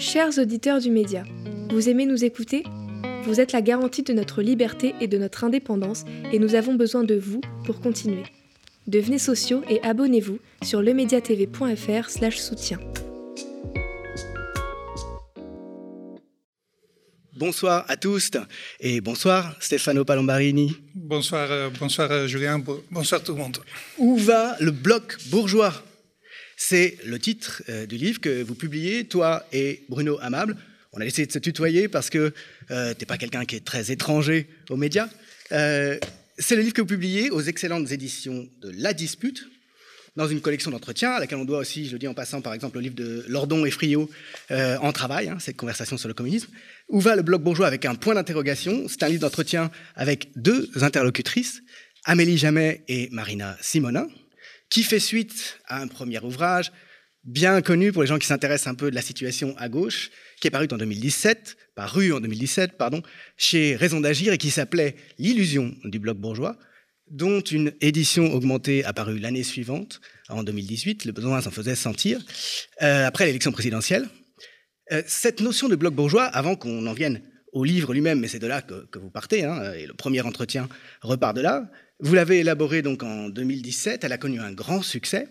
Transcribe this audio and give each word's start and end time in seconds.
Chers 0.00 0.38
auditeurs 0.38 0.80
du 0.80 0.90
média, 0.90 1.24
vous 1.68 1.90
aimez 1.90 2.06
nous 2.06 2.24
écouter? 2.24 2.64
Vous 3.24 3.38
êtes 3.38 3.52
la 3.52 3.60
garantie 3.60 4.02
de 4.02 4.14
notre 4.14 4.40
liberté 4.40 4.94
et 4.98 5.08
de 5.08 5.18
notre 5.18 5.44
indépendance 5.44 6.06
et 6.32 6.38
nous 6.38 6.54
avons 6.54 6.72
besoin 6.72 7.04
de 7.04 7.16
vous 7.16 7.42
pour 7.66 7.82
continuer. 7.82 8.22
Devenez 8.86 9.18
sociaux 9.18 9.62
et 9.68 9.78
abonnez-vous 9.82 10.38
sur 10.62 10.80
lemediatv.fr 10.80 12.08
soutien. 12.32 12.78
Bonsoir 17.36 17.84
à 17.88 17.98
tous 17.98 18.30
et 18.80 19.02
bonsoir 19.02 19.54
Stefano 19.60 20.06
Palombarini. 20.06 20.78
Bonsoir, 20.94 21.52
euh, 21.52 21.68
bonsoir 21.78 22.10
euh, 22.10 22.26
Julien, 22.26 22.58
bonsoir 22.90 23.22
tout 23.22 23.32
le 23.32 23.38
monde. 23.38 23.58
Où 23.98 24.16
va 24.16 24.56
le 24.60 24.70
bloc 24.70 25.18
bourgeois? 25.30 25.74
C'est 26.62 26.98
le 27.06 27.18
titre 27.18 27.62
euh, 27.70 27.86
du 27.86 27.96
livre 27.96 28.20
que 28.20 28.42
vous 28.42 28.54
publiez, 28.54 29.04
toi 29.04 29.46
et 29.50 29.82
Bruno 29.88 30.18
Amable. 30.20 30.58
On 30.92 31.00
a 31.00 31.06
essayé 31.06 31.26
de 31.26 31.32
se 31.32 31.38
tutoyer 31.38 31.88
parce 31.88 32.10
que 32.10 32.34
tu 32.68 32.74
n'es 32.74 33.06
pas 33.06 33.16
quelqu'un 33.16 33.46
qui 33.46 33.56
est 33.56 33.64
très 33.64 33.90
étranger 33.90 34.46
aux 34.68 34.76
médias. 34.76 35.08
C'est 35.48 36.56
le 36.56 36.60
livre 36.60 36.74
que 36.74 36.82
vous 36.82 36.86
publiez 36.86 37.30
aux 37.30 37.40
excellentes 37.40 37.90
éditions 37.92 38.46
de 38.60 38.70
La 38.76 38.92
Dispute, 38.92 39.48
dans 40.16 40.28
une 40.28 40.42
collection 40.42 40.70
d'entretiens, 40.70 41.12
à 41.12 41.20
laquelle 41.20 41.38
on 41.38 41.44
doit 41.46 41.60
aussi, 41.60 41.86
je 41.86 41.92
le 41.92 41.98
dis 41.98 42.08
en 42.08 42.14
passant, 42.14 42.42
par 42.42 42.52
exemple, 42.52 42.76
le 42.76 42.82
livre 42.82 42.94
de 42.94 43.24
Lordon 43.26 43.64
et 43.64 43.70
Friot, 43.70 44.10
En 44.50 44.92
travail, 44.92 45.28
hein, 45.28 45.38
cette 45.40 45.56
conversation 45.56 45.96
sur 45.96 46.08
le 46.08 46.14
communisme. 46.14 46.50
Où 46.88 47.00
va 47.00 47.16
le 47.16 47.22
bloc 47.22 47.42
bourgeois 47.42 47.68
avec 47.68 47.86
un 47.86 47.94
point 47.94 48.14
d'interrogation? 48.14 48.86
C'est 48.88 49.02
un 49.02 49.08
livre 49.08 49.22
d'entretien 49.22 49.70
avec 49.94 50.28
deux 50.36 50.70
interlocutrices, 50.82 51.62
Amélie 52.04 52.36
Jamet 52.36 52.82
et 52.88 53.08
Marina 53.12 53.56
Simonin, 53.62 54.08
qui 54.70 54.82
fait 54.82 55.00
suite 55.00 55.58
à 55.66 55.80
un 55.80 55.88
premier 55.88 56.20
ouvrage 56.20 56.72
bien 57.24 57.60
connu 57.60 57.92
pour 57.92 58.02
les 58.02 58.08
gens 58.08 58.18
qui 58.18 58.26
s'intéressent 58.26 58.72
un 58.72 58.74
peu 58.74 58.90
de 58.90 58.94
la 58.94 59.02
situation 59.02 59.54
à 59.58 59.68
gauche, 59.68 60.10
qui 60.40 60.48
est 60.48 60.50
paru 60.50 60.68
en 60.72 60.76
2017, 60.76 61.56
paru 61.74 62.12
en 62.12 62.20
2017, 62.20 62.78
pardon, 62.78 63.02
chez 63.36 63.76
Raison 63.76 64.00
d'agir 64.00 64.32
et 64.32 64.38
qui 64.38 64.50
s'appelait 64.50 64.96
L'illusion 65.18 65.74
du 65.84 65.98
bloc 65.98 66.16
bourgeois, 66.18 66.56
dont 67.10 67.40
une 67.40 67.72
édition 67.80 68.32
augmentée 68.32 68.84
a 68.84 68.92
paru 68.92 69.18
l'année 69.18 69.42
suivante, 69.42 70.00
en 70.28 70.42
2018. 70.44 71.04
Le 71.04 71.12
besoin 71.12 71.40
s'en 71.42 71.50
faisait 71.50 71.74
sentir, 71.74 72.20
euh, 72.82 73.06
après 73.06 73.26
l'élection 73.26 73.52
présidentielle. 73.52 74.08
Euh, 74.92 75.02
cette 75.06 75.40
notion 75.40 75.68
de 75.68 75.76
bloc 75.76 75.94
bourgeois, 75.94 76.24
avant 76.24 76.56
qu'on 76.56 76.86
en 76.86 76.92
vienne 76.92 77.20
au 77.52 77.64
livre 77.64 77.92
lui-même, 77.92 78.20
mais 78.20 78.28
c'est 78.28 78.38
de 78.38 78.46
là 78.46 78.62
que, 78.62 78.98
vous 78.98 79.10
partez, 79.10 79.44
hein, 79.44 79.72
et 79.72 79.86
le 79.86 79.94
premier 79.94 80.20
entretien 80.20 80.68
repart 81.02 81.34
de 81.34 81.40
là, 81.40 81.68
vous 82.02 82.14
l'avez 82.14 82.40
élaborée 82.40 82.82
donc 82.82 83.02
en 83.02 83.28
2017, 83.28 84.04
elle 84.04 84.12
a 84.12 84.18
connu 84.18 84.40
un 84.40 84.52
grand 84.52 84.82
succès. 84.82 85.28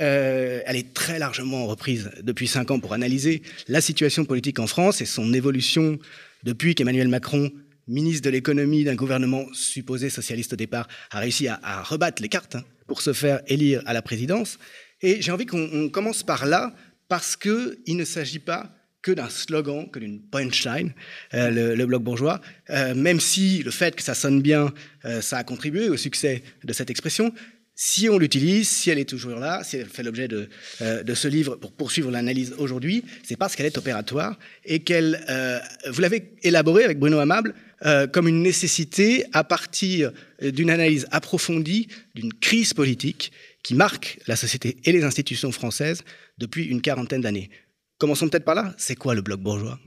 Euh, 0.00 0.60
elle 0.64 0.76
est 0.76 0.94
très 0.94 1.18
largement 1.18 1.66
reprise 1.66 2.10
depuis 2.22 2.48
cinq 2.48 2.70
ans 2.70 2.80
pour 2.80 2.94
analyser 2.94 3.42
la 3.68 3.80
situation 3.80 4.24
politique 4.24 4.58
en 4.58 4.66
France 4.66 5.00
et 5.00 5.06
son 5.06 5.32
évolution 5.32 5.98
depuis 6.42 6.74
qu'Emmanuel 6.74 7.08
Macron, 7.08 7.50
ministre 7.86 8.22
de 8.22 8.30
l'économie 8.30 8.84
d'un 8.84 8.94
gouvernement 8.94 9.44
supposé 9.52 10.08
socialiste 10.08 10.54
au 10.54 10.56
départ, 10.56 10.88
a 11.10 11.18
réussi 11.18 11.48
à, 11.48 11.82
rebattre 11.82 12.22
les 12.22 12.28
cartes 12.28 12.56
hein, 12.56 12.64
pour 12.86 13.02
se 13.02 13.12
faire 13.12 13.40
élire 13.46 13.82
à 13.86 13.92
la 13.92 14.00
présidence. 14.00 14.58
Et 15.02 15.20
j'ai 15.20 15.32
envie 15.32 15.46
qu'on 15.46 15.88
commence 15.90 16.22
par 16.22 16.46
là, 16.46 16.74
parce 17.08 17.36
qu'il 17.36 17.96
ne 17.96 18.04
s'agit 18.04 18.38
pas 18.38 18.72
que 19.02 19.12
d'un 19.12 19.28
slogan, 19.28 19.88
que 19.90 19.98
d'une 19.98 20.20
punchline, 20.20 20.92
euh, 21.34 21.74
le, 21.76 21.86
bloc 21.86 22.02
bourgeois, 22.02 22.40
euh, 22.70 22.94
même 22.94 23.20
si 23.20 23.62
le 23.62 23.70
fait 23.70 23.96
que 23.96 24.02
ça 24.02 24.14
sonne 24.14 24.42
bien, 24.42 24.72
euh, 25.04 25.20
ça 25.20 25.38
a 25.38 25.44
contribué 25.44 25.88
au 25.88 25.96
succès 25.96 26.42
de 26.64 26.72
cette 26.72 26.90
expression. 26.90 27.32
Si 27.74 28.10
on 28.10 28.18
l'utilise, 28.18 28.68
si 28.68 28.90
elle 28.90 28.98
est 28.98 29.08
toujours 29.08 29.38
là, 29.38 29.64
si 29.64 29.78
elle 29.78 29.86
fait 29.86 30.02
l'objet 30.02 30.28
de, 30.28 30.50
de, 30.80 31.14
ce 31.14 31.28
livre 31.28 31.56
pour 31.56 31.72
poursuivre 31.72 32.10
l'analyse 32.10 32.54
aujourd'hui, 32.58 33.04
c'est 33.22 33.36
parce 33.36 33.56
qu'elle 33.56 33.64
est 33.64 33.78
opératoire 33.78 34.38
et 34.66 34.80
qu'elle, 34.80 35.18
vous 35.88 36.02
l'avez 36.02 36.34
élaborée 36.42 36.84
avec 36.84 36.98
Bruno 36.98 37.20
Amable 37.20 37.54
comme 38.12 38.28
une 38.28 38.42
nécessité 38.42 39.24
à 39.32 39.44
partir 39.44 40.12
d'une 40.42 40.68
analyse 40.68 41.06
approfondie 41.10 41.88
d'une 42.14 42.34
crise 42.34 42.74
politique 42.74 43.32
qui 43.62 43.74
marque 43.74 44.18
la 44.26 44.36
société 44.36 44.76
et 44.84 44.92
les 44.92 45.04
institutions 45.04 45.50
françaises 45.50 46.02
depuis 46.36 46.66
une 46.66 46.82
quarantaine 46.82 47.22
d'années. 47.22 47.48
Commençons 48.00 48.30
peut-être 48.30 48.46
par 48.46 48.54
là. 48.54 48.74
C'est 48.78 48.96
quoi 48.96 49.14
le 49.14 49.20
bloc 49.20 49.40
bourgeois? 49.40 49.78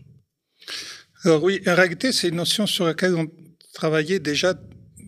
Alors 1.24 1.44
oui, 1.44 1.62
en 1.66 1.74
réalité, 1.74 2.12
c'est 2.12 2.30
une 2.30 2.36
notion 2.36 2.68
sur 2.68 2.86
laquelle 2.86 3.16
on 3.16 3.28
travaillait 3.74 4.20
déjà 4.20 4.54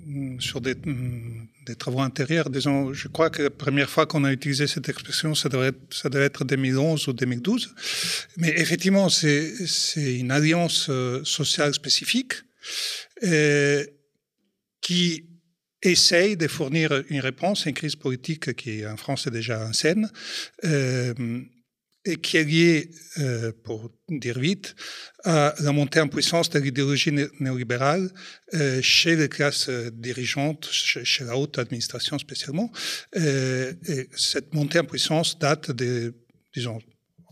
mm, 0.05 0.39
sur 0.39 0.59
mm, 0.59 1.47
des, 1.67 1.75
travaux 1.75 1.99
antérieurs. 1.99 2.49
Disons, 2.49 2.93
je 2.93 3.07
crois 3.07 3.29
que 3.29 3.43
la 3.43 3.51
première 3.51 3.91
fois 3.91 4.07
qu'on 4.07 4.23
a 4.23 4.33
utilisé 4.33 4.65
cette 4.65 4.89
expression, 4.89 5.35
ça 5.35 5.49
devait, 5.49 5.67
être, 5.67 5.93
ça 5.93 6.09
devait 6.09 6.25
être 6.25 6.45
2011 6.45 7.07
ou 7.07 7.13
2012. 7.13 7.75
Mais 8.37 8.49
effectivement, 8.57 9.07
c'est 9.09 9.53
une 9.95 10.31
alliance 10.31 10.87
euh, 10.89 11.23
sociale 11.23 11.75
spécifique 11.75 12.33
euh, 13.23 13.85
qui 14.81 15.25
essaye 15.83 16.37
de 16.37 16.47
fournir 16.47 17.03
une 17.09 17.19
réponse 17.19 17.67
à 17.67 17.69
une 17.69 17.75
crise 17.75 17.95
politique 17.95 18.55
qui 18.55 18.83
en 18.87 18.97
France 18.97 19.27
est 19.27 19.31
déjà 19.31 19.63
en 19.63 19.73
scène. 19.73 20.09
Euh, 20.63 21.13
et 22.05 22.17
qui 22.17 22.37
est 22.37 22.43
lié, 22.43 22.91
euh, 23.17 23.51
pour 23.63 23.91
dire 24.09 24.39
vite, 24.39 24.75
à 25.23 25.55
la 25.59 25.71
montée 25.71 25.99
en 25.99 26.07
puissance 26.07 26.49
de 26.49 26.59
l'idéologie 26.59 27.11
néolibérale 27.39 28.11
euh, 28.53 28.81
chez 28.81 29.15
les 29.15 29.27
classes 29.27 29.69
euh, 29.69 29.89
dirigeantes, 29.91 30.67
chez, 30.71 31.23
la 31.23 31.35
haute 31.35 31.57
administration 31.57 32.19
spécialement. 32.19 32.71
et 33.15 34.07
cette 34.15 34.53
montée 34.53 34.79
en 34.79 34.85
puissance 34.85 35.39
date 35.39 35.71
des, 35.71 36.11
disons, 36.53 36.79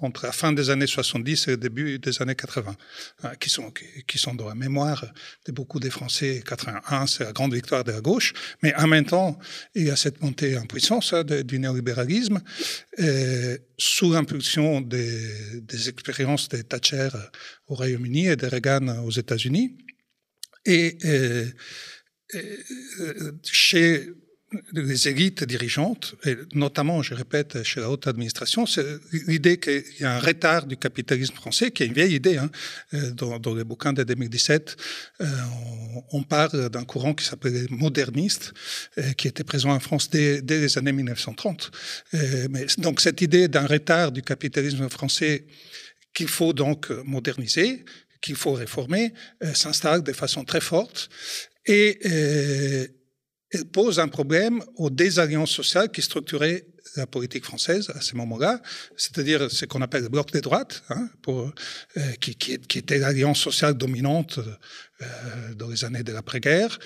entre 0.01 0.25
la 0.25 0.31
fin 0.31 0.51
des 0.51 0.69
années 0.69 0.87
70 0.87 1.47
et 1.47 1.51
le 1.51 1.57
début 1.57 1.99
des 1.99 2.21
années 2.21 2.35
80, 2.35 2.75
hein, 3.23 3.31
qui, 3.39 3.49
sont, 3.49 4.33
dans 4.35 4.47
la 4.47 4.55
mémoire 4.55 5.05
de 5.45 5.51
beaucoup 5.51 5.79
des 5.79 5.89
Français. 5.89 6.43
81, 6.45 7.07
c'est 7.07 7.23
la 7.23 7.31
grande 7.31 7.53
victoire 7.53 7.83
de 7.83 7.91
la 7.91 8.01
gauche, 8.01 8.33
mais 8.61 8.73
en 8.75 8.87
même 8.87 9.05
temps, 9.05 9.37
il 9.75 9.87
y 9.87 9.89
a 9.89 9.95
cette 9.95 10.21
montée 10.21 10.57
en 10.57 10.65
puissance 10.65 11.13
hein, 11.13 11.23
du 11.23 11.59
néolibéralisme, 11.59 12.41
sous 13.77 14.11
l'impulsion 14.11 14.81
des, 14.81 15.89
expériences 15.89 16.49
de 16.49 16.61
Thatcher 16.61 17.09
au 17.67 17.75
Royaume-Uni 17.75 18.27
et 18.27 18.35
de 18.35 18.47
Reagan 18.47 19.03
aux 19.03 19.11
États-Unis. 19.11 19.77
Et, 20.65 20.97
chez 23.43 24.09
les 24.73 25.07
élites 25.07 25.43
dirigeantes, 25.43 26.15
et 26.25 26.35
notamment, 26.53 27.01
je 27.01 27.13
répète, 27.13 27.63
chez 27.63 27.79
la 27.79 27.89
haute 27.89 28.07
administration, 28.07 28.65
c'est 28.65 28.85
l'idée 29.27 29.57
qu'il 29.59 29.83
y 29.99 30.03
a 30.03 30.15
un 30.15 30.19
retard 30.19 30.65
du 30.65 30.77
capitalisme 30.77 31.33
français, 31.35 31.71
qui 31.71 31.83
est 31.83 31.87
une 31.87 31.93
vieille 31.93 32.15
idée. 32.15 32.37
Hein. 32.37 32.49
Euh, 32.93 33.11
dans, 33.11 33.39
dans 33.39 33.55
les 33.55 33.63
bouquins 33.63 33.93
de 33.93 34.03
2017, 34.03 34.77
euh, 35.21 35.25
on, 36.11 36.23
parle 36.23 36.69
d'un 36.69 36.83
courant 36.83 37.13
qui 37.13 37.25
s'appelait 37.25 37.65
moderniste, 37.69 38.53
euh, 38.97 39.13
qui 39.13 39.27
était 39.27 39.43
présent 39.43 39.71
en 39.71 39.79
France 39.79 40.09
dès, 40.09 40.41
dès 40.41 40.59
les 40.59 40.77
années 40.77 40.93
1930. 40.93 41.71
mais, 42.49 42.65
donc 42.77 43.01
cette 43.01 43.21
idée 43.21 43.47
d'un 43.47 43.65
retard 43.65 44.11
du 44.11 44.21
capitalisme 44.21 44.89
français 44.89 45.45
qu'il 46.13 46.27
faut 46.27 46.53
donc 46.53 46.89
moderniser, 47.05 47.83
qu'il 48.21 48.35
faut 48.35 48.53
réformer, 48.53 49.13
s'installe 49.53 50.03
de 50.03 50.13
façon 50.13 50.43
très 50.45 50.61
forte. 50.61 51.09
Et 51.65 51.99
elle 53.53 53.65
pose 53.65 53.99
un 53.99 54.07
problème 54.07 54.63
aux 54.75 54.89
désalliances 54.89 55.51
sociales 55.51 55.91
qui 55.91 56.01
structuraient 56.01 56.65
la 56.95 57.07
politique 57.07 57.45
française 57.45 57.91
à 57.95 58.01
ce 58.01 58.15
moment-là, 58.15 58.61
c'est-à-dire 58.97 59.49
ce 59.49 59.65
qu'on 59.65 59.81
appelle 59.81 60.03
le 60.03 60.09
bloc 60.09 60.31
des 60.31 60.41
droites, 60.41 60.83
hein, 60.89 61.09
pour, 61.21 61.51
euh, 61.97 62.11
qui, 62.19 62.35
qui, 62.35 62.59
qui, 62.59 62.79
était 62.79 62.97
l'alliance 62.97 63.39
sociale 63.39 63.75
dominante 63.75 64.39
euh, 64.39 65.53
dans 65.55 65.69
les 65.69 65.85
années 65.85 66.03
de 66.03 66.11
l'après-guerre, 66.11 66.77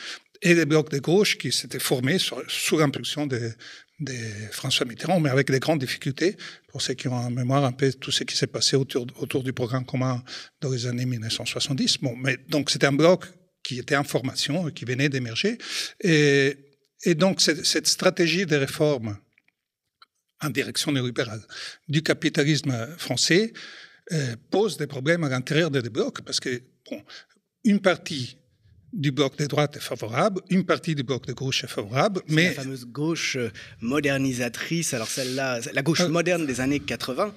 et 0.41 0.53
le 0.53 0.65
bloc 0.65 0.91
de 0.91 0.99
gauche 0.99 1.37
qui 1.37 1.51
s'était 1.51 1.79
formé 1.79 2.17
sous 2.19 2.77
l'impulsion 2.77 3.25
de, 3.25 3.51
de, 3.99 4.13
François 4.51 4.85
Mitterrand, 4.85 5.19
mais 5.19 5.29
avec 5.29 5.49
des 5.49 5.59
grandes 5.59 5.79
difficultés, 5.79 6.37
pour 6.67 6.81
ceux 6.81 6.93
qui 6.93 7.07
ont 7.07 7.15
en 7.15 7.31
mémoire 7.31 7.65
un 7.65 7.71
peu 7.71 7.91
tout 7.93 8.11
ce 8.11 8.23
qui 8.23 8.37
s'est 8.37 8.47
passé 8.47 8.75
autour, 8.75 9.07
autour 9.17 9.43
du 9.43 9.51
programme 9.51 9.85
commun 9.85 10.23
dans 10.61 10.69
les 10.69 10.85
années 10.85 11.05
1970. 11.05 11.97
Bon, 12.01 12.15
mais 12.15 12.37
donc 12.49 12.69
c'était 12.69 12.85
un 12.85 12.93
bloc 12.93 13.25
qui 13.63 13.79
était 13.79 13.97
en 13.97 14.03
formation, 14.03 14.69
qui 14.69 14.85
venait 14.85 15.09
d'émerger. 15.09 15.57
Et, 17.03 17.15
donc, 17.15 17.41
cette, 17.41 17.87
stratégie 17.87 18.45
de 18.45 18.55
réforme 18.55 19.17
en 20.41 20.49
direction 20.49 20.91
néolibérale 20.91 21.41
du 21.87 22.01
capitalisme 22.03 22.95
français 22.97 23.53
euh, 24.11 24.35
pose 24.51 24.77
des 24.77 24.87
problèmes 24.87 25.23
à 25.23 25.29
l'intérieur 25.29 25.71
des 25.71 25.81
blocs, 25.89 26.21
parce 26.21 26.39
que, 26.39 26.61
bon, 26.89 27.03
une 27.63 27.81
partie 27.81 28.37
du 28.93 29.11
bloc 29.11 29.37
de 29.37 29.45
droite 29.45 29.75
est 29.77 29.81
favorable, 29.81 30.41
une 30.49 30.65
partie 30.65 30.95
du 30.95 31.03
bloc 31.03 31.25
de 31.25 31.33
gauche 31.33 31.63
est 31.63 31.67
favorable, 31.67 32.21
mais... 32.27 32.45
La 32.45 32.63
fameuse 32.63 32.85
gauche 32.85 33.37
modernisatrice, 33.81 34.93
alors 34.93 35.07
celle-là, 35.07 35.59
la 35.73 35.81
gauche 35.81 36.01
euh, 36.01 36.07
moderne 36.07 36.45
des 36.45 36.61
années 36.61 36.79
80, 36.79 37.33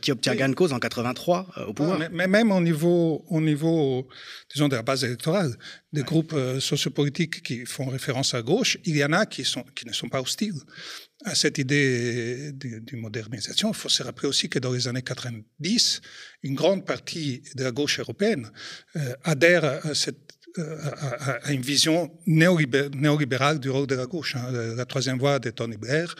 qui 0.00 0.10
obtient 0.10 0.34
gain 0.34 0.48
de 0.48 0.54
cause 0.54 0.72
en 0.72 0.78
83 0.78 1.46
au 1.68 1.72
pouvoir. 1.72 1.98
mais, 2.10 2.26
même 2.26 2.50
au 2.50 2.60
niveau, 2.60 3.24
au 3.28 3.40
niveau, 3.40 4.08
disons, 4.52 4.68
de 4.68 4.76
la 4.76 4.82
base 4.82 5.04
électorale, 5.04 5.56
des 5.92 6.02
groupes 6.02 6.34
sociopolitiques 6.60 7.42
qui 7.42 7.64
font 7.64 7.86
référence 7.86 8.34
à 8.34 8.42
gauche, 8.42 8.78
il 8.84 8.96
y 8.96 9.04
en 9.04 9.12
a 9.12 9.26
qui, 9.26 9.44
sont, 9.44 9.64
qui 9.74 9.86
ne 9.86 9.92
sont 9.92 10.08
pas 10.08 10.20
hostiles 10.20 10.60
à 11.24 11.34
cette 11.34 11.58
idée 11.58 12.52
de, 12.52 12.96
modernisation. 12.96 13.70
Il 13.70 13.76
faut 13.76 13.88
se 13.88 14.02
rappeler 14.02 14.28
aussi 14.28 14.48
que 14.48 14.58
dans 14.58 14.72
les 14.72 14.88
années 14.88 15.02
90, 15.02 16.00
une 16.42 16.54
grande 16.54 16.84
partie 16.84 17.42
de 17.54 17.64
la 17.64 17.70
gauche 17.70 17.98
européenne 18.00 18.50
adhère 19.24 19.64
à 19.64 19.94
cette 19.94 20.38
à, 20.56 21.52
une 21.52 21.60
vision 21.60 22.10
néolibérale 22.26 23.58
du 23.60 23.70
rôle 23.70 23.86
de 23.86 23.94
la 23.94 24.06
gauche. 24.06 24.36
Hein. 24.36 24.50
La 24.76 24.84
troisième 24.86 25.18
voie 25.18 25.38
de 25.38 25.50
Tony 25.50 25.76
Blair, 25.76 26.14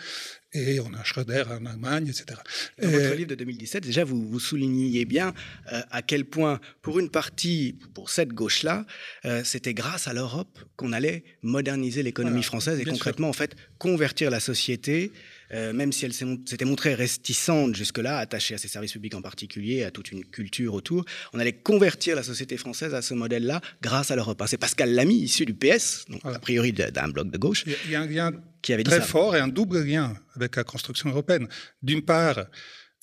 et 0.53 0.81
on 0.81 0.93
a 0.95 1.05
Schröder 1.05 1.45
en 1.51 1.67
Allemagne, 1.67 2.09
etc. 2.09 2.39
Dans 2.81 2.89
votre 2.89 3.15
livre 3.15 3.29
de 3.29 3.35
2017, 3.35 3.85
déjà, 3.85 4.05
vous, 4.05 4.27
vous 4.27 4.41
souligniez 4.41 5.05
bien 5.05 5.35
euh, 5.73 5.83
à 5.91 6.03
quel 6.03 6.25
point, 6.25 6.61
pour 6.83 6.99
une 6.99 7.11
partie, 7.11 7.79
pour 7.95 8.11
cette 8.11 8.33
gauche-là, 8.33 8.87
euh, 9.25 9.43
c'était 9.45 9.75
grâce 9.75 10.09
à 10.09 10.15
l'Europe 10.15 10.59
qu'on 10.77 10.93
allait 10.93 11.25
moderniser 11.43 12.03
l'économie 12.03 12.43
française 12.43 12.81
et 12.81 12.85
concrètement, 12.85 13.29
en 13.29 13.35
fait, 13.35 13.57
convertir 13.79 14.31
la 14.31 14.41
société 14.41 15.13
euh, 15.53 15.73
même 15.73 15.93
si 15.93 16.05
elle 16.05 16.13
s'était 16.13 16.65
montrée 16.65 16.95
réticente 16.95 17.75
jusque-là, 17.75 18.19
attachée 18.19 18.55
à 18.55 18.59
ses 18.59 18.69
services 18.69 18.93
publics 18.93 19.15
en 19.15 19.23
particulier, 19.23 19.85
à 19.85 19.91
toute 19.91 20.13
une 20.13 20.25
culture 20.25 20.75
autour, 20.75 21.05
on 21.33 21.39
allait 21.39 21.53
convertir 21.53 22.17
la 22.17 22.23
société 22.23 22.57
française 22.57 22.95
à 22.95 23.03
ce 23.03 23.15
modèle-là 23.15 23.61
grâce 23.83 24.11
à 24.11 24.17
l'Europe. 24.17 24.43
C'est 24.47 24.59
Pascal 24.59 24.95
Lamy, 24.95 25.17
issu 25.17 25.45
du 25.45 25.55
PS, 25.55 26.05
donc 26.09 26.21
a 26.25 26.39
priori 26.39 26.73
d'un 26.73 27.09
bloc 27.09 27.31
de 27.31 27.39
gauche, 27.39 27.65
il 27.85 27.91
y 27.91 27.95
a 27.95 28.03
un 28.03 28.07
lien 28.07 28.33
qui 28.63 28.73
avait 28.73 28.85
très 28.85 29.01
fort 29.01 29.37
et 29.37 29.41
un 29.41 29.49
double 29.49 29.83
lien 29.83 30.15
avec 30.35 30.57
la 30.57 30.65
construction 30.65 31.11
européenne. 31.11 31.49
D'une 31.83 32.03
part, 32.03 32.47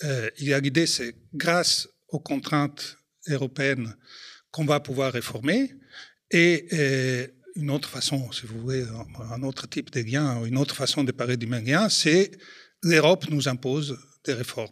euh, 0.03 0.30
il 0.39 0.47
y 0.47 0.53
a 0.53 0.59
l'idée, 0.59 0.88
c'est 0.88 1.15
grâce 1.33 1.88
aux 2.09 2.19
contraintes 2.19 2.97
européennes 3.27 3.95
qu'on 4.51 4.65
va 4.65 4.80
pouvoir 4.80 5.13
réformer. 5.13 5.74
Et 6.31 6.68
euh, 6.74 7.27
une 7.56 7.72
autre 7.72 7.90
façon, 7.90 8.31
si 8.31 8.46
vous 8.46 8.60
voulez, 8.60 8.86
un 9.31 9.44
autre 9.44 9.68
type 9.68 9.92
de 9.92 10.02
lien, 10.02 10.44
une 10.46 10.57
autre 10.57 10.75
façon 10.75 11.04
de 11.04 11.12
parler 11.12 11.38
du 11.38 11.48
même 11.48 11.66
lien, 11.66 11.90
c'est 11.90 12.31
l'Europe 12.84 13.25
nous 13.30 13.48
impose 13.48 13.98
des 14.25 14.34
réformes. 14.34 14.69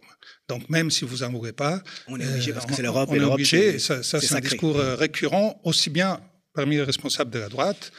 Donc 0.48 0.68
même 0.68 0.90
si 0.90 1.04
vous 1.04 1.18
n'en 1.18 1.32
voulez 1.32 1.52
pas, 1.52 1.82
on 2.08 2.20
est 2.20 2.26
obligé 2.26 2.52
parce 2.52 2.66
que 2.66 2.74
c'est 2.74 2.82
l'Europe. 2.82 3.08
On 3.10 3.14
est 3.14 3.24
obligé. 3.24 3.78
Ça, 3.78 4.02
ça 4.02 4.20
c'est 4.20 4.34
un 4.34 4.40
discours 4.40 4.78
euh, 4.78 4.94
récurrent 4.96 5.60
aussi 5.64 5.90
bien 5.90 6.20
parmi 6.52 6.76
les 6.76 6.82
responsables 6.82 7.30
de 7.30 7.38
la 7.38 7.48
droite 7.48 7.92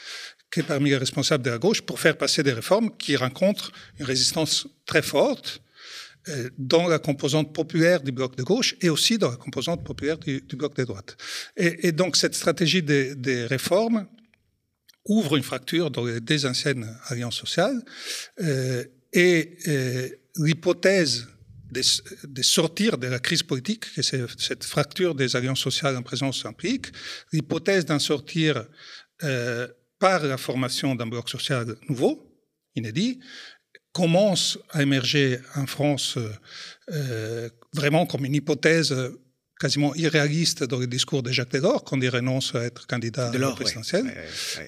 que 0.52 0.62
parmi 0.62 0.92
les 0.92 0.98
responsables 0.98 1.44
de 1.44 1.50
la 1.50 1.58
gauche 1.58 1.82
pour 1.82 2.00
faire 2.00 2.18
passer 2.18 2.44
des 2.44 2.54
réformes 2.54 2.96
qui 2.98 3.16
rencontrent 3.16 3.72
une 4.00 4.06
résistance 4.06 4.68
très 4.86 5.02
forte 5.02 5.62
euh, 6.30 6.50
dans 6.58 6.88
la 6.88 7.00
composante 7.00 7.54
populaire 7.54 8.02
du 8.02 8.12
bloc 8.12 8.36
de 8.36 8.44
gauche 8.44 8.76
et 8.82 8.90
aussi 8.90 9.18
dans 9.18 9.32
la 9.32 9.38
composante 9.38 9.84
populaire 9.84 10.18
du, 10.18 10.42
bloc 10.54 10.76
de 10.76 10.84
droite. 10.84 11.18
Et, 11.58 11.88
et, 11.88 11.92
donc 11.92 12.16
cette 12.16 12.36
stratégie 12.36 12.84
des, 12.84 13.16
des 13.16 13.46
réformes 13.46 14.08
ouvre 15.06 15.38
une 15.38 15.44
fracture 15.44 15.92
dans 15.92 16.06
les 16.06 16.20
deux 16.20 16.46
anciennes 16.46 16.98
alliances 17.08 17.38
sociales 17.38 17.82
euh, 18.42 18.84
et 19.14 19.58
euh, 19.68 20.10
l'hypothèse 20.38 21.28
de, 21.72 21.82
de, 22.28 22.42
sortir 22.42 22.98
de 22.98 23.08
la 23.08 23.20
crise 23.20 23.44
politique, 23.44 23.94
que 23.94 24.02
c'est 24.02 24.22
cette 24.38 24.64
fracture 24.64 25.16
des 25.16 25.36
alliances 25.36 25.60
sociales 25.60 25.96
en 25.98 26.04
présence 26.04 26.46
implique, 26.46 26.88
l'hypothèse 27.32 27.86
d'en 27.86 28.00
sortir 28.00 28.66
euh, 29.24 29.68
par 30.00 30.24
la 30.24 30.38
formation 30.38 30.96
d'un 30.96 31.08
bloc 31.08 31.30
social 31.30 31.76
nouveau, 31.88 32.32
inédit, 32.76 33.20
commence 33.94 34.60
à 34.72 34.82
émerger 34.82 35.40
en 35.56 35.66
France 35.68 36.18
euh, 36.92 37.50
vraiment 37.74 38.06
comme 38.06 38.26
une 38.26 38.36
hypothèse 38.36 38.94
quasiment 39.60 39.96
irréaliste 39.96 40.64
dans 40.64 40.78
le 40.78 40.88
discours 40.88 41.24
de 41.24 41.32
Jacques 41.32 41.52
Delors 41.52 41.84
quand 41.84 42.00
il 42.02 42.10
renonce 42.10 42.56
à 42.56 42.64
être 42.64 42.88
candidat 42.88 43.30
à 43.30 43.38
la 43.38 43.52
présidentielle. 43.52 44.14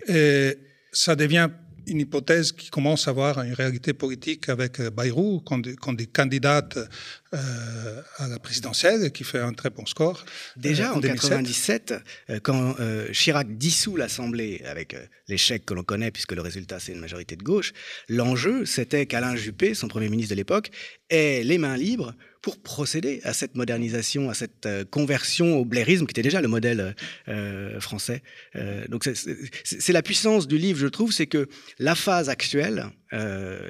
Et 0.08 0.58
ça 0.92 1.16
devient 1.16 1.50
une 1.88 2.02
hypothèse 2.02 2.52
qui 2.52 2.70
commence 2.70 3.08
à 3.08 3.12
avoir 3.12 3.42
une 3.42 3.54
réalité 3.54 3.94
politique 3.94 4.50
avec 4.50 4.80
euh, 4.80 4.90
Bayrou, 4.90 5.42
quand, 5.46 5.66
quand 5.80 5.96
il 6.00 6.08
candidate 6.10 6.78
euh, 7.34 8.02
à 8.18 8.28
la 8.28 8.40
présidentielle, 8.40 9.12
qui 9.12 9.24
fait 9.24 9.40
un 9.40 9.54
très 9.54 9.70
bon 9.70 9.86
score. 9.86 10.26
Déjà 10.56 10.92
euh, 10.92 10.96
en, 10.96 11.00
1997, 11.00 12.04
97, 12.28 12.42
quand 12.44 12.76
Chirac 13.14 13.58
dissout 13.58 13.96
l'Assemblée, 13.96 14.62
avec 14.66 14.96
l'échec 15.28 15.66
que 15.66 15.74
l'on 15.74 15.84
connaît, 15.84 16.12
puisque 16.12 16.34
le 16.34 16.42
résultat 16.42 16.80
c'est 16.80 16.92
une 16.92 17.00
majorité 17.00 17.36
de 17.36 17.44
gauche, 17.44 17.74
l'enjeu 18.10 18.66
c'était 18.66 19.06
qu'Alain 19.06 19.36
Juppé, 19.36 19.74
son 19.74 19.88
Premier 19.88 20.10
ministre 20.10 20.32
de 20.32 20.38
l'époque, 20.38 20.72
ait 21.10 21.44
les 21.44 21.58
mains 21.58 21.78
libres 21.78 22.14
pour 22.42 22.62
procéder 22.62 23.20
à 23.24 23.34
cette 23.34 23.56
modernisation, 23.56 24.30
à 24.30 24.34
cette 24.34 24.66
euh, 24.66 24.86
conversion 24.86 25.58
au 25.58 25.66
blairisme 25.66 26.06
qui 26.06 26.12
était 26.12 26.22
déjà 26.22 26.40
le 26.40 26.48
modèle 26.48 26.96
euh, 27.28 27.80
français. 27.82 28.24
Euh, 28.56 28.88
donc 28.88 29.10
c'est 29.64 29.94
la 29.94 30.02
puissance 30.02 30.48
du 30.48 30.58
livre, 30.58 30.80
je 30.80 30.88
trouve, 30.88 31.12
c'est 31.12 31.28
que 31.28 31.50
la 31.80 31.96
phase 31.96 32.30
actuelle, 32.30 32.86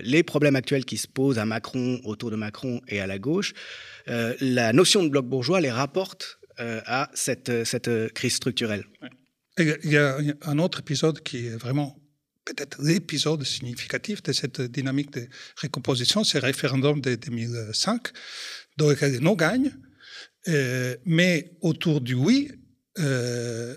les 0.01 0.23
problèmes 0.23 0.55
actuels 0.55 0.85
qui 0.85 0.97
se 0.97 1.07
posent 1.07 1.39
à 1.39 1.45
Macron, 1.45 2.01
autour 2.03 2.31
de 2.31 2.35
Macron 2.35 2.81
et 2.87 2.99
à 2.99 3.07
la 3.07 3.19
gauche, 3.19 3.53
la 4.07 4.73
notion 4.73 5.03
de 5.03 5.09
bloc 5.09 5.27
bourgeois 5.27 5.61
les 5.61 5.71
rapporte 5.71 6.39
à 6.57 7.09
cette 7.13 8.13
crise 8.13 8.33
structurelle. 8.33 8.85
Il 9.59 9.77
y 9.91 9.97
a 9.97 10.17
un 10.43 10.57
autre 10.57 10.79
épisode 10.79 11.21
qui 11.21 11.47
est 11.47 11.57
vraiment 11.57 11.99
peut-être 12.47 12.81
l'épisode 12.81 13.43
significatif 13.43 14.23
de 14.23 14.31
cette 14.31 14.61
dynamique 14.61 15.11
de 15.11 15.27
récomposition, 15.57 16.23
c'est 16.23 16.39
le 16.39 16.45
référendum 16.45 17.01
de 17.01 17.15
2005, 17.15 18.07
dans 18.77 18.89
lequel 18.89 19.19
non 19.19 19.35
gagne, 19.35 19.71
euh, 20.47 20.95
mais 21.05 21.57
autour 21.61 21.99
du 22.01 22.13
oui, 22.13 22.51
euh, 22.99 23.75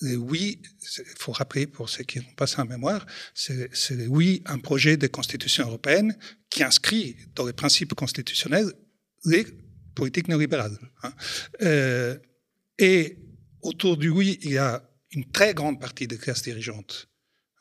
le 0.00 0.16
oui, 0.16 0.60
il 0.98 1.18
faut 1.18 1.32
rappeler 1.32 1.66
pour 1.66 1.88
ceux 1.88 2.04
qui 2.04 2.18
n'ont 2.18 2.34
pas 2.36 2.46
ça 2.46 2.62
en 2.62 2.66
mémoire, 2.66 3.06
c'est 3.32 3.70
le 3.90 4.06
oui 4.08 4.42
un 4.46 4.58
projet 4.58 4.96
de 4.96 5.06
constitution 5.06 5.66
européenne 5.66 6.16
qui 6.50 6.62
inscrit 6.62 7.16
dans 7.34 7.46
les 7.46 7.52
principes 7.52 7.94
constitutionnels 7.94 8.70
les 9.24 9.46
politiques 9.94 10.28
néolibérales. 10.28 10.76
Hein. 11.02 11.12
Euh, 11.62 12.18
et 12.78 13.16
autour 13.62 13.96
du 13.96 14.10
oui, 14.10 14.38
il 14.42 14.52
y 14.52 14.58
a 14.58 14.82
une 15.12 15.30
très 15.30 15.54
grande 15.54 15.80
partie 15.80 16.06
des 16.06 16.18
classes 16.18 16.42
dirigeantes, 16.42 17.08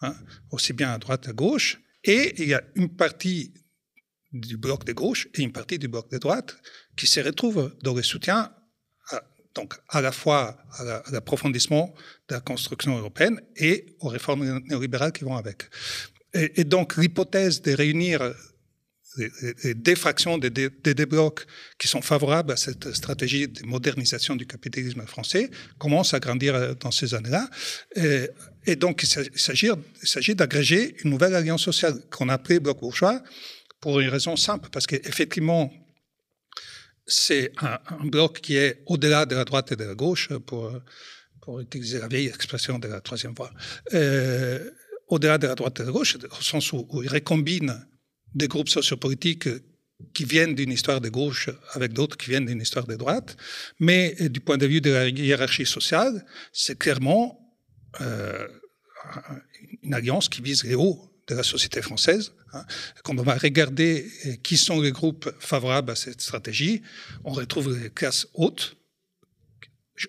hein, 0.04 0.16
aussi 0.52 0.74
bien 0.74 0.94
à 0.94 0.98
droite 0.98 1.26
qu'à 1.26 1.34
gauche, 1.34 1.82
et 2.04 2.34
il 2.42 2.50
y 2.50 2.54
a 2.54 2.62
une 2.76 2.90
partie 2.96 3.54
du 4.32 4.58
bloc 4.58 4.84
de 4.84 4.94
gauche 4.94 5.28
et 5.36 5.42
une 5.42 5.52
partie 5.52 5.80
du 5.80 5.88
bloc 5.88 6.10
de 6.12 6.18
droite 6.18 6.58
qui 6.96 7.08
se 7.08 7.20
retrouvent 7.20 7.76
dans 7.84 7.94
le 7.94 8.02
soutien 8.02 8.52
à, 9.12 9.24
donc 9.54 9.76
à 9.90 10.02
la 10.02 10.12
fois 10.12 10.58
à 10.78 11.04
l'approfondissement 11.12 11.94
de 12.28 12.36
la 12.36 12.42
construction 12.42 12.98
européenne 12.98 13.42
et 13.56 13.96
aux 14.00 14.10
réformes 14.10 14.60
néolibérales 14.68 15.12
qui 15.12 15.24
vont 15.24 15.38
avec. 15.38 15.64
Et, 16.34 16.64
donc 16.64 16.98
l'hypothèse 16.98 17.62
de 17.62 17.74
réunir 17.74 18.34
les, 19.18 19.74
deux 19.74 19.96
fractions 19.96 20.38
des, 20.38 21.06
blocs 21.06 21.46
qui 21.78 21.88
sont 21.88 22.02
favorables 22.02 22.52
à 22.52 22.58
cette 22.58 22.94
stratégie 22.94 23.48
de 23.48 23.66
modernisation 23.66 24.36
du 24.36 24.46
capitalisme 24.46 25.06
français 25.06 25.50
commence 25.78 26.14
à 26.14 26.20
grandir 26.20 26.76
dans 26.78 26.92
ces 26.92 27.14
années-là. 27.14 27.50
Et, 28.66 28.76
donc 28.76 29.04
il 29.04 29.40
s'agit 29.40 30.36
d'agréger 30.36 30.96
une 31.04 31.12
nouvelle 31.12 31.36
alliance 31.36 31.64
sociale 31.64 32.00
qu'on 32.10 32.30
a 32.30 32.34
appelée 32.34 32.60
bloc 32.60 32.80
bourgeois 32.80 33.22
pour 33.80 34.00
une 34.00 34.10
raison 34.10 34.38
simple, 34.38 34.70
parce 34.72 34.88
qu'effectivement, 34.88 35.72
c'est 37.06 37.52
un, 37.60 38.06
bloc 38.06 38.40
qui 38.40 38.56
est 38.56 38.82
au-delà 38.86 39.26
de 39.26 39.36
la 39.36 39.44
droite 39.44 39.74
et 39.74 39.76
de 39.76 39.84
la 39.84 39.94
gauche, 39.94 40.30
pour, 40.48 40.72
pour 41.42 41.60
utiliser 41.60 42.00
la 42.00 42.08
vieille 42.08 42.28
expression 42.28 42.80
de 42.80 42.88
la 42.88 43.02
troisième 43.02 43.34
voie. 43.34 43.52
Euh, 43.94 44.72
au-delà 45.10 45.38
de 45.38 45.48
la 45.48 45.56
droite 45.56 45.80
et 45.80 45.84
de 45.84 45.88
la 45.88 45.92
gauche, 45.92 46.16
au 46.16 46.42
sens 46.42 46.72
où, 46.72 46.88
il 47.04 47.10
recombine 47.10 47.86
des 48.36 48.48
groupes 48.48 48.70
sociopolitiques 48.70 49.50
qui 50.14 50.26
viennent 50.26 50.56
d'une 50.56 50.72
histoire 50.72 51.02
de 51.02 51.10
gauche 51.10 51.50
avec 51.74 51.94
d'autres 51.94 52.18
qui 52.18 52.30
viennent 52.30 52.46
d'une 52.46 52.62
histoire 52.62 52.88
de 52.88 52.96
droite. 52.96 53.38
Mais 53.80 54.16
du 54.30 54.40
point 54.40 54.58
de 54.58 54.66
vue 54.66 54.82
de 54.82 54.92
la 54.92 55.08
hiérarchie 55.08 55.66
sociale, 55.66 56.26
c'est 56.52 56.78
clairement 56.78 57.40
euh, 58.02 58.48
une 59.84 59.94
alliance 59.94 60.30
qui 60.30 60.42
vise 60.42 60.64
les 60.64 60.76
hauts 60.76 61.10
de 61.28 61.36
la 61.36 61.44
société 61.44 61.82
française. 61.82 62.34
Hein. 62.54 62.66
Quand 63.04 63.18
on 63.18 63.24
va 63.24 63.36
regarder 63.36 64.10
euh, 64.26 64.34
qui 64.44 64.58
sont 64.58 64.82
les 64.82 64.92
groupes 64.92 65.30
favorables 65.40 65.92
à 65.92 65.96
cette 65.96 66.22
stratégie, 66.22 66.82
on 67.24 67.32
retrouve 67.32 67.78
les 67.78 67.90
classes 67.90 68.28
hautes, 68.34 68.76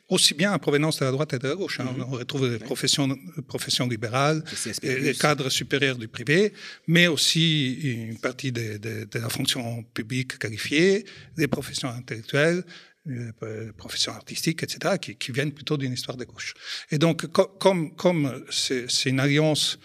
aussi 0.08 0.34
bien 0.34 0.52
en 0.52 0.58
provenance 0.58 0.98
de 0.98 1.04
la 1.04 1.10
droite 1.12 1.34
et 1.34 1.38
de 1.38 1.48
la 1.48 1.54
gauche. 1.54 1.80
Hein. 1.80 1.84
Mm-hmm. 1.84 2.04
On 2.08 2.10
retrouve 2.10 2.50
les 2.50 2.58
professions, 2.58 3.16
professions 3.46 3.86
libérales, 3.86 4.42
les 4.82 5.14
cadres 5.14 5.50
supérieurs 5.50 5.98
du 5.98 6.08
privé, 6.08 6.52
mais 6.86 7.06
aussi 7.06 7.74
une 7.82 8.18
partie 8.18 8.52
de, 8.52 9.06
la 9.14 9.28
fonction 9.28 9.82
publique 9.82 10.38
qualifiée, 10.38 11.04
les 11.36 11.48
professions 11.48 11.88
intellectuelles, 11.88 12.64
les 13.06 13.30
euh, 13.42 13.72
professions 13.76 14.12
artistiques, 14.12 14.62
etc., 14.62 14.96
qui, 14.98 15.32
viennent 15.32 15.52
plutôt 15.52 15.76
d'une 15.76 15.92
histoire 15.92 16.16
de 16.16 16.24
gauche. 16.24 16.54
Et 16.90 16.96
donc, 16.96 17.26
comme 17.26 17.94
comme 17.94 18.44
c'est 18.50 18.86
une 19.04 19.20
alliance 19.20 19.78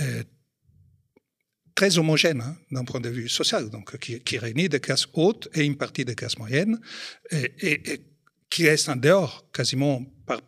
euh, 0.00 0.22
très 1.74 1.96
homogène 1.96 2.42
hein, 2.42 2.56
d'un 2.70 2.84
point 2.84 3.00
de 3.00 3.08
vue 3.08 3.28
social, 3.28 3.70
donc 3.70 3.96
qui, 3.98 4.38
réunit 4.38 4.68
des 4.68 4.80
classes 4.80 5.06
hautes 5.14 5.48
et 5.54 5.64
une 5.64 5.76
partie 5.76 6.04
des 6.04 6.14
classes 6.14 6.36
moyennes, 6.36 6.78
et, 7.30 8.02
qui 8.50 8.68
reste 8.68 8.88
en 8.88 8.96
dehors 8.96 9.44
quasiment 9.52 10.02
par, 10.26 10.40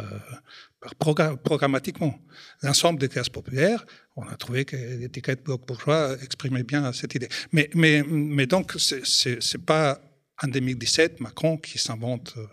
euh, 0.00 1.36
programmatiquement. 1.42 2.18
L'ensemble 2.62 2.98
des 3.00 3.08
classes 3.08 3.28
populaires, 3.28 3.84
on 4.14 4.22
a 4.28 4.36
trouvé 4.36 4.64
que 4.64 4.76
l'étiquette 4.76 5.42
bloc 5.44 5.66
bourgeois 5.66 6.16
exprimait 6.22 6.62
bien 6.62 6.92
cette 6.92 7.14
idée. 7.14 7.28
Mais, 7.52 7.68
mais, 7.74 8.46
donc, 8.46 8.74
c'est 8.78 9.64
pas 9.64 10.00
en 10.42 10.48
2017 10.48 11.20
Macron 11.20 11.56
qui 11.56 11.78
s'invente 11.78 12.34
euh, 12.36 12.46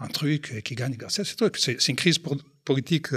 un 0.00 0.08
truc 0.08 0.52
et 0.54 0.62
qui 0.62 0.74
gagne 0.74 0.94
grâce 0.94 1.18
à 1.18 1.24
ce 1.24 1.34
truc. 1.34 1.56
C'est 1.58 1.88
une 1.88 1.96
crise 1.96 2.18
politique 2.64 3.08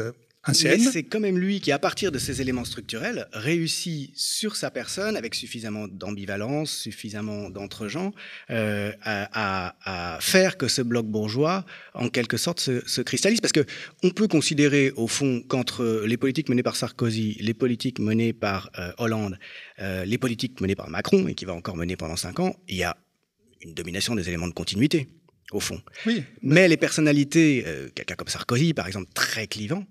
euh, 0.50 0.54
mais 0.64 0.80
c'est 0.80 1.04
quand 1.04 1.20
même 1.20 1.38
lui 1.38 1.62
qui, 1.62 1.72
à 1.72 1.80
partir 1.80 2.12
de 2.12 2.20
ces 2.20 2.42
éléments 2.42 2.66
structurels, 2.66 3.28
réussit 3.34 4.12
sur 4.16 4.56
sa 4.56 4.72
personne, 4.72 5.16
avec 5.16 5.36
suffisamment 5.36 5.88
d'ambivalence, 5.88 6.72
suffisamment 6.72 7.50
d'entre-gens, 7.50 8.12
euh, 8.50 8.92
à, 9.04 10.18
faire 10.22 10.58
que 10.58 10.68
ce 10.68 10.82
bloc 10.82 11.06
bourgeois, 11.06 11.66
en 11.94 12.10
quelque 12.10 12.38
sorte, 12.38 12.60
se, 12.60 13.02
cristallise. 13.02 13.42
Parce 13.42 13.52
que 13.52 13.66
on 14.04 14.10
peut 14.10 14.28
considérer, 14.28 14.92
au 14.96 15.08
fond, 15.08 15.44
qu'entre 15.48 16.04
les 16.06 16.18
politiques 16.18 16.50
menées 16.50 16.64
par 16.64 16.76
Sarkozy, 16.76 17.38
les 17.40 17.54
politiques 17.54 18.00
menées 18.00 18.34
par 18.34 18.70
euh, 18.80 18.92
Hollande, 18.98 19.38
euh, 19.80 20.06
les 20.06 20.18
politiques 20.18 20.60
menées 20.62 20.76
par 20.76 20.90
Macron, 20.90 21.28
et 21.28 21.36
qui 21.36 21.46
va 21.46 21.54
encore 21.54 21.76
mener 21.76 21.96
pendant 21.96 22.16
cinq 22.16 22.40
ans, 22.40 22.56
il 22.68 22.78
y 22.78 22.84
a 22.84 22.98
une 23.62 23.74
domination 23.74 24.16
des 24.16 24.28
éléments 24.28 24.48
de 24.48 24.54
continuité 24.54 25.08
au 25.52 25.60
fond. 25.60 25.82
Oui. 26.06 26.24
Mais 26.42 26.68
les 26.68 26.78
personnalités, 26.78 27.66
quelqu'un 27.96 28.16
comme 28.16 28.28
Sarkozy, 28.28 28.74
par 28.74 28.86
exemple, 28.86 29.08
très 29.14 29.48
clivant, 29.48 29.86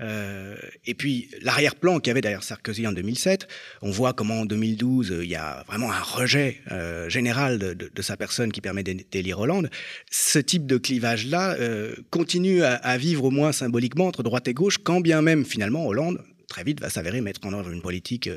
euh, 0.00 0.56
et 0.86 0.94
puis 0.94 1.28
l'arrière-plan 1.42 2.00
qu'il 2.00 2.10
y 2.10 2.12
avait 2.12 2.20
derrière 2.20 2.42
Sarkozy 2.42 2.86
en 2.86 2.92
2007, 2.92 3.48
on 3.82 3.90
voit 3.90 4.12
comment 4.12 4.40
en 4.40 4.46
2012 4.46 5.18
il 5.22 5.28
y 5.28 5.36
a 5.36 5.64
vraiment 5.66 5.92
un 5.92 6.00
rejet 6.00 6.60
euh, 6.70 7.08
général 7.08 7.58
de, 7.58 8.02
sa 8.02 8.16
personne 8.16 8.50
qui 8.50 8.60
permet 8.60 8.82
d'élire 8.82 9.40
Hollande. 9.40 9.70
Ce 10.10 10.38
type 10.38 10.66
de 10.66 10.78
clivage-là 10.78 11.54
euh, 11.60 11.94
continue 12.10 12.62
à, 12.62 12.96
vivre 12.96 13.24
au 13.24 13.30
moins 13.30 13.52
symboliquement 13.52 14.06
entre 14.06 14.22
droite 14.22 14.48
et 14.48 14.54
gauche, 14.54 14.78
quand 14.78 15.00
bien 15.00 15.20
même 15.22 15.44
finalement 15.44 15.86
Hollande 15.86 16.22
très 16.48 16.64
vite 16.64 16.80
va 16.80 16.90
s'avérer 16.90 17.20
mettre 17.20 17.46
en 17.46 17.52
œuvre 17.52 17.70
une 17.70 17.82
politique 17.82 18.28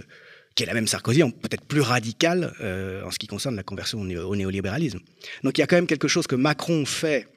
qui 0.54 0.64
est 0.64 0.66
la 0.68 0.76
même 0.76 0.86
Sarkozy, 0.86 1.24
peut-être 1.42 1.66
plus 1.66 1.82
radicale 1.82 2.54
en 3.04 3.10
ce 3.10 3.18
qui 3.18 3.26
concerne 3.26 3.56
la 3.56 3.64
conversion 3.64 4.02
au 4.02 4.36
néolibéralisme. 4.36 5.00
Donc 5.44 5.58
il 5.58 5.62
y 5.62 5.64
a 5.64 5.68
quand 5.68 5.78
même 5.78 5.88
quelque 5.88 6.08
chose 6.08 6.28
que 6.28 6.36
Macron 6.36 6.86
fait 6.86 7.28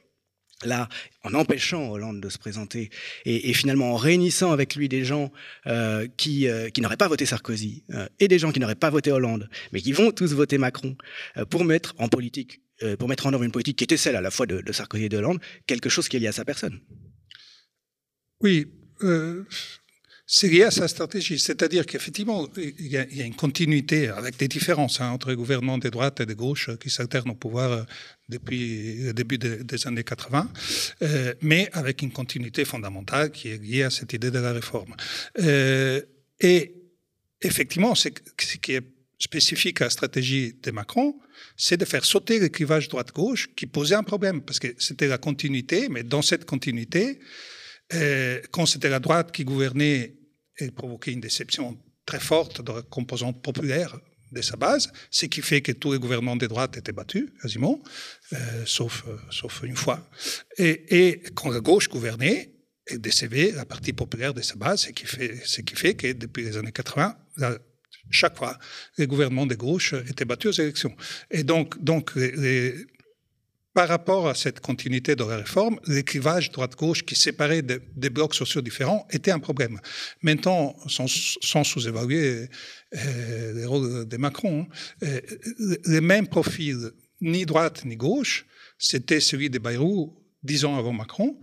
là, 0.65 0.89
en 1.23 1.33
empêchant 1.33 1.91
Hollande 1.91 2.21
de 2.21 2.29
se 2.29 2.37
présenter 2.37 2.89
et, 3.25 3.53
finalement 3.53 3.93
en 3.93 3.95
réunissant 3.95 4.51
avec 4.51 4.75
lui 4.75 4.89
des 4.89 5.05
gens 5.05 5.31
euh, 5.67 6.07
qui, 6.17 6.47
euh, 6.47 6.69
qui 6.69 6.81
n'auraient 6.81 6.97
pas 6.97 7.07
voté 7.07 7.25
Sarkozy 7.25 7.83
euh, 7.93 8.07
et 8.19 8.27
des 8.27 8.39
gens 8.39 8.51
qui 8.51 8.59
n'auraient 8.59 8.75
pas 8.75 8.89
voté 8.89 9.11
Hollande, 9.11 9.49
mais 9.71 9.81
qui 9.81 9.91
vont 9.91 10.11
tous 10.11 10.33
voter 10.33 10.57
Macron 10.57 10.95
pour 11.49 11.63
mettre 11.63 11.93
en 11.99 12.07
politique, 12.07 12.61
pour 12.99 13.07
mettre 13.07 13.27
en 13.27 13.33
œuvre 13.33 13.43
une 13.43 13.51
politique 13.51 13.77
qui 13.77 13.83
était 13.83 13.97
celle 13.97 14.15
à 14.15 14.21
la 14.21 14.31
fois 14.31 14.45
de, 14.45 14.61
de 14.61 14.71
Sarkozy 14.71 15.05
et 15.05 15.09
de 15.09 15.17
Hollande, 15.17 15.39
quelque 15.65 15.89
chose 15.89 16.07
qui 16.07 16.17
est 16.17 16.19
lié 16.19 16.27
à 16.27 16.31
sa 16.31 16.45
personne. 16.45 16.79
Oui, 18.41 18.67
c'est 20.29 20.49
lié 20.49 20.63
à 20.63 20.71
sa 20.71 20.89
stratégie. 20.89 21.39
C'est-à-dire 21.39 21.85
qu'effectivement, 21.85 22.49
il 22.57 22.87
y, 22.87 22.97
a 22.97 23.25
une 23.25 23.35
continuité 23.35 24.09
avec 24.09 24.35
des 24.35 24.49
différences 24.49 24.99
hein, 24.99 25.09
entre 25.11 25.29
les 25.29 25.37
gouvernements 25.37 25.77
de 25.77 25.87
droite 25.87 26.19
et 26.19 26.25
de 26.25 26.33
gauche 26.33 26.69
qui 26.81 26.89
s'alternent 26.89 27.29
au 27.29 27.35
pouvoir 27.35 27.71
euh, 27.71 27.83
depuis 28.27 28.95
le 29.03 29.13
début 29.13 29.37
des 29.37 29.87
années 29.87 30.03
80, 30.03 30.51
euh, 31.01 31.33
mais 31.41 31.69
avec 31.71 32.01
une 32.01 32.11
continuité 32.11 32.65
fondamentale 32.65 33.31
qui 33.31 33.47
est 33.47 33.57
liée 33.57 33.83
à 33.83 33.89
cette 33.89 34.11
idée 34.11 34.29
de 34.29 34.39
la 34.39 34.51
réforme. 34.51 34.93
Euh, 35.39 36.01
et 36.41 36.75
effectivement, 37.41 37.95
ce 37.95 38.09
qui 38.09 38.73
est 38.73 38.83
spécifique 39.17 39.79
à 39.79 39.85
la 39.85 39.89
stratégie 39.89 40.57
de 40.61 40.71
Macron, 40.71 41.17
c'est 41.55 41.77
de 41.77 41.85
faire 41.85 42.03
sauter 42.03 42.39
le 42.39 42.49
clivage 42.49 42.89
droite-gauche 42.89 43.47
qui 43.55 43.65
posait 43.65 43.95
un 43.95 44.03
problème, 44.03 44.41
parce 44.41 44.59
que 44.59 44.75
c'était 44.77 45.07
la 45.07 45.17
continuité, 45.17 45.87
mais 45.87 46.03
dans 46.03 46.21
cette 46.21 46.43
continuité, 46.43 47.19
quand 48.51 48.65
c'était 48.65 48.89
la 48.89 48.99
droite 48.99 49.31
qui 49.31 49.45
gouvernait 49.45 50.16
et 50.59 50.71
provoqué 50.71 51.11
une 51.11 51.21
déception 51.21 51.77
très 52.05 52.19
forte 52.19 52.61
de 52.61 52.71
la 52.71 52.81
composante 52.81 53.41
populaire 53.41 53.99
de 54.31 54.41
sa 54.41 54.57
base, 54.57 54.91
ce 55.09 55.25
qui 55.25 55.41
fait 55.41 55.61
que 55.61 55.71
tous 55.71 55.93
les 55.93 55.99
gouvernements 55.99 56.35
de 56.35 56.47
droite 56.47 56.75
étaient 56.77 56.91
battus, 56.91 57.29
quasiment, 57.41 57.81
euh, 58.33 58.65
sauf, 58.65 59.05
euh, 59.07 59.17
sauf 59.29 59.61
une 59.63 59.75
fois. 59.75 60.09
Et, 60.57 61.07
et, 61.07 61.19
quand 61.33 61.49
la 61.49 61.61
gauche 61.61 61.87
gouvernait, 61.89 62.53
elle 62.87 62.99
décevait 62.99 63.51
la 63.51 63.65
partie 63.65 63.93
populaire 63.93 64.33
de 64.33 64.41
sa 64.41 64.55
base, 64.55 64.81
ce 64.81 64.89
qui 64.89 65.05
fait, 65.05 65.41
ce 65.45 65.61
qui 65.61 65.75
fait 65.75 65.95
que 65.95 66.11
depuis 66.11 66.43
les 66.43 66.57
années 66.57 66.71
80, 66.71 67.15
chaque 68.09 68.37
fois, 68.37 68.57
les 68.97 69.07
gouvernements 69.07 69.45
de 69.45 69.55
gauche 69.55 69.93
étaient 69.93 70.25
battus 70.25 70.57
aux 70.57 70.61
élections. 70.61 70.95
Et 71.31 71.43
donc, 71.43 71.81
donc 71.83 72.15
les, 72.15 72.73
par 73.77 73.89
rapport 73.89 74.27
à 74.27 74.33
cette 74.33 74.59
continuité 74.59 75.15
de 75.15 75.23
la 75.23 75.37
réforme, 75.37 75.79
l'écrivage 75.85 76.51
droite-gauche 76.51 77.03
qui 77.05 77.13
séparait 77.13 77.61
des 77.61 78.09
blocs 78.09 78.33
sociaux 78.33 78.61
différents 78.61 79.07
était 79.11 79.29
un 79.29 79.37
problème. 79.37 79.79
Maintenant, 80.23 80.75
sans, 80.87 81.63
sous-évaluer 81.63 82.49
euh, 82.95 83.53
le 83.53 83.67
rôle 83.67 84.07
de 84.07 84.17
Macron, 84.17 84.65
euh, 85.03 85.21
le 85.85 85.99
même 85.99 86.27
profil, 86.27 86.89
ni 87.21 87.45
droite 87.45 87.85
ni 87.85 87.95
gauche, 87.95 88.47
c'était 88.79 89.19
celui 89.19 89.51
de 89.51 89.59
Bayrou 89.59 90.11
dix 90.41 90.65
ans 90.65 90.75
avant 90.75 90.93
Macron, 90.93 91.39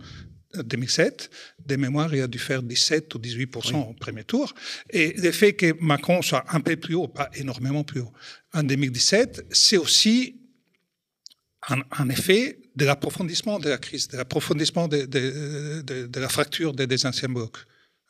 2007, 0.61 1.29
des 1.65 1.77
mémoires, 1.77 2.13
il 2.13 2.21
a 2.21 2.27
dû 2.27 2.39
faire 2.39 2.63
17 2.63 3.15
ou 3.15 3.17
18% 3.17 3.91
au 3.91 3.93
premier 3.93 4.25
tour. 4.25 4.53
Et 4.89 5.13
le 5.13 5.31
fait 5.31 5.53
que 5.53 5.73
Macron 5.79 6.21
soit 6.21 6.43
un 6.49 6.59
peu 6.59 6.75
plus 6.75 6.95
haut, 6.95 7.07
pas 7.07 7.29
énormément 7.35 7.85
plus 7.85 8.01
haut, 8.01 8.11
en 8.53 8.63
2017, 8.63 9.45
c'est 9.51 9.77
aussi 9.77 10.41
en, 11.69 12.09
effet, 12.09 12.59
de 12.75 12.85
l'approfondissement 12.85 13.59
de 13.59 13.69
la 13.69 13.77
crise, 13.77 14.07
de 14.07 14.17
l'approfondissement 14.17 14.87
de, 14.87 16.19
la 16.19 16.29
fracture 16.29 16.73
des, 16.73 17.05
anciens 17.05 17.29
blocs. 17.29 17.57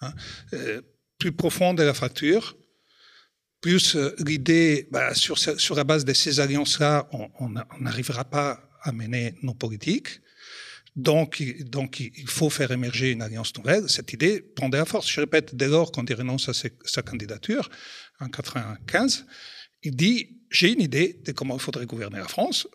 Hein. 0.01 0.13
Euh, 0.53 0.81
plus 1.17 1.31
profonde 1.31 1.77
de 1.77 1.83
la 1.83 1.93
fracture, 1.93 2.57
plus 3.61 3.95
euh, 3.95 4.13
l'idée, 4.19 4.87
bah, 4.91 5.13
sur, 5.15 5.75
la 5.75 5.83
base 5.83 6.03
de 6.03 6.13
ces 6.13 6.39
alliances-là, 6.39 7.07
on 7.11 7.49
n'arrivera 7.79 8.25
pas 8.25 8.69
à 8.83 8.91
mener 8.91 9.35
nos 9.41 9.53
politiques. 9.53 10.19
Donc, 10.95 11.43
donc, 11.65 11.99
il 11.99 12.27
faut 12.27 12.49
faire 12.49 12.71
émerger 12.71 13.11
une 13.11 13.21
alliance 13.21 13.55
nouvelle. 13.57 13.89
Cette 13.89 14.13
idée 14.13 14.39
prend 14.39 14.69
de 14.69 14.77
la 14.77 14.85
force. 14.85 15.09
Je 15.09 15.19
répète, 15.19 15.53
dès 15.53 15.67
lors 15.67 15.91
qu'on 15.91 16.05
renonce 16.05 16.47
à 16.47 16.53
sa 16.53 17.01
candidature, 17.01 17.69
en 18.21 18.25
1995, 18.25 19.25
il 19.83 19.95
dit 19.95 20.35
j'ai 20.49 20.71
une 20.71 20.81
idée 20.81 21.19
de 21.25 21.31
comment 21.31 21.55
il 21.55 21.61
faudrait 21.61 21.85
gouverner 21.85 22.17
la 22.17 22.27
France. 22.27 22.67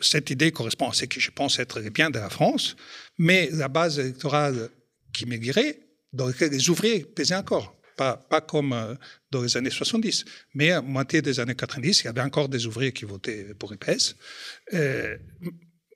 cette 0.00 0.30
idée 0.30 0.52
correspond 0.52 0.88
à 0.88 0.92
ce 0.92 1.06
que 1.06 1.20
je 1.20 1.30
pense 1.30 1.58
être 1.58 1.80
les 1.80 1.90
biens 1.90 2.10
de 2.10 2.18
la 2.18 2.30
France, 2.30 2.76
mais 3.18 3.48
la 3.52 3.68
base 3.68 3.98
électorale 3.98 4.70
qui 5.12 5.26
m'aiguirait, 5.26 5.80
dans 6.12 6.26
laquelle 6.26 6.50
les 6.50 6.70
ouvriers 6.70 7.04
pesaient 7.04 7.34
encore. 7.34 7.76
Pas, 7.96 8.16
pas 8.16 8.40
comme 8.40 8.72
euh, 8.72 8.94
dans 9.30 9.42
les 9.42 9.56
années 9.56 9.70
70, 9.70 10.24
mais 10.54 10.70
à 10.70 10.80
moitié 10.80 11.20
des 11.20 11.40
années 11.40 11.54
90, 11.54 12.00
il 12.00 12.04
y 12.06 12.08
avait 12.08 12.22
encore 12.22 12.48
des 12.48 12.66
ouvriers 12.66 12.92
qui 12.92 13.04
votaient 13.04 13.52
pour 13.54 13.72
EPS. 13.72 14.16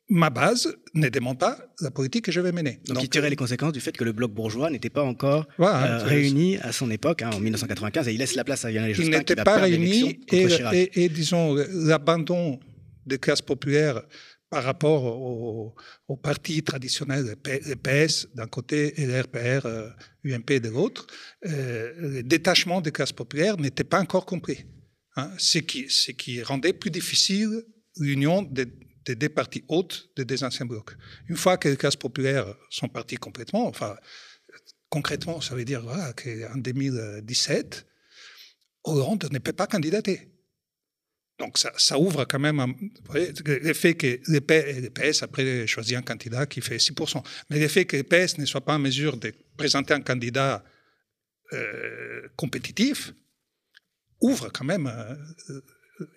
Ma 0.08 0.30
base 0.30 0.74
ne 0.94 1.08
demande 1.08 1.38
pas 1.38 1.58
la 1.80 1.90
politique 1.90 2.24
que 2.26 2.32
je 2.32 2.40
vais 2.40 2.52
mener. 2.52 2.80
Donc, 2.86 3.02
il 3.02 3.08
tirait 3.08 3.30
les 3.30 3.36
conséquences 3.36 3.72
du 3.72 3.80
fait 3.80 3.92
que 3.92 4.04
le 4.04 4.12
bloc 4.12 4.32
bourgeois 4.32 4.70
n'était 4.70 4.90
pas 4.90 5.02
encore 5.02 5.46
euh, 5.60 5.98
réuni 6.04 6.58
à 6.58 6.72
son 6.72 6.90
époque, 6.90 7.22
hein, 7.22 7.30
en 7.34 7.40
1995, 7.40 8.08
et 8.08 8.12
il 8.12 8.18
laisse 8.18 8.34
la 8.34 8.44
place 8.44 8.64
à 8.64 8.70
Lionel 8.70 8.94
Jospin. 8.94 9.12
Il 9.12 9.18
n'était 9.18 9.36
pas 9.36 9.58
réuni, 9.58 10.20
et, 10.30 11.08
disons, 11.08 11.56
l'abandon 11.70 12.60
des 13.04 13.18
classes 13.18 13.42
populaires 13.42 14.02
par 14.48 14.62
rapport 14.62 15.04
au, 15.04 15.74
au 16.06 16.16
parti 16.16 16.62
traditionnel, 16.62 17.36
le 17.44 17.74
PS 17.74 18.28
d'un 18.34 18.46
côté 18.46 19.00
et 19.00 19.06
le 19.06 19.20
RPR, 19.20 19.66
UMP 20.24 20.60
de 20.60 20.68
l'autre, 20.68 21.06
euh, 21.46 21.92
le 21.98 22.22
détachement 22.22 22.80
des 22.80 22.92
classes 22.92 23.12
populaires 23.12 23.56
n'était 23.56 23.84
pas 23.84 24.00
encore 24.00 24.24
compris. 24.24 24.66
Hein, 25.16 25.30
ce, 25.38 25.58
qui, 25.58 25.86
ce 25.88 26.12
qui 26.12 26.42
rendait 26.42 26.74
plus 26.74 26.90
difficile 26.90 27.64
l'union 27.98 28.42
des 28.42 28.66
des 29.14 29.28
parties 29.28 29.64
hautes 29.68 30.10
des 30.16 30.44
anciens 30.44 30.66
blocs. 30.66 30.92
Une 31.28 31.36
fois 31.36 31.56
que 31.56 31.68
les 31.68 31.76
classes 31.76 31.96
populaires 31.96 32.54
sont 32.70 32.88
parties 32.88 33.16
complètement, 33.16 33.66
enfin, 33.66 33.96
concrètement, 34.88 35.40
ça 35.40 35.54
veut 35.54 35.64
dire 35.64 35.82
voilà, 35.82 36.12
qu'en 36.12 36.56
2017, 36.56 37.86
Hollande 38.84 39.28
ne 39.30 39.38
peut 39.38 39.52
pas 39.52 39.66
candidater. 39.66 40.28
Donc 41.38 41.58
ça, 41.58 41.98
ouvre 41.98 42.24
quand 42.24 42.38
même 42.38 42.74
le 43.12 43.72
fait 43.74 43.94
que 43.94 44.18
le 44.26 44.88
PS, 44.88 45.22
après 45.22 45.66
choisir 45.66 45.98
un 45.98 46.02
candidat 46.02 46.46
qui 46.46 46.62
fait 46.62 46.78
6%. 46.78 47.22
Mais 47.50 47.58
le 47.58 47.68
fait 47.68 47.84
que 47.84 47.98
le 47.98 48.04
PS 48.04 48.38
ne 48.38 48.46
soit 48.46 48.64
pas 48.64 48.74
en 48.74 48.78
mesure 48.78 49.18
de 49.18 49.34
présenter 49.56 49.92
un 49.92 50.00
candidat 50.00 50.64
euh, 51.52 52.22
compétitif 52.36 53.12
ouvre 54.20 54.48
quand 54.48 54.64
même 54.64 54.86
euh, 54.86 55.60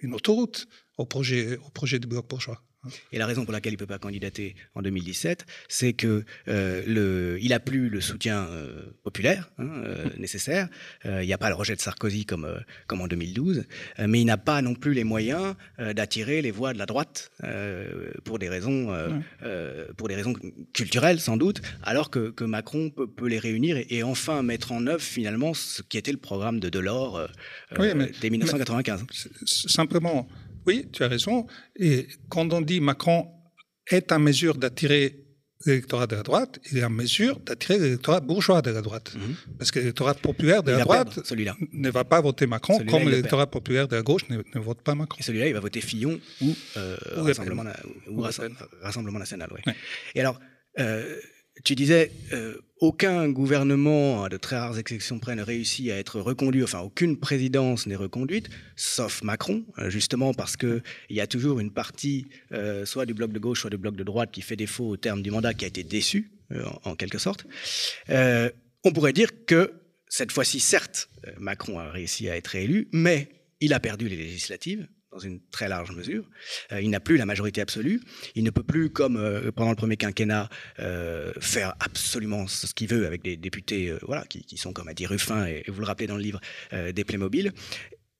une 0.02 0.14
autoroute 0.14 0.68
au 0.98 1.06
projet, 1.06 1.58
au 1.58 1.70
projet 1.70 2.00
du 2.00 2.08
bloc 2.08 2.28
bourgeois. 2.30 2.64
Et 3.12 3.18
la 3.18 3.26
raison 3.26 3.44
pour 3.44 3.52
laquelle 3.52 3.74
il 3.74 3.76
ne 3.76 3.80
peut 3.80 3.86
pas 3.86 4.00
candidater 4.00 4.56
en 4.74 4.82
2017, 4.82 5.46
c'est 5.68 5.94
que 5.94 6.24
euh, 6.48 6.82
le, 6.88 7.38
il 7.42 7.50
n'a 7.50 7.60
plus 7.60 7.90
le 7.90 8.00
soutien 8.00 8.46
euh, 8.46 8.84
populaire 9.04 9.52
hein, 9.58 9.68
euh, 9.84 10.06
nécessaire. 10.18 10.70
Il 11.04 11.26
n'y 11.26 11.34
a 11.34 11.38
pas 11.38 11.50
le 11.50 11.56
rejet 11.56 11.76
de 11.76 11.82
Sarkozy 11.82 12.26
comme, 12.26 12.48
comme 12.88 13.02
en 13.02 13.08
2012, 13.08 13.66
mais 14.08 14.22
il 14.22 14.26
n'a 14.26 14.38
pas 14.38 14.62
non 14.62 14.76
plus 14.76 14.94
les 14.94 15.04
moyens 15.04 15.56
d'attirer 15.78 16.42
les 16.42 16.52
voix 16.52 16.74
de 16.74 16.78
la 16.78 16.86
droite 16.86 17.32
pour, 18.24 18.40
des 18.40 18.50
raisons, 18.50 18.94
pour 19.98 20.08
des 20.08 20.16
raisons 20.16 20.34
culturelles 20.74 21.20
sans 21.20 21.38
doute, 21.38 21.62
alors 21.84 22.10
que, 22.10 22.30
que 22.30 22.44
Macron 22.44 22.90
peut, 22.90 23.08
peut, 23.08 23.28
les 23.28 23.40
réunir 23.40 23.78
et, 23.78 23.88
et, 23.90 24.04
enfin 24.04 24.42
mettre 24.44 24.72
en 24.72 24.86
œuvre 24.88 25.02
finalement 25.02 25.54
ce 25.54 25.82
qui 25.82 25.98
était 25.98 26.12
le 26.12 26.18
programme 26.18 26.60
de 26.60 26.70
Delors 26.70 27.28
oui, 27.78 27.88
mais, 27.96 28.12
dès 28.22 28.30
1995. 28.30 29.06
simplement 29.46 30.28
oui, 30.66 30.88
tu 30.92 31.04
as 31.04 31.08
raison. 31.08 31.48
Et 31.76 32.08
quand 32.30 32.54
on 32.54 32.62
dit 32.62 32.80
Macron 32.82 33.28
est 33.90 34.12
en 34.12 34.20
mesure 34.20 34.56
d'attirer 34.56 35.26
l'électorat 35.66 36.08
de 36.08 36.16
la 36.16 36.24
droite, 36.24 36.60
il 36.72 36.78
est 36.78 36.84
en 36.84 36.90
mesure 36.90 37.40
d'attirer 37.40 37.80
l'électorat 37.80 38.22
bourgeois 38.22 38.62
de 38.62 38.72
la 38.72 38.82
droite. 38.82 39.14
Mhm. 39.16 39.36
Parce 39.58 39.72
que 39.72 39.80
l'électorat 39.80 40.14
populaire 40.14 40.64
de 40.64 40.72
la 40.72 40.80
droite 40.80 41.20
ne 41.74 41.90
va 41.90 42.06
pas 42.06 42.22
voter 42.22 42.48
Macron 42.48 42.80
comme 42.90 43.10
l'électorat 43.10 43.48
populaire 43.48 43.88
de 43.88 43.96
la 43.96 44.02
gauche 44.02 44.24
ne, 44.30 44.60
vote 44.60 44.82
pas 44.82 44.96
Macron. 44.96 45.18
Et 45.20 45.24
celui-là, 45.24 45.48
il 45.48 45.54
va 45.54 45.60
voter 45.60 45.82
Fillon 45.82 46.20
ou, 46.42 46.56
euh, 46.78 46.98
Rassemblement, 48.82 49.20
National. 49.20 49.50
Et 50.16 50.22
alors, 50.22 50.40
euh, 50.80 51.20
tu 51.64 51.76
disais, 51.76 52.12
euh, 52.34 52.56
aucun 52.80 53.30
gouvernement, 53.30 54.24
à 54.24 54.30
de 54.30 54.38
très 54.38 54.58
rares 54.58 54.80
exceptions 54.80 55.20
près, 55.20 55.36
ne 55.36 55.42
réussit 55.42 55.92
à 55.92 55.98
être 55.98 56.20
reconduit, 56.20 56.64
enfin 56.64 56.80
aucune 56.80 57.18
présidence 57.18 57.88
n'est 57.88 57.96
reconduite, 57.96 58.50
sauf 58.76 59.22
Macron, 59.22 59.64
euh, 59.78 59.90
justement 59.90 60.34
parce 60.34 60.56
qu'il 60.56 60.82
y 61.10 61.22
a 61.22 61.28
toujours 61.28 61.60
une 61.60 61.72
partie, 61.72 62.28
euh, 62.52 62.86
soit 62.86 63.06
du 63.06 63.14
bloc 63.14 63.32
de 63.32 63.40
gauche, 63.40 63.62
soit 63.62 63.70
du 63.70 63.78
bloc 63.78 63.96
de 63.96 64.04
droite, 64.04 64.32
qui 64.32 64.42
fait 64.42 64.56
défaut 64.56 64.88
au 64.88 64.98
terme 64.98 65.22
du 65.22 65.32
mandat, 65.32 65.54
qui 65.54 65.66
a 65.66 65.68
été 65.68 65.84
déçu, 65.84 66.32
en, 66.84 66.96
quelque 66.96 67.20
sorte. 67.20 67.46
on 68.10 68.92
pourrait 68.92 69.14
dire 69.14 69.46
que 69.46 69.72
cette 70.08 70.32
fois-ci, 70.32 70.60
certes, 70.60 71.08
Macron 71.38 71.78
a 71.78 71.92
réussi 71.92 72.28
à 72.28 72.36
être 72.36 72.56
élu, 72.56 72.88
mais 72.92 73.30
il 73.60 73.74
a 73.74 73.80
perdu 73.80 74.10
les 74.10 74.16
législatives, 74.16 74.88
dans 75.20 75.28
une 75.28 75.40
très 75.52 75.68
large 75.68 75.92
mesure. 75.92 76.24
Euh, 76.72 76.82
il 76.82 76.90
n'a 76.90 77.00
plus 77.00 77.18
la 77.18 77.26
majorité 77.26 77.62
absolue. 77.62 78.02
Il 78.36 78.44
ne 78.44 78.50
peut 78.50 78.64
plus, 78.64 78.90
comme 78.90 79.18
euh, 79.18 79.52
pendant 79.52 79.72
le 79.72 79.76
premier 79.76 79.98
quinquennat, 79.98 80.50
euh, 80.80 81.32
faire 81.40 81.76
absolument 81.80 82.48
ce 82.48 82.74
qu'il 82.74 82.88
veut 82.88 83.06
avec 83.06 83.22
des 83.24 83.36
députés 83.36 83.94
voilà, 84.04 84.26
qui, 84.26 84.58
sont, 84.58 84.74
comme 84.74 84.88
a 84.88 84.94
dit 84.94 85.06
Ruffin, 85.06 85.46
et, 85.46 85.64
vous 85.68 85.80
le 85.80 85.86
rappelez 85.86 86.08
dans 86.08 86.16
le 86.16 86.22
livre, 86.22 86.40
des 86.94 87.04
Playmobil. 87.04 87.52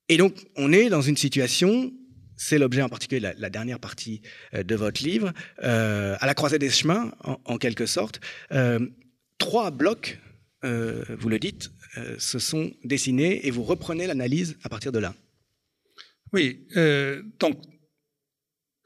Et 0.08 0.16
donc, 0.16 0.34
on 0.56 0.72
est 0.72 0.88
dans 0.88 1.02
une 1.02 1.16
situation, 1.16 1.92
c'est 2.36 2.58
l'objet 2.58 2.82
en 2.82 2.88
particulier 2.88 3.20
de 3.20 3.34
la, 3.36 3.50
dernière 3.50 3.78
partie 3.78 4.22
de 4.52 4.74
votre 4.74 5.02
livre, 5.02 5.32
à 5.58 6.26
la 6.26 6.34
croisée 6.34 6.58
des 6.58 6.70
chemins, 6.70 7.12
en, 7.44 7.58
quelque 7.58 7.86
sorte. 7.86 8.20
trois 9.38 9.70
blocs, 9.70 10.18
vous 10.62 11.28
le 11.28 11.38
dites, 11.38 11.70
se 12.18 12.38
sont 12.38 12.72
dessinés 12.84 13.46
et 13.46 13.50
vous 13.50 13.62
reprenez 13.62 14.06
l'analyse 14.06 14.56
à 14.62 14.68
partir 14.68 14.92
de 14.92 14.98
là. 14.98 15.14
Oui, 16.32 16.66
euh, 16.76 17.22
donc 17.38 17.60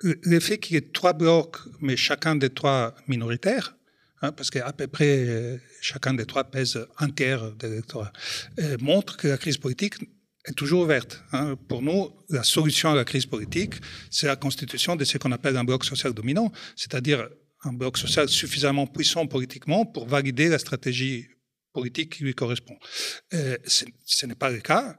le 0.03 0.41
fait 0.41 0.59
qu'il 0.59 0.75
y 0.75 0.77
ait 0.79 0.93
trois 0.93 1.13
blocs, 1.13 1.59
mais 1.81 1.97
chacun 1.97 2.37
des 2.37 2.51
trois 2.51 2.95
minoritaires, 3.09 3.77
hein, 4.23 4.33
parce 4.33 4.51
qu'à 4.51 4.73
peu 4.73 4.87
près 4.87 5.27
euh, 5.27 5.59
chacun 5.81 6.15
des 6.15 6.27
trois 6.27 6.45
pèse 6.45 6.87
un 6.99 7.11
tiers 7.11 7.53
de 7.53 7.69
l'électorat, 7.69 8.13
euh, 8.59 8.77
montre 8.81 9.17
que 9.17 9.29
la 9.29 9.39
crise 9.39 9.59
politique 9.59 9.95
est 10.47 10.53
toujours 10.53 10.83
ouverte. 10.83 11.23
Hein. 11.33 11.57
Pour 11.69 11.83
nous, 11.83 12.11
la 12.29 12.43
solution 12.43 12.91
à 12.91 12.95
la 12.95 13.05
crise 13.05 13.27
politique, 13.27 13.75
c'est 14.11 14.27
la 14.27 14.37
constitution 14.37 14.97
de 14.97 15.05
ce 15.05 15.17
qu'on 15.17 15.33
appelle 15.33 15.57
un 15.57 15.65
bloc 15.65 15.85
social 15.85 16.13
dominant, 16.13 16.53
c'est-à-dire 16.77 17.29
un 17.63 17.73
bloc 17.73 17.97
social 17.97 18.29
suffisamment 18.29 18.87
puissant 18.87 19.27
politiquement 19.27 19.87
pour 19.87 20.07
valider 20.07 20.49
la 20.49 20.59
stratégie 20.59 21.29
politique 21.73 22.17
qui 22.17 22.25
lui 22.25 22.35
correspond. 22.35 22.77
Euh, 23.33 23.57
ce 23.65 24.27
n'est 24.27 24.35
pas 24.35 24.51
le 24.51 24.61
cas. 24.61 24.99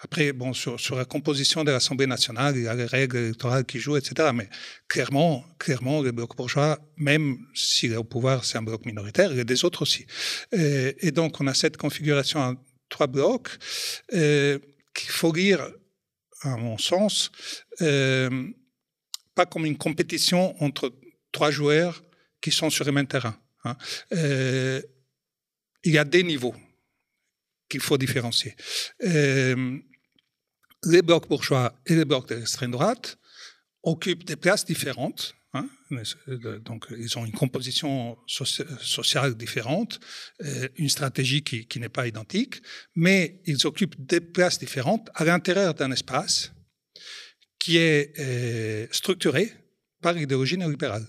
Après, 0.00 0.32
bon, 0.32 0.52
sur, 0.52 0.96
la 0.96 1.04
composition 1.04 1.64
de 1.64 1.70
l'Assemblée 1.70 2.06
nationale, 2.06 2.56
il 2.56 2.64
y 2.64 2.68
a 2.68 2.74
les 2.74 2.86
règles 2.86 3.16
électorales 3.16 3.64
qui 3.64 3.78
jouent, 3.78 3.96
etc. 3.96 4.30
Mais 4.34 4.48
clairement, 4.88 5.44
clairement, 5.58 6.02
le 6.02 6.12
bloc 6.12 6.36
bourgeois, 6.36 6.78
même 6.96 7.38
s'il 7.54 7.92
est 7.92 7.96
au 7.96 8.04
pouvoir, 8.04 8.44
c'est 8.44 8.58
un 8.58 8.62
bloc 8.62 8.84
minoritaire, 8.86 9.32
il 9.32 9.38
y 9.38 9.40
a 9.40 9.44
des 9.44 9.64
autres 9.64 9.82
aussi. 9.82 10.06
Et, 10.52 11.10
donc, 11.10 11.40
on 11.40 11.46
a 11.46 11.54
cette 11.54 11.76
configuration 11.76 12.40
en 12.40 12.54
trois 12.88 13.06
blocs 13.06 13.50
euh, 14.14 14.58
qu'il 14.94 15.10
faut 15.10 15.32
lire, 15.32 15.70
à 16.42 16.56
mon 16.56 16.78
sens, 16.78 17.30
euh, 17.82 18.48
pas 19.34 19.46
comme 19.46 19.66
une 19.66 19.78
compétition 19.78 20.60
entre 20.62 20.92
trois 21.32 21.50
joueurs 21.50 22.02
qui 22.40 22.50
sont 22.50 22.70
sur 22.70 22.84
le 22.84 22.92
même 22.92 23.06
terrain. 23.06 23.36
Hein. 23.64 23.76
Euh, 24.12 24.80
il 25.84 25.92
y 25.92 25.98
a 25.98 26.04
des 26.04 26.22
niveaux 26.22 26.54
qu'il 27.70 27.80
faut 27.80 27.96
différencier. 27.96 28.54
Euh, 29.04 29.78
les 30.84 31.02
blocs 31.02 31.28
bourgeois 31.28 31.72
et 31.86 31.94
les 31.94 32.04
blocs 32.04 32.28
de 32.28 32.34
l'extrême 32.34 32.72
droite 32.72 33.18
occupent 33.82 34.24
des 34.24 34.36
places 34.36 34.64
différentes. 34.64 35.34
Hein, 35.52 35.68
donc, 36.64 36.86
ils 36.96 37.18
ont 37.18 37.26
une 37.26 37.32
composition 37.32 38.16
sociale 38.26 39.34
différente, 39.34 39.98
euh, 40.44 40.68
une 40.76 40.88
stratégie 40.88 41.42
qui, 41.42 41.80
n'est 41.80 41.88
pas 41.88 42.06
identique, 42.06 42.62
mais 42.94 43.40
ils 43.46 43.66
occupent 43.66 43.96
des 43.98 44.20
places 44.20 44.58
différentes 44.58 45.10
à 45.14 45.24
l'intérieur 45.24 45.74
d'un 45.74 45.90
espace 45.90 46.52
qui 47.58 47.78
est 47.78 48.18
euh, 48.20 48.86
structuré 48.92 49.52
par 50.00 50.12
l'idéologie 50.12 50.56
néolibérale. 50.56 51.06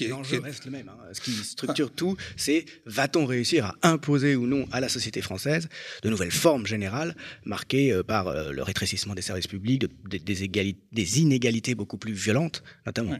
L'enjeu 0.00 0.40
reste 0.40 0.64
le 0.64 0.70
même. 0.70 0.88
Hein. 0.88 0.98
Ce 1.12 1.20
qui 1.20 1.32
structure 1.32 1.92
tout, 1.92 2.16
c'est 2.36 2.64
va-t-on 2.86 3.26
réussir 3.26 3.66
à 3.66 3.76
imposer 3.82 4.36
ou 4.36 4.46
non 4.46 4.66
à 4.72 4.80
la 4.80 4.88
société 4.88 5.20
française 5.20 5.68
de 6.02 6.08
nouvelles 6.08 6.30
formes 6.30 6.66
générales 6.66 7.16
marquées 7.44 7.92
euh, 7.92 8.02
par 8.02 8.28
euh, 8.28 8.52
le 8.52 8.62
rétrécissement 8.62 9.14
des 9.14 9.22
services 9.22 9.46
publics, 9.46 9.84
des, 10.08 11.20
inégalités 11.20 11.74
beaucoup 11.74 11.98
plus 11.98 12.12
violentes, 12.12 12.62
notamment? 12.86 13.18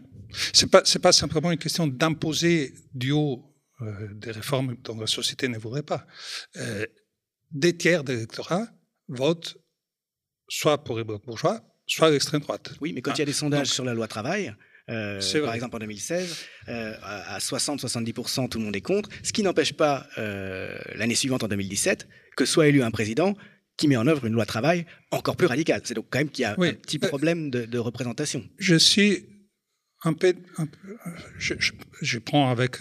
Ce 0.52 0.64
n'est 0.64 0.70
pas, 0.70 0.82
pas, 1.02 1.12
simplement 1.12 1.50
une 1.50 1.58
question 1.58 1.86
d'imposer 1.86 2.74
du 2.94 3.12
haut 3.12 3.44
euh, 3.80 4.08
des 4.14 4.30
réformes 4.30 4.76
dont 4.84 4.98
la 4.98 5.06
société 5.06 5.48
ne 5.48 5.58
voudrait 5.58 5.82
pas. 5.82 6.06
des 7.50 7.76
tiers 7.76 8.04
de 8.04 8.12
l'électorat 8.12 8.66
votent 9.08 9.56
soit 10.48 10.82
pour 10.84 10.98
les 10.98 11.04
bourgeois, 11.04 11.60
soit 11.86 12.10
l'extrême 12.10 12.40
droite. 12.40 12.74
Oui, 12.80 12.92
mais 12.92 13.02
quand 13.02 13.14
il 13.14 13.18
y 13.18 13.22
a 13.22 13.26
des 13.26 13.32
sondages 13.32 13.68
sur 13.68 13.84
la 13.84 13.94
loi 13.94 14.08
travail, 14.08 14.54
euh, 14.90 15.20
par 15.44 15.54
exemple 15.54 15.76
en 15.76 15.78
2016, 15.80 16.36
euh, 16.68 16.94
à 17.02 17.38
60-70%, 17.38 18.48
tout 18.48 18.58
le 18.58 18.64
monde 18.64 18.76
est 18.76 18.80
contre, 18.80 19.08
ce 19.22 19.32
qui 19.32 19.42
n'empêche 19.42 19.74
pas 19.74 20.06
euh, 20.18 20.76
l'année 20.94 21.14
suivante, 21.14 21.44
en 21.44 21.48
2017, 21.48 22.08
que 22.36 22.44
soit 22.44 22.66
élu 22.68 22.82
un 22.82 22.90
président 22.90 23.36
qui 23.76 23.88
met 23.88 23.96
en 23.96 24.06
œuvre 24.06 24.26
une 24.26 24.34
loi 24.34 24.44
travail 24.44 24.86
encore 25.10 25.36
plus 25.36 25.46
radicale. 25.46 25.82
C'est 25.84 25.94
donc 25.94 26.06
quand 26.10 26.18
même 26.18 26.30
qu'il 26.30 26.42
y 26.42 26.46
a 26.46 26.52
un 26.52 26.72
petit 26.74 26.98
problème 26.98 27.50
de, 27.50 27.78
représentation. 27.78 28.44
Je 28.58 28.76
suis 28.76 29.24
un 30.04 30.12
peu... 30.12 30.34
je, 31.38 32.18
prends 32.18 32.50
avec... 32.50 32.78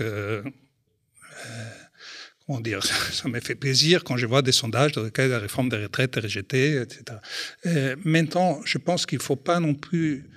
comment 2.46 2.60
dire, 2.60 2.84
ça 3.14 3.30
me 3.30 3.40
fait 3.40 3.56
plaisir 3.56 4.04
quand 4.04 4.18
je 4.18 4.26
vois 4.26 4.42
des 4.42 4.52
sondages 4.52 4.92
dans 4.92 5.04
lesquels 5.04 5.30
la 5.30 5.40
réforme 5.40 5.70
des 5.70 5.78
retraites 5.78 6.18
est 6.18 6.22
rejetée, 6.22 6.82
etc. 6.82 7.20
maintenant, 8.04 8.60
je 8.66 8.78
pense 8.78 9.06
qu'il 9.06 9.20
ne 9.20 9.24
faut 9.24 9.38
pas 9.38 9.60
non 9.60 9.76
plus 9.76 10.30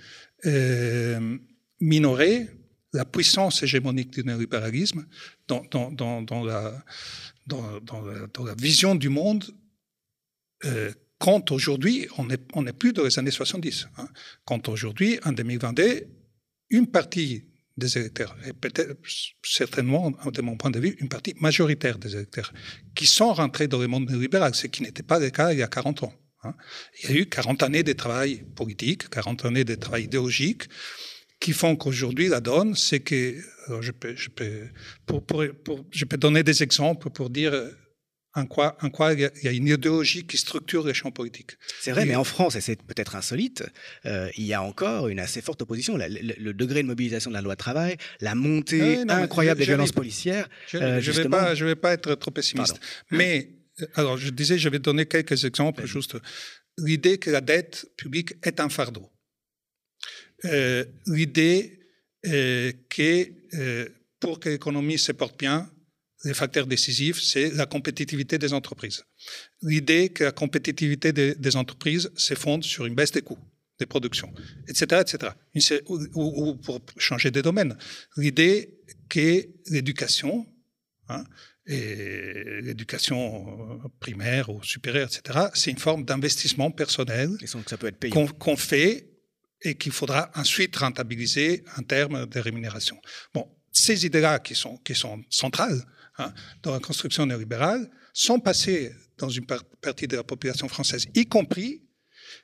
minorer 1.85 2.49
la 2.92 3.05
puissance 3.05 3.62
hégémonique 3.62 4.11
du 4.11 4.25
néolibéralisme 4.25 5.07
dans, 5.49 5.62
la, 6.44 6.85
vision 8.57 8.94
du 8.94 9.09
monde 9.09 9.44
euh, 10.64 10.92
quand 11.18 11.51
aujourd'hui, 11.53 12.09
on 12.16 12.62
n'est 12.62 12.73
plus 12.73 12.92
dans 12.92 13.05
les 13.05 13.18
années 13.18 13.31
70, 13.31 13.88
hein, 13.97 14.09
quand 14.44 14.68
aujourd'hui, 14.68 15.18
en 15.25 15.33
2022, 15.33 16.07
une 16.70 16.87
partie 16.87 17.44
des 17.77 17.99
électeurs, 17.99 18.37
et 18.47 18.53
peut-être 18.53 18.97
certainement, 19.42 20.11
de 20.11 20.42
mon 20.42 20.57
point 20.57 20.70
de 20.70 20.79
vue, 20.79 20.97
une 21.01 21.09
partie 21.09 21.35
majoritaire 21.40 21.99
des 21.99 22.14
électeurs, 22.14 22.53
qui 22.94 23.07
sont 23.07 23.33
rentrés 23.33 23.68
dans 23.68 23.79
le 23.79 23.88
monde 23.88 24.09
néolibéral, 24.09 24.55
ce 24.55 24.66
qui 24.66 24.83
n'était 24.83 25.03
pas 25.03 25.18
le 25.18 25.31
cas 25.31 25.53
il 25.53 25.59
y 25.59 25.62
a 25.62 25.66
40 25.66 26.05
ans. 26.05 26.14
Hein. 26.44 26.55
Il 27.03 27.11
y 27.11 27.12
a 27.12 27.16
eu 27.20 27.27
40 27.27 27.62
années 27.62 27.83
de 27.83 27.92
travail 27.92 28.44
politique, 28.55 29.09
40 29.09 29.47
années 29.47 29.64
de 29.64 29.75
travail 29.75 30.05
idéologique, 30.05 30.64
qui 31.40 31.53
font 31.53 31.77
qu'aujourd'hui, 31.77 32.29
la 32.29 32.40
donne, 32.40 32.75
c'est 32.75 33.01
que, 33.01 33.37
je 33.81 33.90
peux, 33.90 34.16
je, 34.16 34.29
peux, 34.31 34.68
pour, 35.07 35.25
pour, 35.25 35.85
je 35.90 36.05
peux 36.05 36.16
donner 36.16 36.42
des 36.42 36.62
exemples 36.62 37.11
pour 37.11 37.31
dire 37.31 37.53
euh, 37.53 37.70
en 38.35 38.47
quoi, 38.47 38.77
en 38.83 38.90
quoi 38.90 39.12
il 39.12 39.31
y 39.42 39.49
a 39.49 39.53
une 39.53 39.68
idéologie 39.68 40.27
qui 40.27 40.37
structure 40.37 40.85
les 40.87 40.94
champs 40.94 41.12
politiques. 41.12 41.53
C'est 41.81 41.92
vrai, 41.92 42.05
mais 42.05 42.16
en 42.16 42.25
France, 42.25 42.57
et 42.57 42.61
c'est 42.61 42.83
peut-être 42.83 43.14
insolite, 43.14 43.64
euh, 44.07 44.29
il 44.37 44.44
y 44.44 44.55
a 44.55 44.62
encore 44.62 45.09
une 45.09 45.20
assez 45.20 45.40
forte 45.40 45.62
opposition. 45.62 45.97
le, 45.97 46.53
degré 46.53 46.83
de 46.83 46.88
mobilisation 46.88 47.31
de 47.31 47.35
la 47.35 47.42
loi 47.42 47.55
de 47.55 47.59
travail, 47.59 47.97
la 48.20 48.35
montée 48.35 48.99
incroyable 49.09 49.61
des 49.61 49.66
violences 49.66 49.92
policières. 49.92 50.49
Je 50.68 50.79
ne 50.79 50.83
euh, 50.83 51.01
vais, 51.01 51.29
pas, 51.29 51.55
je 51.55 51.64
vais 51.64 51.77
pas 51.77 51.92
être 51.92 52.14
trop 52.16 52.33
pessimiste. 52.33 52.81
Mais, 53.11 53.51
alors, 53.94 54.16
je 54.16 54.31
disais, 54.31 54.59
je 54.59 54.68
vais 54.68 54.79
donner 54.81 55.07
quelques 55.07 55.44
exemples, 55.44 55.87
juste. 55.87 56.16
L'idée 56.77 57.18
que 57.18 57.31
la 57.31 57.40
dette 57.40 57.87
publique 57.97 58.35
est 58.42 58.59
un 58.59 58.68
fardeau. 58.68 59.13
Euh, 60.44 60.85
l'idée 61.07 61.80
euh, 62.26 62.72
que 62.88 63.28
euh, 63.54 63.88
pour 64.20 64.40
que 64.40 64.48
l'économie 64.48 64.98
se 64.98 65.12
porte 65.12 65.38
bien, 65.38 65.70
le 66.24 66.33
facteur 66.33 66.66
décisif, 66.66 67.20
c'est 67.22 67.50
la 67.50 67.66
compétitivité 67.66 68.38
des 68.38 68.54
entreprises. 68.54 69.04
L'idée 69.62 70.09
que 70.09 70.24
la 70.24 70.33
compétitivité 70.33 71.12
des, 71.12 71.35
des 71.35 71.57
entreprises 71.57 72.11
se 72.16 72.35
fonde 72.35 72.64
sur 72.64 72.87
une 72.87 72.94
baisse 72.94 73.12
des 73.12 73.22
coûts 73.22 73.38
des 73.78 73.87
productions, 73.87 74.33
etc., 74.68 75.02
etc. 75.02 75.33
Ou, 75.88 75.98
ou, 76.14 76.54
pour 76.54 76.80
changer 76.96 77.30
de 77.30 77.40
domaine, 77.40 77.76
l'idée 78.16 78.78
que 79.09 79.48
l'éducation, 79.68 80.46
hein, 81.09 81.24
et 81.66 82.61
l'éducation 82.62 83.80
primaire 83.98 84.50
ou 84.50 84.62
supérieure, 84.62 85.09
etc., 85.09 85.46
c'est 85.54 85.70
une 85.70 85.78
forme 85.78 86.04
d'investissement 86.04 86.70
personnel 86.70 87.30
qu'on 88.38 88.57
fait 88.57 89.13
et 89.64 89.74
qu'il 89.74 89.92
faudra 89.92 90.31
ensuite 90.35 90.77
rentabiliser 90.77 91.64
en 91.77 91.83
termes 91.83 92.27
de 92.27 92.38
rémunération. 92.38 93.00
Bon, 93.33 93.48
ces 93.72 94.07
idées-là 94.07 94.38
qui 94.38 94.55
sont, 94.55 94.77
qui 94.79 94.94
sont 94.94 95.24
centrales 95.31 95.83
hein, 96.18 96.33
dans 96.62 96.72
la 96.72 96.81
construction 96.81 97.27
néolibérale 97.27 97.90
sont 98.12 98.38
passées 98.38 98.92
dans 99.18 99.31
une 99.31 99.46
partie 99.46 100.07
de 100.07 100.16
la 100.16 100.22
population 100.22 100.68
française, 100.68 101.07
y 101.14 101.27
compris, 101.27 101.83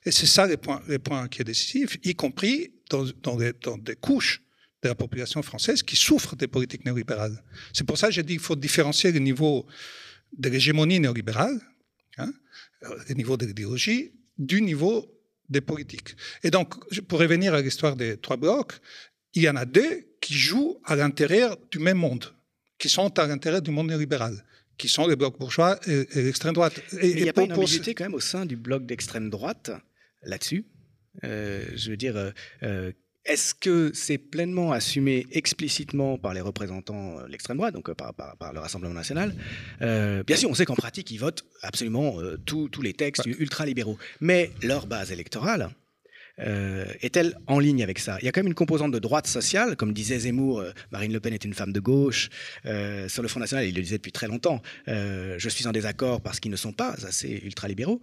et 0.05 0.11
c'est 0.11 0.27
ça 0.27 0.47
les 0.47 0.57
points, 0.57 0.83
les 0.89 0.99
points 0.99 1.29
qui 1.29 1.43
est 1.43 1.45
décisif, 1.45 1.99
y 2.03 2.15
compris 2.15 2.73
dans, 2.89 3.05
dans, 3.23 3.37
des 3.37 3.97
couches 3.97 4.43
de 4.83 4.89
la 4.89 4.95
population 4.95 5.43
française 5.43 5.83
qui 5.83 5.97
souffre 5.97 6.37
des 6.37 6.49
politiques 6.49 6.85
néolibérales. 6.85 7.45
C'est 7.73 7.85
pour 7.85 7.99
ça 7.99 8.09
que 8.09 8.15
j'ai 8.15 8.23
dit 8.23 8.35
qu'il 8.35 8.43
faut 8.43 8.57
différencier 8.57 9.13
le 9.13 9.19
niveau 9.19 9.67
de 10.33 10.49
l'hégémonie 10.49 11.01
néolibérale, 11.01 11.61
hein, 12.19 12.33
le 12.81 13.15
niveau 13.15 13.37
de 13.37 13.47
l'idéologie, 13.47 14.13
du 14.39 14.63
niveau 14.63 15.20
des 15.51 15.61
politiques. 15.61 16.17
Et 16.43 16.51
donc, 16.51 16.75
pour 17.05 17.19
revenir 17.19 17.55
à 17.55 17.61
l'histoire 17.61 17.97
des 17.97 18.17
trois 18.17 18.37
blocs, 18.37 18.75
il 19.35 19.43
y 19.43 19.49
en 19.49 19.57
a 19.57 19.65
deux 19.65 20.07
qui 20.21 20.35
jouent 20.35 20.79
à 20.85 20.97
l'intérieur 20.97 21.57
du 21.71 21.79
même 21.79 21.99
monde, 21.99 22.25
qui 22.79 22.89
sont 22.89 23.19
à 23.19 23.27
l'intérieur 23.27 23.63
du 23.63 23.71
monde 23.71 23.89
néolibéral 23.89 24.45
qui 24.81 24.89
sont 24.89 25.07
les 25.07 25.15
blocs 25.15 25.39
bourgeois 25.39 25.79
et, 25.87 26.07
l'extrême 26.15 26.55
droite. 26.55 26.81
Et, 27.03 27.11
il 27.11 27.23
n'y 27.23 27.29
a 27.29 27.35
pas 27.35 27.43
une 27.43 27.53
ambiguïté 27.53 27.95
quand 27.95 28.05
même 28.05 28.15
au 28.15 28.21
sein 28.21 28.47
du 28.47 28.57
bloc 28.57 28.87
d'extrême 28.87 29.29
droite 29.29 29.71
là-dessus? 30.23 30.65
Euh, 31.23 31.67
Je 31.75 31.91
veux 31.91 31.99
dire, 31.99 32.17
euh, 32.17 32.31
euh 32.63 32.93
est-ce 33.27 33.55
que 33.55 33.91
c'est 33.93 34.19
pleinement 34.19 34.73
assumé 34.73 35.27
explicitement 35.33 36.17
par 36.17 36.33
les 36.33 36.41
représentants 36.41 37.23
de 37.23 37.27
l'extrême 37.31 37.59
droite, 37.59 37.75
donc 37.75 37.91
euh, 37.91 37.95
par, 37.95 38.15
par, 38.15 38.53
le 38.53 38.61
Rassemblement 38.61 38.95
national? 38.95 39.35
Euh, 39.83 40.23
Bien 40.23 40.37
sûr, 40.37 40.49
on 40.49 40.55
sait 40.55 40.65
qu'en 40.65 40.75
pratique, 40.75 41.11
ils 41.11 41.19
votent 41.19 41.45
absolument 41.63 42.21
euh, 42.21 42.39
tous 42.39 42.83
les 42.83 42.95
textes 42.95 43.27
ultra-libéraux. 43.27 43.99
Mais 44.21 44.51
leur 44.63 44.87
base 44.87 45.13
électorale 45.13 45.71
est-elle 47.03 47.37
en 47.49 47.59
ligne 47.59 47.83
avec 47.83 47.99
ça? 47.99 48.17
Il 48.23 48.25
y 48.25 48.29
a 48.29 48.33
quand 48.33 48.41
même 48.41 48.47
une 48.47 48.55
composante 48.55 48.93
de 48.93 48.99
droite 48.99 49.27
sociale, 49.27 49.77
comme 49.77 49.93
disait 49.93 50.21
Zemmour, 50.21 50.65
Marine 50.91 51.13
Le 51.13 51.21
Pen 51.21 51.35
est 51.35 51.45
une 51.45 51.53
femme 51.53 51.71
de 51.71 51.81
gauche. 51.81 52.31
sur 52.63 53.23
le 53.23 53.29
Front 53.29 53.41
National, 53.41 53.67
il 53.67 53.75
le 53.75 53.83
disait 53.83 53.99
depuis 53.99 54.13
très 54.13 54.27
longtemps, 54.27 54.63
je 54.87 55.49
suis 55.51 55.67
en 55.67 55.73
désaccord 55.73 56.23
parce 56.23 56.41
qu'ils 56.41 56.51
ne 56.51 56.57
sont 56.57 56.73
pas 56.73 56.93
assez 57.07 57.43
ultra-libéraux. 57.45 58.01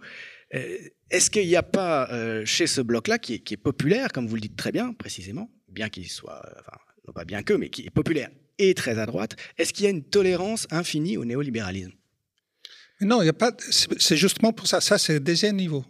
Euh, 0.54 0.78
est-ce 1.10 1.30
qu'il 1.30 1.46
n'y 1.46 1.56
a 1.56 1.62
pas 1.62 2.10
euh, 2.10 2.44
chez 2.44 2.66
ce 2.66 2.80
bloc-là, 2.80 3.18
qui, 3.18 3.34
est 3.34 3.56
populaire, 3.56 4.12
comme 4.12 4.26
vous 4.26 4.34
le 4.34 4.40
dites 4.40 4.56
très 4.56 4.72
bien, 4.72 4.92
précisément, 4.92 5.50
bien 5.68 5.88
qu'il 5.88 6.08
soit, 6.08 6.42
enfin, 6.60 6.78
non 7.06 7.12
pas 7.12 7.24
bien 7.24 7.42
que, 7.42 7.52
mais 7.52 7.70
qui 7.70 7.82
est 7.82 7.90
populaire 7.90 8.30
et 8.58 8.74
très 8.74 8.98
à 8.98 9.06
droite, 9.06 9.36
est-ce 9.56 9.72
qu'il 9.72 9.84
y 9.84 9.86
a 9.86 9.90
une 9.90 10.02
tolérance 10.02 10.66
infinie 10.70 11.16
au 11.16 11.24
néolibéralisme? 11.24 11.92
Non, 13.00 13.20
il 13.20 13.24
n'y 13.24 13.30
a 13.30 13.34
pas. 13.34 13.52
C'est 13.70 14.16
justement 14.16 14.52
pour 14.52 14.66
ça. 14.66 14.80
Ça, 14.80 14.98
c'est 14.98 15.14
le 15.14 15.20
deuxième 15.20 15.54
niveau. 15.54 15.84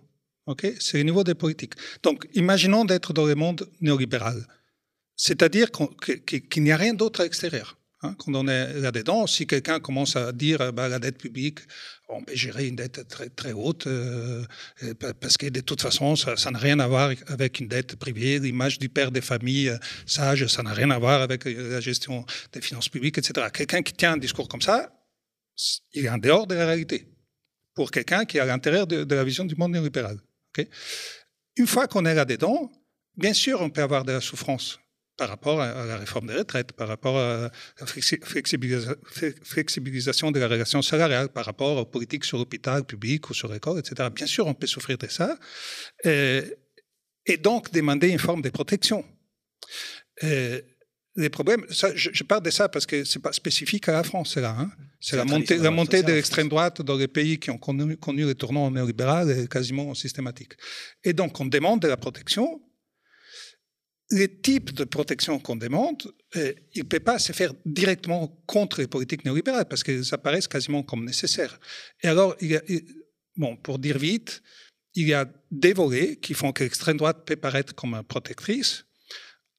Ok, 0.44 0.66
c'est 0.78 0.98
le 0.98 1.04
niveau 1.04 1.24
des 1.24 1.34
politiques. 1.34 1.74
Donc, 2.02 2.26
imaginons 2.34 2.84
d'être 2.84 3.12
dans 3.12 3.24
le 3.24 3.34
monde 3.34 3.70
néolibéral, 3.80 4.46
c'est-à-dire 5.16 5.70
qu'il 5.70 6.62
n'y 6.62 6.72
a 6.72 6.76
rien 6.76 6.94
d'autre 6.94 7.20
à 7.20 7.24
l'extérieur. 7.24 7.77
Hein, 8.02 8.14
quand 8.16 8.32
on 8.34 8.46
est 8.46 8.74
là-dedans, 8.74 9.26
si 9.26 9.46
quelqu'un 9.46 9.80
commence 9.80 10.14
à 10.14 10.30
dire 10.30 10.72
bah, 10.72 10.88
la 10.88 11.00
dette 11.00 11.18
publique, 11.18 11.58
on 12.08 12.22
peut 12.22 12.34
gérer 12.34 12.68
une 12.68 12.76
dette 12.76 13.08
très, 13.08 13.28
très 13.28 13.52
haute, 13.52 13.88
euh, 13.88 14.44
parce 15.20 15.36
que 15.36 15.46
de 15.46 15.60
toute 15.60 15.82
façon, 15.82 16.14
ça 16.14 16.50
n'a 16.52 16.58
rien 16.58 16.78
à 16.78 16.86
voir 16.86 17.10
avec 17.26 17.58
une 17.58 17.66
dette 17.66 17.96
privée, 17.96 18.38
l'image 18.38 18.78
du 18.78 18.88
père 18.88 19.10
des 19.10 19.20
familles 19.20 19.70
euh, 19.70 19.78
sages, 20.06 20.46
ça 20.46 20.62
n'a 20.62 20.72
rien 20.72 20.90
à 20.90 20.98
voir 20.98 21.22
avec 21.22 21.44
euh, 21.46 21.72
la 21.72 21.80
gestion 21.80 22.24
des 22.52 22.60
finances 22.60 22.88
publiques, 22.88 23.18
etc. 23.18 23.48
Quelqu'un 23.52 23.82
qui 23.82 23.92
tient 23.94 24.12
un 24.12 24.16
discours 24.16 24.46
comme 24.46 24.62
ça, 24.62 24.92
il 25.92 26.04
est 26.04 26.08
en 26.08 26.18
dehors 26.18 26.46
de 26.46 26.54
la 26.54 26.66
réalité, 26.66 27.08
pour 27.74 27.90
quelqu'un 27.90 28.24
qui 28.24 28.36
est 28.36 28.40
à 28.40 28.46
l'intérieur 28.46 28.86
de, 28.86 29.12
la 29.12 29.24
vision 29.24 29.44
du 29.44 29.56
monde 29.56 29.72
néolibéral. 29.72 30.18
Une 31.56 31.66
fois 31.66 31.88
qu'on 31.88 32.04
est 32.04 32.14
là-dedans, 32.14 32.70
bien 33.16 33.32
sûr, 33.32 33.60
on 33.60 33.70
peut 33.70 33.82
avoir 33.82 34.04
de 34.04 34.12
la 34.12 34.20
souffrance 34.20 34.78
par 35.18 35.28
rapport 35.28 35.60
à 35.60 35.84
la 35.84 35.98
réforme 35.98 36.28
des 36.28 36.34
retraites, 36.34 36.72
par 36.72 36.88
rapport 36.88 37.18
à 37.18 37.50
la 37.80 37.86
flexibilisation 37.86 40.30
de 40.30 40.38
la 40.38 40.48
relation 40.48 40.80
salariale, 40.80 41.28
par 41.28 41.44
rapport 41.44 41.76
aux 41.76 41.84
politiques 41.84 42.24
sur 42.24 42.38
l'hôpital 42.38 42.84
public 42.84 43.28
ou 43.28 43.34
sur 43.34 43.52
l'école, 43.52 43.80
etc. 43.80 44.08
Bien 44.14 44.26
sûr, 44.26 44.46
on 44.46 44.54
peut 44.54 44.68
souffrir 44.68 44.96
de 44.96 45.08
ça. 45.08 45.36
Euh, 46.06 46.42
et, 47.26 47.36
donc 47.36 47.72
demander 47.72 48.08
une 48.08 48.20
forme 48.20 48.42
de 48.42 48.50
protection. 48.50 49.04
Euh, 50.22 50.60
les 51.16 51.30
problèmes, 51.30 51.66
ça, 51.68 51.90
je, 51.96 52.22
parle 52.22 52.44
de 52.44 52.50
ça 52.50 52.68
parce 52.68 52.86
que 52.86 53.02
c'est 53.02 53.18
pas 53.18 53.32
spécifique 53.32 53.88
à 53.88 53.92
la 53.92 54.04
France, 54.04 54.36
là. 54.36 54.54
Hein. 54.56 54.70
C'est 55.00 55.16
la 55.16 55.24
montée, 55.24 55.58
la 55.58 55.72
montée 55.72 56.04
de 56.04 56.12
l'extrême 56.12 56.48
droite 56.48 56.80
dans 56.82 56.96
les 56.96 57.08
pays 57.08 57.40
qui 57.40 57.50
ont 57.50 57.58
connu, 57.58 57.96
connu 57.96 58.24
le 58.24 58.36
tournant 58.36 58.70
néolibéral 58.70 59.28
est 59.30 59.50
quasiment 59.50 59.94
systématique. 59.94 60.52
Et 61.02 61.12
donc, 61.12 61.40
on 61.40 61.46
demande 61.46 61.80
de 61.80 61.88
la 61.88 61.96
protection, 61.96 62.62
les 64.10 64.40
types 64.40 64.72
de 64.72 64.84
protection 64.84 65.38
qu'on 65.38 65.56
demande, 65.56 66.02
euh, 66.36 66.52
il 66.74 66.82
ne 66.82 66.88
peut 66.88 67.00
pas 67.00 67.18
se 67.18 67.32
faire 67.32 67.52
directement 67.64 68.28
contre 68.46 68.80
les 68.80 68.86
politiques 68.86 69.24
néolibérales 69.24 69.66
parce 69.66 69.82
qu'elles 69.82 70.12
apparaissent 70.12 70.48
quasiment 70.48 70.82
comme 70.82 71.04
nécessaires. 71.04 71.60
Et 72.02 72.08
alors, 72.08 72.36
il 72.40 72.60
bon, 73.36 73.56
pour 73.56 73.78
dire 73.78 73.98
vite, 73.98 74.42
il 74.94 75.08
y 75.08 75.14
a 75.14 75.30
des 75.50 75.72
volets 75.72 76.16
qui 76.16 76.34
font 76.34 76.52
que 76.52 76.64
l'extrême 76.64 76.96
droite 76.96 77.24
peut 77.24 77.36
paraître 77.36 77.74
comme 77.74 78.02
protectrice. 78.02 78.84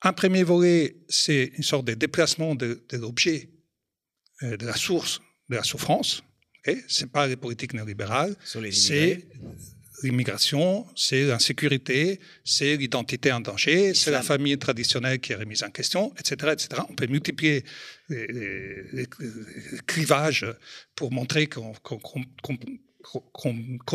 Un 0.01 0.13
premier 0.13 0.43
volet, 0.43 0.97
c'est 1.07 1.51
une 1.57 1.63
sorte 1.63 1.85
de 1.85 1.93
déplacement 1.93 2.55
de, 2.55 2.83
l'objet, 2.93 3.49
euh, 4.43 4.57
de 4.57 4.65
la 4.65 4.75
source 4.75 5.21
de 5.49 5.55
la 5.55 5.63
souffrance. 5.63 6.23
Okay? 6.59 6.83
Ce 6.88 7.03
n'est 7.03 7.09
pas 7.09 7.27
les 7.27 7.35
politiques 7.35 7.73
néolibérales, 7.73 8.35
c'est 8.43 9.27
l'immigration, 10.03 10.85
c'est 10.95 11.23
l'insécurité, 11.23 12.19
c'est 12.43 12.75
l'identité 12.77 13.31
en 13.31 13.39
danger, 13.39 13.93
c'est 13.93 14.12
la 14.12 14.21
famille 14.21 14.57
traditionnelle 14.57 15.19
qui 15.19 15.33
est 15.33 15.35
remise 15.35 15.63
en 15.63 15.69
question, 15.69 16.13
etc. 16.19 16.53
etc. 16.53 16.81
On 16.89 16.93
peut 16.93 17.07
multiplier 17.07 17.63
les, 18.09 19.07
clivages 19.85 20.45
pour 20.95 21.12
montrer 21.12 21.47
qu'on 21.47 21.73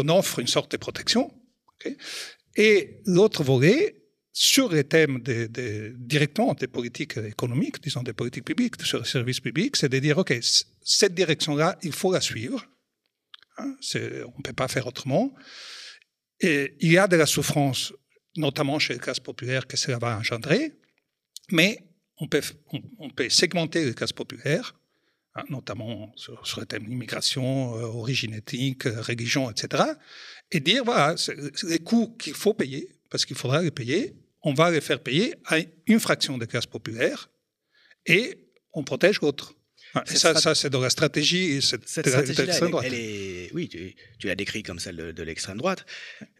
offre 0.08 0.38
une 0.38 0.46
sorte 0.46 0.72
de 0.72 0.76
protection. 0.76 1.32
Et 2.56 3.00
l'autre 3.06 3.42
volet, 3.42 3.96
sur 4.32 4.72
les 4.72 4.84
thèmes 4.84 5.22
directement 5.96 6.54
des 6.54 6.66
politiques 6.66 7.16
économiques, 7.18 7.82
disons 7.82 8.02
des 8.02 8.12
politiques 8.12 8.44
publiques, 8.44 8.80
sur 8.82 8.98
les 8.98 9.04
services 9.04 9.40
publics, 9.40 9.76
c'est 9.76 9.88
de 9.88 9.98
dire, 9.98 10.18
OK, 10.18 10.34
cette 10.82 11.14
direction-là, 11.14 11.78
il 11.82 11.92
faut 11.92 12.12
la 12.12 12.20
suivre. 12.20 12.66
Hein, 13.58 13.76
on 13.94 14.38
ne 14.38 14.42
peut 14.42 14.52
pas 14.52 14.68
faire 14.68 14.86
autrement. 14.86 15.32
Il 16.40 16.92
y 16.92 16.98
a 16.98 17.06
de 17.06 17.16
la 17.16 17.26
souffrance, 17.26 17.92
notamment 18.36 18.78
chez 18.78 18.94
les 18.94 19.00
classes 19.00 19.20
populaires, 19.20 19.66
que 19.66 19.76
cela 19.76 19.98
va 19.98 20.16
engendrer, 20.18 20.72
mais 21.50 21.78
on 22.18 22.28
peut, 22.28 22.42
segmenter 23.28 23.84
les 23.84 23.94
classes 23.94 24.12
populaires, 24.12 24.74
hein, 25.34 25.44
notamment 25.48 26.12
sur, 26.16 26.60
le 26.60 26.66
thème 26.66 26.86
d'immigration, 26.86 27.76
euh, 27.76 27.82
origine 27.82 28.34
ethnique, 28.34 28.84
religion, 28.84 29.50
etc., 29.50 29.84
et 30.50 30.60
dire, 30.60 30.84
voilà, 30.84 31.14
les 31.64 31.78
coûts 31.78 32.16
qu'il 32.18 32.34
faut 32.34 32.54
payer, 32.54 32.88
parce 33.10 33.24
qu'il 33.24 33.36
faudra 33.36 33.62
les 33.62 33.70
payer, 33.70 34.14
on 34.42 34.54
va 34.54 34.70
les 34.70 34.80
faire 34.80 35.02
payer 35.02 35.34
à 35.46 35.56
une 35.86 36.00
fraction 36.00 36.38
des 36.38 36.46
classes 36.46 36.66
populaires, 36.66 37.30
et 38.06 38.38
on 38.72 38.84
protège 38.84 39.20
l'autre 39.20 39.54
ça, 40.06 40.34
ça 40.34 40.54
c'est 40.54 40.70
dans 40.70 40.80
la 40.80 40.90
stratégie 40.90 41.62
cette, 41.62 41.88
stratégie 41.88 42.40
Elle, 42.84 42.94
est, 42.94 43.50
oui, 43.54 43.68
tu, 43.68 44.26
l'as 44.26 44.34
décrit 44.34 44.62
comme 44.62 44.78
celle 44.78 44.96
de, 44.96 45.22
l'extrême 45.22 45.58
droite, 45.58 45.86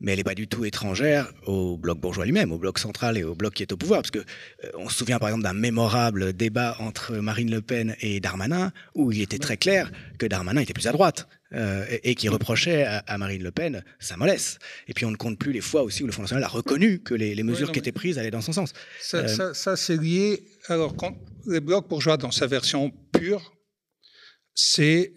mais 0.01 0.13
elle 0.13 0.19
n'est 0.19 0.25
pas 0.25 0.35
du 0.35 0.49
tout 0.49 0.65
étrangère 0.65 1.33
au 1.47 1.77
bloc 1.77 1.99
bourgeois 1.99 2.25
lui-même, 2.25 2.53
au 2.53 2.59
bloc 2.59 2.79
central 2.79 3.17
et 3.17 3.25
au 3.25 3.35
bloc 3.35 3.55
qui 3.55 3.63
est 3.63 3.73
au 3.73 3.77
pouvoir. 3.77 4.01
Parce 4.03 4.11
que 4.11 4.19
euh, 4.19 4.71
on 4.75 4.89
se 4.89 4.97
souvient 4.97 5.19
par 5.19 5.29
exemple 5.29 5.45
d'un 5.45 5.55
mémorable 5.55 6.33
débat 6.33 6.77
entre 6.81 7.15
Marine 7.17 7.51
Le 7.51 7.61
Pen 7.61 7.97
et 8.01 8.21
Darmanin, 8.21 8.73
où 8.95 9.13
il 9.13 9.23
était 9.23 9.39
très 9.39 9.57
clair 9.57 9.91
que 10.19 10.27
Darmanin 10.27 10.61
était 10.61 10.75
plus 10.75 10.87
à 10.87 10.93
droite. 10.93 11.29
Euh, 11.53 11.85
et, 12.03 12.17
qui 12.17 12.29
reprochait 12.29 12.85
à, 12.85 13.17
Marine 13.17 13.45
Le 13.45 13.53
Pen 13.53 13.85
sa 14.01 14.17
mollesse. 14.17 14.59
Et 14.89 14.95
puis 14.95 15.05
on 15.05 15.13
ne 15.13 15.17
compte 15.17 15.39
plus 15.39 15.53
les 15.53 15.61
fois 15.61 15.85
aussi 15.85 16.03
où 16.03 16.07
le 16.07 16.11
Front 16.11 16.23
National 16.23 16.43
a 16.43 16.49
reconnu 16.49 16.99
que 16.99 17.15
les, 17.15 17.41
mesures 17.45 17.71
qui 17.71 17.79
étaient 17.79 17.93
prises 17.93 18.19
allaient 18.19 18.33
dans 18.33 18.41
son 18.41 18.53
sens. 18.53 18.73
Ça, 19.01 19.19
euh, 19.19 19.55
ça 19.55 19.77
c'est 19.77 19.97
lié. 19.97 20.43
Alors, 20.67 20.97
quand 20.97 21.17
le 21.47 21.61
bloc 21.61 21.89
bourgeois, 21.89 22.17
dans 22.17 22.31
sa 22.31 22.47
version 22.47 22.91
pure, 23.13 23.53
c'est 24.55 25.13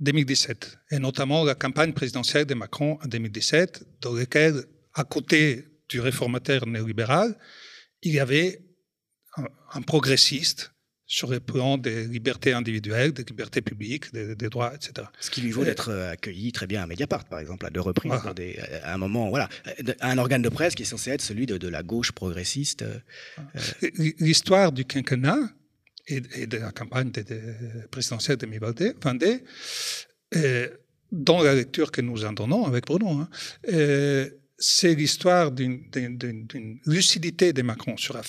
2017, 0.00 0.78
euh, 0.92 0.96
et 0.96 0.98
notamment 0.98 1.44
la 1.44 1.54
campagne 1.54 1.92
présidentielle 1.92 2.46
de 2.46 2.54
Macron 2.54 2.98
en 3.02 3.06
2017, 3.06 3.84
dans 4.00 4.14
laquelle, 4.14 4.64
à 4.94 5.04
côté 5.04 5.64
du 5.88 6.00
réformateur 6.00 6.66
néolibéral, 6.66 7.38
il 8.02 8.12
y 8.12 8.20
avait 8.20 8.62
un, 9.72 9.82
progressiste 9.82 10.72
sur 11.10 11.30
le 11.30 11.40
plan 11.40 11.78
des 11.78 12.04
libertés 12.04 12.52
individuelles, 12.52 13.12
des 13.12 13.24
libertés 13.24 13.62
publiques, 13.62 14.12
des, 14.12 14.48
droits, 14.50 14.74
etc. 14.74 15.08
Ce 15.18 15.30
qui 15.30 15.40
lui 15.40 15.50
vaut 15.50 15.64
d'être 15.64 15.88
euh, 15.88 16.12
accueilli 16.12 16.52
très 16.52 16.66
bien 16.66 16.82
à 16.82 16.86
Mediapart, 16.86 17.24
par 17.24 17.38
exemple, 17.38 17.64
à 17.64 17.70
deux 17.70 17.80
reprises, 17.80 18.12
à 18.12 18.94
un 18.94 18.98
moment, 18.98 19.30
voilà, 19.30 19.48
un 20.00 20.18
organe 20.18 20.42
de 20.42 20.50
presse 20.50 20.74
qui 20.74 20.82
est 20.82 20.86
censé 20.86 21.10
être 21.10 21.22
celui 21.22 21.46
de, 21.46 21.68
la 21.68 21.82
gauche 21.82 22.12
progressiste. 22.12 22.82
Euh. 22.82 22.98
L'histoire 24.18 24.70
du 24.70 24.84
quinquennat 24.84 25.38
et, 26.06 26.20
de 26.46 26.58
la 26.58 26.72
campagne 26.72 27.10
présidentielle 27.90 28.36
de 28.36 28.46
Vendée, 29.00 29.44
euh, 30.36 30.68
dans 31.10 31.42
la 31.42 31.54
lecture 31.54 31.90
que 31.90 32.02
nous 32.02 32.26
en 32.26 32.32
donnons 32.32 32.66
avec 32.66 32.84
Bruno, 32.84 33.08
hein, 33.08 33.28
c'est 34.58 34.94
l'histoire 34.94 35.52
d'une 35.52 36.80
lucidité 36.84 37.52
de 37.52 37.62
Macron 37.62 37.96
sur 37.96 38.14
la, 38.14 38.22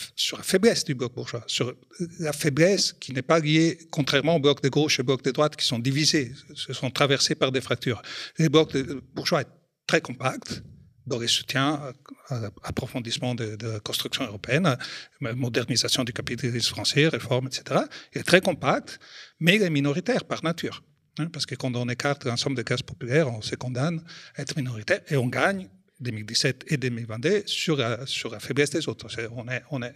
faiblesse 0.43 0.83
du 0.83 0.93
bloc 0.93 1.15
bourgeois, 1.15 1.43
sur 1.47 1.73
la 2.19 2.33
faiblesse 2.33 2.93
qui 2.93 3.13
n'est 3.13 3.23
pas 3.23 3.39
liée, 3.39 3.79
contrairement 3.89 4.35
au 4.35 4.39
bloc 4.39 4.61
de 4.61 4.69
gauche 4.69 4.99
et 4.99 5.01
au 5.01 5.05
bloc 5.05 5.23
de 5.23 5.31
droite 5.31 5.55
qui 5.55 5.65
sont 5.65 5.79
divisés, 5.79 6.31
se 6.53 6.71
sont 6.73 6.91
traversés 6.91 7.33
par 7.33 7.51
des 7.51 7.61
fractures. 7.61 8.01
Le 8.37 8.47
bloc 8.47 8.77
bourgeois 9.15 9.41
est 9.41 9.47
très 9.87 10.01
compact 10.01 10.61
dans 11.07 11.17
les 11.17 11.27
soutiens 11.27 11.81
à 12.27 12.39
l'approfondissement 12.63 13.33
de, 13.33 13.57
la 13.59 13.79
construction 13.79 14.23
européenne, 14.23 14.77
modernisation 15.19 16.03
du 16.03 16.13
capitalisme 16.13 16.69
français, 16.69 17.07
réforme, 17.07 17.47
etc. 17.47 17.81
Il 18.13 18.19
est 18.19 18.23
très 18.23 18.41
compact, 18.41 18.99
mais 19.39 19.55
il 19.55 19.63
est 19.63 19.71
minoritaire 19.71 20.25
par 20.25 20.43
nature. 20.43 20.83
Hein, 21.17 21.27
parce 21.33 21.47
que 21.47 21.55
quand 21.55 21.75
on 21.75 21.89
écarte 21.89 22.25
l'ensemble 22.25 22.55
des 22.55 22.63
classes 22.63 22.83
populaires, 22.83 23.27
on 23.33 23.41
se 23.41 23.55
condamne 23.55 24.03
à 24.35 24.43
être 24.43 24.55
minoritaire 24.55 25.01
et 25.09 25.17
on 25.17 25.27
gagne 25.27 25.67
2017 25.99 26.65
et 26.67 26.77
2022 26.77 27.43
sur 27.45 27.75
la, 27.75 28.05
sur 28.05 28.31
la 28.31 28.39
faiblesse 28.39 28.69
des 28.69 28.87
autres. 28.87 29.07
on 29.35 29.47
est, 29.47 29.63
on 29.71 29.81
est, 29.81 29.93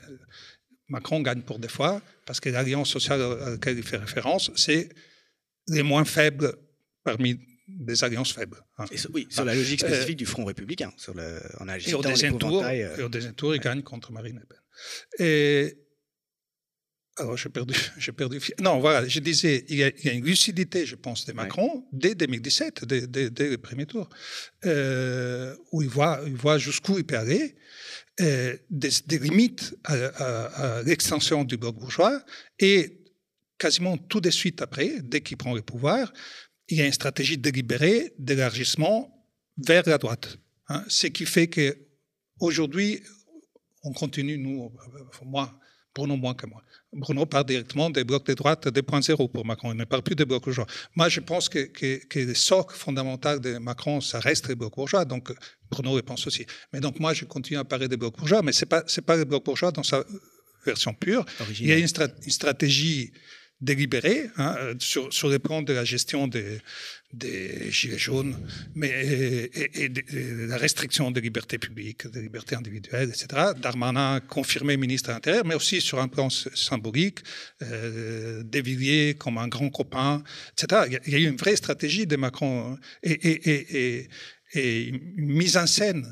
Macron 0.90 1.22
gagne 1.22 1.42
pour 1.42 1.60
des 1.60 1.68
fois 1.68 2.02
parce 2.26 2.40
que 2.40 2.50
l'alliance 2.50 2.90
sociale 2.90 3.22
à 3.22 3.50
laquelle 3.52 3.78
il 3.78 3.84
fait 3.84 3.98
référence, 3.98 4.52
c'est 4.56 4.90
les 5.68 5.84
moins 5.84 6.06
faibles 6.06 6.56
parmi 7.04 7.40
des 7.68 8.04
alliances 8.04 8.34
faibles. 8.34 8.58
Hein. 8.78 8.86
oui, 9.14 9.28
sur 9.30 9.46
la 9.46 9.56
logique 9.56 9.80
spécifique 9.80 10.18
du 10.18 10.26
Front 10.26 10.46
républicain, 10.46 10.92
sur 10.98 11.14
le, 11.14 11.40
en 11.60 11.68
agitant 11.68 11.92
et 11.92 12.00
au 12.00 12.02
deuxième 12.02 12.38
tour, 12.38 12.64
euh, 12.64 12.98
et 12.98 13.02
au 13.02 13.10
deuxième 13.10 13.34
tour, 13.34 13.56
il 13.56 13.62
gagne 13.62 13.82
contre 13.82 14.12
Marine 14.12 14.40
Le 14.40 14.46
Pen. 14.46 14.60
Et 15.20 15.83
alors, 17.18 17.38
j'ai 17.38 17.50
perdu, 17.50 17.76
j'ai 17.98 18.12
perdu. 18.12 18.40
Non, 18.60 18.80
voilà, 18.80 19.08
je 19.08 19.20
disais, 19.20 19.66
il 19.70 19.78
y, 19.78 19.84
a, 19.84 19.92
une 20.12 20.26
lucidité, 20.26 20.86
je 20.86 20.96
pense, 20.96 21.26
de 21.26 21.34
Macron 21.34 21.86
dès 21.92 22.16
2017, 22.16 22.86
dès, 22.86 23.30
dès, 23.30 23.50
le 23.50 23.58
premier 23.58 23.86
tour, 23.86 24.10
euh, 24.66 25.56
où 25.72 25.82
il 25.84 25.90
voit, 25.90 26.22
il 26.26 26.36
voit 26.36 26.58
jusqu'où 26.58 26.98
il 26.98 27.04
peut 27.04 27.18
aller, 27.18 27.56
euh, 28.22 28.58
des, 28.70 28.90
des, 29.06 29.20
limites 29.20 29.76
à, 29.84 30.82
l'extension 30.86 31.44
du 31.44 31.58
bloc 31.58 31.78
bourgeois, 31.78 32.24
et 32.60 33.00
quasiment 33.60 33.98
tout 33.98 34.20
de 34.20 34.32
suite 34.32 34.62
après, 34.62 35.00
dès 35.02 35.22
qu'il 35.22 35.38
prend 35.38 35.54
le 35.54 35.62
pouvoir, 35.62 36.12
il 36.68 36.78
y 36.78 36.82
a 36.82 36.86
une 36.86 36.94
stratégie 36.94 37.38
délibérée 37.38 38.14
d'élargissement 38.18 39.28
vers 39.58 39.88
la 39.88 40.00
droite. 40.00 40.38
Hein, 40.70 40.84
ce 40.88 41.08
qui 41.08 41.26
fait 41.26 41.48
que 41.48 41.78
aujourd'hui, 42.40 43.04
on 43.84 43.92
continue, 43.94 44.38
nous, 44.38 44.72
moi, 45.26 45.60
Bruno 45.96 46.18
moins 46.18 46.34
que 46.34 46.48
moi. 46.48 46.62
Bruno 46.92 47.26
parle 47.26 47.46
directement 47.46 47.90
des 47.90 48.04
blocs 48.04 48.26
de 48.26 48.34
droite 48.34 48.68
2.0 48.68 49.32
pour 49.32 49.46
Macron. 49.46 49.72
Il 49.72 49.78
ne 49.78 49.86
parle 49.86 50.04
plus 50.04 50.16
des 50.16 50.26
blocs 50.26 50.44
bourgeois. 50.44 50.68
Moi, 50.96 51.10
je 51.10 51.20
pense 51.20 51.50
que, 51.50 51.60
que, 51.66 52.20
le 52.20 52.34
socle 52.34 52.76
fondamental 52.76 53.40
de 53.40 53.58
Macron, 53.58 54.02
ça 54.02 54.20
reste 54.20 54.48
les 54.48 54.56
blocs 54.56 54.76
bourgeois. 54.76 55.06
Donc, 55.06 55.34
Bruno 55.70 55.96
le 55.96 56.02
pense 56.02 56.26
aussi. 56.28 56.46
Mais 56.72 56.80
donc, 56.80 57.00
moi, 57.00 57.14
je 57.14 57.26
continue 57.26 57.60
à 57.60 57.64
parler 57.64 57.88
des 57.88 57.98
blocs 57.98 58.18
bourgeois, 58.18 58.42
mais 58.42 58.52
ce 58.52 58.66
n'est 58.66 58.70
pas, 58.70 58.84
pas 59.06 59.18
les 59.18 59.26
blocs 59.26 59.46
bourgeois 59.46 59.72
dans 59.72 59.84
sa 59.84 60.04
version 60.66 60.94
pure. 60.94 61.26
Il 61.60 61.68
y 61.68 61.72
a 61.72 61.78
une, 61.78 61.88
une 62.24 62.32
stratégie 62.32 63.12
délibéré 63.62 64.30
hein, 64.38 64.56
sur, 64.80 65.14
sur 65.14 65.30
le 65.30 65.40
plan 65.40 65.62
de 65.62 65.72
la 65.74 65.86
gestion 65.86 66.28
des, 66.28 66.60
des 67.14 67.72
gilets 67.72 67.98
jaunes, 67.98 68.36
mais 68.76 68.90
et, 69.54 69.92
la 70.48 70.58
restriction 70.58 71.12
des 71.12 71.22
libertés 71.22 71.60
publiques, 71.60 72.08
des 72.08 72.22
libertés 72.22 72.56
individuelles, 72.56 73.10
etc. 73.10 73.52
Darmanin 73.62 74.20
confirmé 74.20 74.76
ministre 74.78 75.10
de 75.10 75.14
l'Intérieur, 75.14 75.46
mais 75.46 75.56
aussi 75.56 75.80
sur 75.80 76.00
un 76.00 76.08
plan 76.08 76.30
symbolique, 76.30 77.20
euh, 77.62 78.44
Villiers 78.54 79.16
comme 79.16 79.38
un 79.38 79.48
grand 79.48 79.70
copain, 79.70 80.24
etc. 80.52 81.00
Il 81.06 81.14
y 81.14 81.16
a 81.16 81.20
eu 81.20 81.28
une 81.28 81.38
vraie 81.38 81.56
stratégie 81.56 82.08
de 82.08 82.16
Macron 82.16 82.78
et, 83.04 84.08
et 84.54 84.84
une 84.86 85.34
mise 85.34 85.58
en 85.58 85.68
scène 85.68 86.06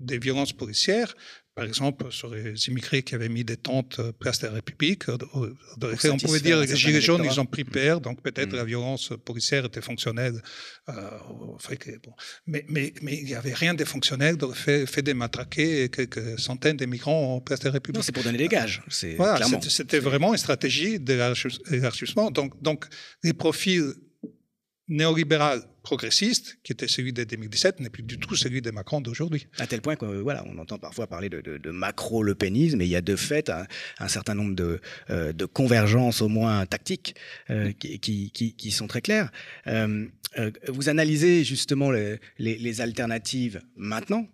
des 0.00 0.18
violences 0.18 0.52
policières 0.52 1.14
par 1.54 1.64
exemple, 1.64 2.10
sur 2.10 2.30
les 2.34 2.68
immigrés 2.68 3.02
qui 3.02 3.14
avaient 3.14 3.28
mis 3.28 3.44
des 3.44 3.58
tentes 3.58 3.98
euh, 3.98 4.12
place 4.12 4.38
de 4.40 4.46
la 4.46 4.54
République, 4.54 5.08
euh, 5.10 5.18
on 5.34 6.16
pouvait 6.16 6.40
dire 6.40 6.62
que 6.62 6.70
les 6.70 6.76
Gilets 6.76 7.00
jaunes, 7.02 7.24
ils 7.24 7.40
ont 7.40 7.44
pris 7.44 7.64
peur, 7.64 8.00
donc 8.00 8.22
peut-être 8.22 8.52
mm. 8.52 8.56
la 8.56 8.64
violence 8.64 9.12
policière 9.24 9.66
était 9.66 9.82
fonctionnelle. 9.82 10.40
Euh, 10.88 11.10
mais, 12.46 12.64
mais, 12.68 12.94
mais, 13.02 13.18
il 13.18 13.24
n'y 13.24 13.34
avait 13.34 13.52
rien 13.52 13.74
de 13.74 13.84
fonctionnel 13.84 14.36
dans 14.36 14.48
le 14.48 14.54
fait, 14.54 14.86
fait 14.86 15.02
de 15.02 15.12
matraquer 15.12 15.90
quelques 15.90 16.38
centaines 16.38 16.78
de 16.78 16.86
migrants 16.86 17.36
en 17.36 17.40
place 17.40 17.60
de 17.60 17.66
la 17.66 17.72
République. 17.72 18.02
C'est 18.02 18.12
pour 18.12 18.24
donner 18.24 18.38
des 18.38 18.48
gages. 18.48 18.82
Voilà, 19.16 19.46
c'était 19.68 19.98
vraiment 19.98 20.32
une 20.32 20.38
stratégie 20.38 20.98
d'élargissement. 20.98 22.30
Donc, 22.30 22.60
donc, 22.62 22.86
les 23.22 23.34
profils 23.34 23.92
néolibéral 24.88 25.62
progressiste, 25.82 26.58
qui 26.62 26.72
était 26.72 26.88
celui 26.88 27.12
de 27.12 27.24
2017, 27.24 27.80
n'est 27.80 27.90
plus 27.90 28.02
du 28.02 28.18
tout 28.18 28.36
celui 28.36 28.62
de 28.62 28.70
Macron 28.70 29.00
d'aujourd'hui. 29.00 29.46
À 29.58 29.66
tel 29.66 29.80
point 29.80 29.96
qu'on 29.96 30.22
voilà, 30.22 30.44
on 30.46 30.58
entend 30.58 30.78
parfois 30.78 31.06
parler 31.06 31.28
de, 31.28 31.40
de, 31.40 31.70
macro-le-pénisme, 31.70 32.80
et 32.80 32.84
il 32.84 32.90
y 32.90 32.96
a 32.96 33.00
de 33.00 33.16
fait 33.16 33.50
un, 33.98 34.08
certain 34.08 34.34
nombre 34.34 34.54
de, 34.54 34.80
euh, 35.10 35.32
de, 35.32 35.44
convergences, 35.44 36.22
au 36.22 36.28
moins 36.28 36.66
tactiques, 36.66 37.16
euh, 37.50 37.72
qui, 37.72 37.98
qui, 38.30 38.54
qui, 38.54 38.70
sont 38.70 38.86
très 38.86 39.00
claires. 39.00 39.30
Euh, 39.66 40.06
vous 40.68 40.88
analysez 40.88 41.44
justement 41.44 41.90
les, 41.90 42.80
alternatives 42.80 43.60
maintenant. 43.76 44.26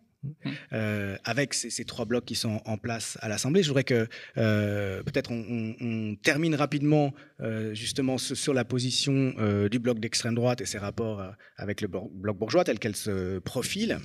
Euh, 0.73 1.17
avec 1.25 1.55
ces, 1.55 1.85
trois 1.85 2.05
blocs 2.05 2.25
qui 2.25 2.35
sont 2.35 2.61
en 2.65 2.77
place 2.77 3.19
à 3.21 3.29
l'Assemblée. 3.29 3.63
Je 3.63 3.69
voudrais 3.69 3.85
que 3.85 4.09
euh, 4.37 5.03
peut-être 5.03 5.31
on, 5.31 6.17
termine 6.23 6.55
rapidement 6.55 7.15
euh, 7.41 7.73
justement 7.75 8.19
sur 8.19 8.53
la 8.53 8.65
position 8.65 9.35
du 9.71 9.79
bloc 9.79 10.01
d'extrême 10.01 10.35
droite 10.35 10.61
et 10.61 10.67
ses 10.67 10.79
rapports 10.79 11.23
avec 11.57 11.81
le 11.81 11.89
bloc 11.89 12.39
bourgeois 12.39 12.65
tel 12.65 12.79
qu'elle 12.79 12.97
se 12.97 13.39
profile. 13.39 13.99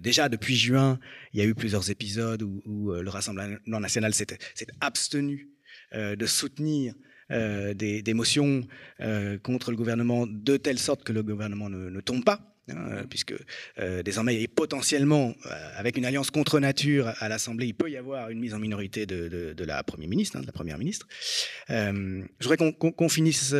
déjà 0.00 0.28
depuis 0.28 0.56
juin, 0.56 0.98
il 1.32 1.40
y 1.40 1.42
a 1.42 1.46
eu 1.46 1.54
plusieurs 1.54 1.90
épisodes 1.90 2.42
où, 2.42 2.92
le 2.92 3.10
Rassemblement 3.10 3.80
national 3.80 4.14
s'est 4.14 4.26
abstenu 4.80 5.48
de 5.94 6.26
soutenir 6.26 6.94
des, 7.30 8.14
motions 8.14 8.66
contre 9.42 9.70
le 9.70 9.76
gouvernement 9.76 10.26
de 10.26 10.56
telle 10.56 10.78
sorte 10.78 11.04
que 11.04 11.12
le 11.12 11.22
gouvernement 11.22 11.70
ne 11.70 12.00
tombe 12.00 12.24
pas. 12.24 12.47
Hein, 12.70 13.04
puisque 13.08 13.34
euh, 13.78 14.02
désormais, 14.02 14.40
et 14.40 14.48
potentiellement, 14.48 15.34
euh, 15.46 15.50
avec 15.76 15.96
une 15.96 16.04
alliance 16.04 16.30
contre 16.30 16.60
nature 16.60 17.12
à 17.18 17.28
l'Assemblée, 17.28 17.66
il 17.66 17.74
peut 17.74 17.90
y 17.90 17.96
avoir 17.96 18.30
une 18.30 18.40
mise 18.40 18.54
en 18.54 18.58
minorité 18.58 19.06
de, 19.06 19.64
la 19.64 19.82
Première 19.82 20.08
ministre, 20.08 20.36
hein, 20.36 20.42
Première 20.52 20.78
ministre. 20.78 21.06
Euh, 21.70 22.22
je 22.40 22.48
voudrais 22.48 22.72
qu'on 22.80 23.08
finisse 23.08 23.54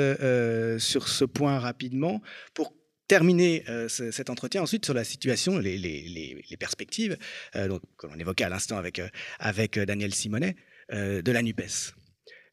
sur 0.79 1.09
ce 1.09 1.25
point 1.25 1.59
rapidement 1.59 2.23
pour 2.55 2.75
terminer 3.07 3.65
cet 3.89 4.29
entretien 4.31 4.63
ensuite 4.63 4.85
sur 4.85 4.95
la 4.95 5.05
situation, 5.05 5.59
les, 5.59 6.57
perspectives, 6.59 7.17
que 7.53 8.07
l'on 8.07 8.19
évoquait 8.19 8.45
à 8.45 8.49
l'instant 8.49 8.77
avec, 8.77 9.01
avec 9.39 9.79
Daniel 9.79 10.15
Simonet, 10.15 10.57
de 10.91 11.31
la 11.31 11.43
NUPES. 11.43 11.95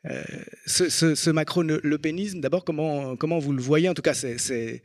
Euh, 0.08 0.24
ce, 0.65 0.89
ce, 0.89 1.30
macro-lepénisme, 1.32 2.39
d'abord, 2.39 2.63
comment, 2.63 3.15
comment 3.15 3.39
vous 3.39 3.54
le 3.54 3.62
voyez, 3.62 3.89
en 3.89 3.94
tout 3.94 4.02
cas, 4.04 4.13
ces, 4.13 4.82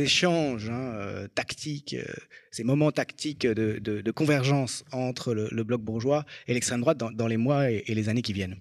échanges 0.00 0.70
hein, 0.70 0.94
euh, 0.94 1.28
tactiques, 1.28 1.94
euh, 1.94 2.04
ces 2.52 2.62
moments 2.62 2.92
tactiques 2.92 3.46
de, 3.46 4.10
convergence 4.12 4.84
entre 4.92 5.34
le, 5.34 5.64
bloc 5.64 5.82
bourgeois 5.82 6.24
et 6.46 6.54
l'extrême 6.54 6.80
droite 6.80 6.98
dans, 6.98 7.26
les 7.26 7.36
mois 7.36 7.70
et, 7.70 7.82
les 7.88 8.08
années 8.08 8.22
qui 8.22 8.32
viennent 8.32 8.56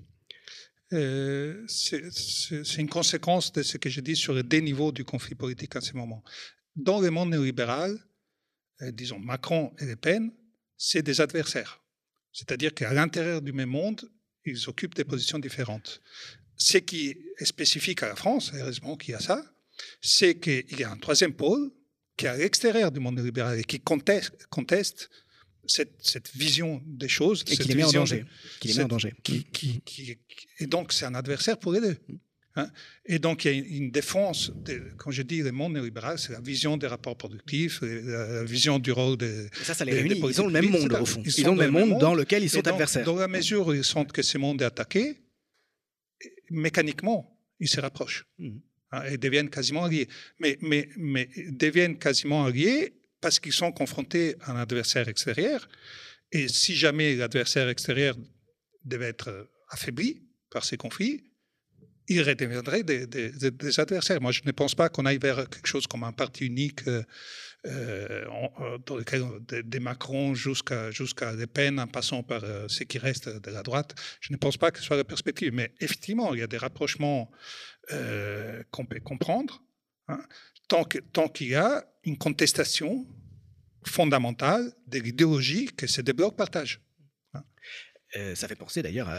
C'est 1.67 2.77
une 2.77 2.89
conséquence 2.89 3.51
de 3.51 3.61
ce 3.61 3.77
que 3.77 3.89
je 3.89 4.01
dis 4.01 4.15
sur 4.15 4.33
les 4.33 4.43
deux 4.43 4.91
du 4.91 5.05
conflit 5.05 5.35
politique 5.35 5.75
en 5.75 5.81
ce 5.81 5.93
moment. 5.93 6.23
Dans 6.75 7.01
le 7.01 7.11
monde 7.11 7.31
néolibéral, 7.31 7.97
disons 8.93 9.19
Macron 9.19 9.73
et 9.79 9.85
Le 9.85 9.95
Pen, 9.95 10.31
c'est 10.77 11.03
des 11.03 11.21
adversaires. 11.21 11.81
C'est-à-dire 12.31 12.73
qu'à 12.73 12.93
l'intérieur 12.93 13.41
du 13.41 13.51
même 13.51 13.69
monde, 13.69 14.09
ils 14.45 14.69
occupent 14.69 14.95
des 14.95 15.03
positions 15.03 15.39
différentes. 15.39 16.01
Ce 16.55 16.77
qui 16.77 17.15
est 17.37 17.45
spécifique 17.45 18.03
à 18.03 18.07
la 18.07 18.15
France, 18.15 18.51
heureusement 18.53 18.97
qu'il 18.97 19.11
y 19.11 19.15
a 19.15 19.19
ça, 19.19 19.43
c'est 20.01 20.35
qu'il 20.35 20.79
y 20.79 20.83
a 20.83 20.91
un 20.91 20.97
troisième 20.97 21.33
pôle 21.33 21.71
qui 22.17 22.25
est 22.25 22.29
à 22.29 22.37
l'extérieur 22.37 22.91
du 22.91 22.99
monde 22.99 23.19
libéral 23.19 23.59
et 23.59 23.63
qui 23.63 23.79
conteste, 23.79 24.47
conteste 24.49 25.09
cette, 25.65 26.31
vision 26.35 26.81
des 26.85 27.07
choses. 27.07 27.43
Et 27.47 27.55
qui 27.55 27.67
les 27.69 27.75
met 27.75 27.83
en 27.83 27.91
danger. 27.91 28.25
Qui 28.59 28.69
les 28.69 28.73
met 28.75 28.83
en 28.83 28.87
danger. 28.87 29.13
Qui, 29.23 29.45
qui, 29.45 30.17
et 30.59 30.67
donc, 30.67 30.91
c'est 30.91 31.05
un 31.05 31.15
adversaire 31.15 31.57
pour 31.57 31.71
les 31.71 31.81
deux. 31.81 31.97
Hein. 32.59 32.71
Et 33.05 33.19
donc, 33.19 33.45
il 33.45 33.51
y 33.51 33.55
a 33.55 33.77
une 33.77 33.91
défense, 33.91 34.51
quand 34.97 35.11
je 35.11 35.21
dis 35.21 35.41
le 35.41 35.51
monde 35.51 35.73
néolibéral, 35.73 36.19
c'est 36.19 36.33
la 36.33 36.41
vision 36.41 36.77
des 36.77 36.87
rapports 36.87 37.17
productifs, 37.17 37.81
la 37.81 38.43
vision 38.43 38.79
du 38.79 38.91
rôle 38.91 39.17
des. 39.17 39.47
ça, 39.63 39.73
ça 39.73 39.85
les 39.85 39.93
réunit. 39.93 40.21
Ils 40.23 40.41
ont 40.41 40.47
le 40.47 40.53
même 40.53 40.69
monde, 40.69 40.93
au 40.93 41.05
fond. 41.05 41.23
Ils, 41.25 41.49
ont 41.49 41.55
le 41.55 41.69
même 41.69 41.71
monde, 41.71 41.99
dans 41.99 42.13
lequel 42.13 42.43
ils 42.43 42.49
sont 42.49 42.67
adversaires. 42.67 43.05
Dans 43.05 43.15
la 43.15 43.27
mesure 43.27 43.67
où 43.67 43.73
ils 43.73 43.83
sentent 43.83 44.11
que 44.11 44.21
ce 44.21 44.37
monde 44.37 44.61
est 44.61 44.65
attaqué, 44.65 45.17
mécaniquement, 46.49 47.37
ils 47.59 47.69
se 47.69 47.79
rapprochent. 47.79 48.25
Mmh. 48.37 48.57
Hein, 48.91 49.03
et 49.11 49.17
deviennent 49.17 49.49
quasiment 49.49 49.85
alliés. 49.85 50.07
Mais, 50.39 50.57
mais, 50.61 50.89
mais 50.97 51.29
deviennent 51.49 51.97
quasiment 51.97 52.45
alliés 52.45 52.93
parce 53.21 53.39
qu'ils 53.39 53.53
sont 53.53 53.71
confrontés 53.71 54.35
à 54.41 54.53
un 54.53 54.55
adversaire 54.61 55.07
extérieur. 55.07 55.67
Et 56.31 56.47
si 56.47 56.75
jamais 56.75 57.15
l'adversaire 57.15 57.69
extérieur 57.69 58.15
devait 58.85 59.09
être 59.09 59.49
affaibli 59.69 60.23
par 60.49 60.65
ces 60.65 60.77
conflits, 60.77 61.28
ils 62.09 62.23
redeviendraient 62.23 62.83
des, 62.83 63.05
des, 63.07 63.79
adversaires. 63.79 64.19
Moi, 64.19 64.31
je 64.31 64.41
ne 64.43 64.51
pense 64.51 64.75
pas 64.75 64.89
qu'on 64.89 65.05
aille 65.05 65.19
vers 65.19 65.47
quelque 65.47 65.67
chose 65.67 65.85
comme 65.87 66.03
un 66.03 66.11
parti 66.11 66.45
unique, 66.45 66.87
euh, 66.87 67.03
euh 67.65 68.25
dans 68.85 68.97
lequel 68.97 69.23
des, 69.47 69.79
Macron 69.79 70.33
jusqu'à 70.33 70.91
jusqu'à 70.91 71.33
Le 71.33 71.45
Pen, 71.45 71.79
en 71.79 71.87
passant 71.87 72.23
par 72.23 72.43
euh, 72.43 72.67
ce 72.67 72.83
qui 72.83 72.97
reste 72.97 73.29
de 73.29 73.51
la 73.51 73.61
droite. 73.61 73.93
Je 74.21 74.33
ne 74.33 74.37
pense 74.37 74.57
pas 74.57 74.71
que 74.71 74.79
ce 74.79 74.85
soit 74.85 74.97
la 74.97 75.03
perspective. 75.03 75.53
Mais 75.53 75.71
effectivement, 75.79 76.33
il 76.33 76.39
y 76.39 76.43
a 76.43 76.47
des 76.47 76.57
rapprochements 76.57 77.29
euh, 77.91 78.63
qu'on 78.71 78.85
peut 78.85 78.99
comprendre, 78.99 79.63
hein, 80.07 80.21
tant 80.67 80.83
tant 81.13 81.27
qu'il 81.27 81.49
y 81.49 81.55
a 81.55 81.85
une 82.03 82.17
contestation 82.17 83.05
fondamentale 83.85 84.73
de 84.87 84.99
l'idéologie 84.99 85.67
que 85.67 85.85
ces 85.85 86.01
deux 86.01 86.13
blocs 86.13 86.35
partagent. 86.35 86.81
Euh, 88.15 88.33
ça 88.35 88.47
fait 88.47 88.55
penser 88.55 88.81
d'ailleurs, 88.81 89.09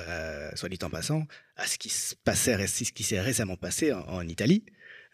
soit 0.54 0.68
dit 0.68 0.78
en 0.82 0.90
passant, 0.90 1.26
à 1.56 1.66
ce 1.66 1.78
qui 1.78 1.88
se 1.88 2.14
passait, 2.16 2.66
ce 2.66 2.92
qui 2.92 3.02
s'est 3.02 3.20
récemment 3.20 3.56
passé 3.56 3.92
en, 3.92 4.26
Italie, 4.26 4.64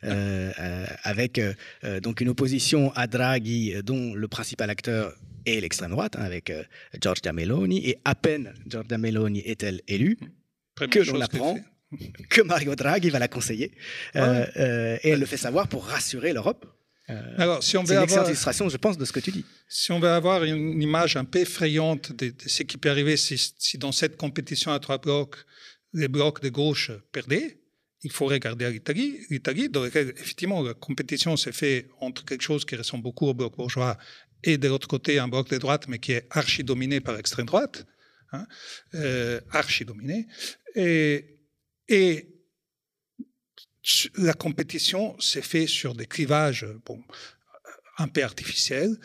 euh, 0.04 0.50
euh, 0.58 0.86
avec 1.02 1.40
donc 2.02 2.20
une 2.20 2.28
opposition 2.28 2.92
à 2.92 3.06
Draghi 3.06 3.74
dont 3.82 4.14
le 4.14 4.28
principal 4.28 4.70
acteur 4.70 5.14
est 5.44 5.60
l'extrême 5.60 5.90
droite, 5.90 6.16
hein, 6.16 6.22
avec 6.22 6.52
Giorgia 7.00 7.32
Meloni, 7.32 7.86
et 7.88 7.98
à 8.04 8.14
peine 8.14 8.54
Giorgia 8.66 8.98
Meloni 8.98 9.40
est-elle 9.40 9.82
élue, 9.88 10.18
que 10.90 10.98
l'on 11.00 11.20
apprend 11.20 11.58
que 12.30 12.40
Mario 12.40 12.74
Draghi 12.74 13.10
va 13.10 13.18
la 13.18 13.28
conseiller, 13.28 13.72
ah 14.14 14.46
et 14.56 15.10
elle 15.10 15.20
le 15.20 15.26
fait 15.26 15.36
savoir 15.36 15.68
pour 15.68 15.84
rassurer 15.84 16.32
l'Europe. 16.32 16.66
Euh, 17.08 17.34
Alors, 17.38 17.62
si 17.62 17.76
on 17.76 17.84
veut 17.84 17.94
une 17.94 18.02
avoir, 18.02 18.26
illustration, 18.26 18.68
je 18.68 18.76
pense, 18.76 18.98
de 18.98 19.04
ce 19.04 19.12
que 19.12 19.20
tu 19.20 19.30
dis. 19.30 19.44
Si 19.68 19.92
on 19.92 20.00
veut 20.00 20.08
avoir 20.08 20.42
une 20.44 20.82
image 20.82 21.16
un 21.16 21.24
peu 21.24 21.40
effrayante 21.40 22.12
de, 22.12 22.34
ce 22.46 22.62
qui 22.64 22.78
peut 22.78 22.90
arriver 22.90 23.16
si, 23.16 23.78
dans 23.78 23.92
cette 23.92 24.16
compétition 24.16 24.72
à 24.72 24.80
trois 24.80 24.98
blocs, 24.98 25.36
les 25.92 26.08
blocs 26.08 26.42
de 26.42 26.48
gauche 26.48 26.90
perdaient, 27.12 27.60
il 28.02 28.12
faut 28.12 28.26
regarder 28.26 28.70
l'Italie, 28.70 29.18
l'Italie, 29.30 29.68
dans 29.68 29.82
laquelle, 29.82 30.10
effectivement, 30.16 30.62
la 30.62 30.74
compétition 30.74 31.36
s'est 31.36 31.52
faite 31.52 31.88
entre 32.00 32.24
quelque 32.24 32.42
chose 32.42 32.64
qui 32.64 32.76
ressemble 32.76 33.02
beaucoup 33.04 33.26
au 33.26 33.34
bloc 33.34 33.56
bourgeois 33.56 33.96
et 34.42 34.58
de 34.58 34.68
l'autre 34.68 34.86
côté, 34.86 35.18
un 35.18 35.28
bloc 35.28 35.48
de 35.50 35.58
droite, 35.58 35.88
mais 35.88 35.98
qui 35.98 36.12
est 36.12 36.26
archi-dominé 36.30 37.00
par 37.00 37.16
l'extrême 37.16 37.46
droite, 37.46 37.86
hein, 38.32 38.46
euh, 38.94 39.40
archi-dominé. 39.50 40.26
Et, 40.74 41.40
et 41.88 42.35
la 44.16 44.34
compétition 44.34 45.18
s'est 45.20 45.42
faite 45.42 45.68
sur 45.68 45.94
des 45.94 46.06
clivages 46.06 46.66
bon, 46.84 47.02
un 47.98 48.08
peu 48.08 48.22
artificiels, 48.22 48.96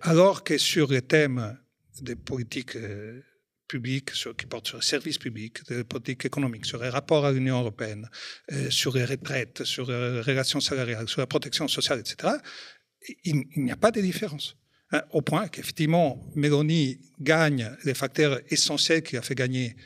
alors 0.00 0.42
que 0.42 0.58
sur 0.58 0.90
les 0.90 1.02
thèmes 1.02 1.58
des 2.02 2.16
politiques 2.16 2.76
euh, 2.76 3.22
publiques 3.68 4.12
qui 4.36 4.46
portent 4.46 4.68
sur 4.68 4.78
les 4.78 4.84
services 4.84 5.18
publics, 5.18 5.66
des 5.68 5.84
politiques 5.84 6.24
économiques, 6.24 6.66
sur 6.66 6.82
les 6.82 6.88
rapports 6.88 7.24
à 7.26 7.32
l'Union 7.32 7.60
européenne, 7.60 8.08
euh, 8.52 8.70
sur 8.70 8.94
les 8.96 9.04
retraites, 9.04 9.64
sur 9.64 9.90
les 9.90 10.20
relations 10.20 10.60
salariales, 10.60 11.08
sur 11.08 11.20
la 11.20 11.26
protection 11.26 11.66
sociale, 11.68 12.00
etc., 12.00 12.34
il, 13.24 13.44
n'y 13.56 13.70
a 13.70 13.76
pas 13.76 13.90
de 13.90 14.00
différence. 14.00 14.56
Hein, 14.92 15.02
au 15.10 15.20
point 15.20 15.48
qu'effectivement, 15.48 16.24
Meloni 16.34 17.00
gagne 17.20 17.76
les 17.84 17.94
facteurs 17.94 18.40
essentiels 18.48 19.02
qui 19.02 19.16
a 19.16 19.22
fait 19.22 19.34
gagner 19.34 19.76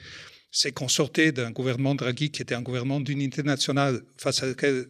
c'est 0.50 0.72
qu'on 0.72 0.88
sortait 0.88 1.32
d'un 1.32 1.50
gouvernement 1.52 1.94
Draghi 1.94 2.30
qui 2.30 2.42
était 2.42 2.54
un 2.54 2.62
gouvernement 2.62 3.00
d'unité 3.00 3.42
nationale 3.42 4.02
face, 4.16 4.44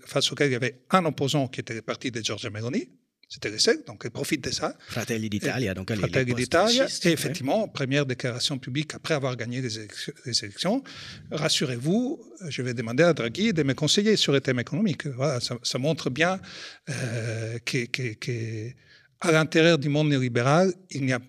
face 0.06 0.32
auquel 0.32 0.48
il 0.48 0.52
y 0.52 0.56
avait 0.56 0.80
un 0.90 1.04
opposant 1.04 1.48
qui 1.48 1.60
était 1.60 1.74
le 1.74 1.82
parti 1.82 2.10
de 2.10 2.22
Giorgia 2.22 2.50
Meloni. 2.50 2.88
C'était 3.32 3.50
le 3.50 3.60
seul, 3.60 3.84
donc 3.86 4.02
elle 4.04 4.10
profite 4.10 4.42
de 4.42 4.50
ça. 4.50 4.76
Fratelli 4.88 5.30
d'Italia, 5.30 5.72
donc 5.72 5.92
elle 5.92 5.98
Fratelli 5.98 6.34
d'Italia. 6.34 6.88
Et 7.04 7.10
effectivement, 7.10 7.68
première 7.68 8.04
déclaration 8.04 8.58
publique 8.58 8.92
après 8.94 9.14
avoir 9.14 9.36
gagné 9.36 9.62
les 9.62 10.44
élections. 10.44 10.82
Rassurez-vous, 11.30 12.20
je 12.48 12.62
vais 12.62 12.74
demander 12.74 13.04
à 13.04 13.12
Draghi 13.12 13.52
de 13.52 13.62
me 13.62 13.74
conseiller 13.74 14.16
sur 14.16 14.32
les 14.32 14.40
thèmes 14.40 14.58
économiques. 14.58 15.06
Voilà, 15.06 15.38
ça, 15.40 15.78
montre 15.78 16.10
bien 16.10 16.40
euh, 16.88 17.58
qu'à 17.60 19.30
l'intérieur 19.30 19.78
du 19.78 19.88
monde 19.88 20.08
néolibéral, 20.08 20.74
il 20.90 21.06
n'y 21.06 21.12
a 21.12 21.20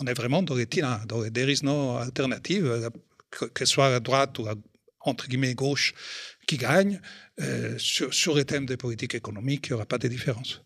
on 0.00 0.06
est 0.06 0.14
vraiment 0.14 0.42
dans 0.42 0.56
les 0.56 0.66
tyrans, 0.66 0.98
dans 1.06 1.20
les 1.20 1.30
there 1.30 1.52
is 1.52 1.60
no 1.62 1.98
alternative 1.98 2.90
que, 3.54 3.64
soit 3.64 3.90
la 3.90 4.00
droite 4.00 4.38
ou 4.38 4.44
la, 4.44 4.54
entre 5.00 5.28
guillemets 5.28 5.54
gauche 5.54 5.94
qui 6.46 6.56
gagne, 6.56 7.00
euh, 7.40 7.76
sur, 7.78 8.12
sur 8.12 8.34
les 8.34 8.44
thèmes 8.44 8.66
de 8.66 8.76
politique 8.76 9.14
économique, 9.14 9.66
il 9.66 9.70
n'y 9.70 9.74
aura 9.74 9.86
pas 9.86 9.98
de 9.98 10.08
différence. 10.08 10.63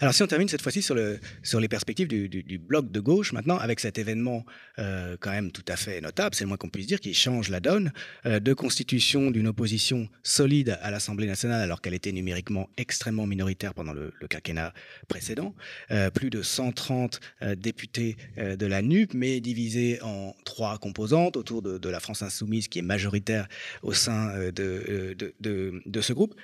Alors 0.00 0.14
si 0.14 0.22
on 0.22 0.26
termine 0.26 0.48
cette 0.48 0.62
fois-ci 0.62 0.80
sur, 0.82 0.94
le, 0.94 1.18
sur 1.42 1.60
les 1.60 1.68
perspectives 1.68 2.08
du, 2.08 2.58
bloc 2.58 2.90
de 2.90 3.00
gauche 3.00 3.32
maintenant, 3.32 3.58
avec 3.58 3.80
cet 3.80 3.98
événement 3.98 4.44
euh, 4.78 5.16
quand 5.20 5.30
même 5.30 5.50
tout 5.50 5.64
à 5.68 5.76
fait 5.76 6.00
notable, 6.00 6.34
c'est 6.34 6.44
le 6.44 6.48
moins 6.48 6.56
qu'on 6.56 6.70
puisse 6.70 6.86
dire, 6.86 7.00
qui 7.00 7.14
change 7.14 7.48
la 7.50 7.60
donne, 7.60 7.92
euh, 8.26 8.40
de 8.40 8.52
constitution 8.54 9.30
d'une 9.30 9.46
opposition 9.46 10.08
solide 10.22 10.78
à 10.82 10.90
l'Assemblée 10.90 11.26
nationale 11.26 11.60
alors 11.60 11.80
qu'elle 11.80 11.94
était 11.94 12.12
numériquement 12.12 12.70
extrêmement 12.76 13.26
minoritaire 13.26 13.74
pendant 13.74 13.92
le, 13.92 14.12
quinquennat 14.28 14.72
précédent, 15.08 15.54
euh, 15.90 16.10
plus 16.10 16.30
de 16.30 16.42
130 16.42 17.20
députés 17.56 18.16
de 18.36 18.66
la 18.66 18.82
NUP, 18.82 19.14
mais 19.14 19.40
divisés 19.40 20.00
en 20.02 20.34
trois 20.44 20.78
composantes 20.78 21.36
autour 21.36 21.62
de, 21.62 21.88
la 21.88 22.00
France 22.00 22.22
insoumise 22.22 22.68
qui 22.68 22.80
est 22.80 22.82
majoritaire 22.82 23.48
au 23.82 23.94
sein 23.94 24.50
de 24.52 25.16
ce 26.00 26.12
groupe 26.12 26.34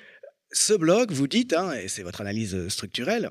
ce 0.53 0.75
bloc, 0.75 1.11
vous 1.11 1.27
dites, 1.27 1.53
hein, 1.53 1.73
et 1.75 1.89
c'est 1.89 2.03
votre 2.03 2.21
analyse 2.21 2.69
structurelle, 2.69 3.31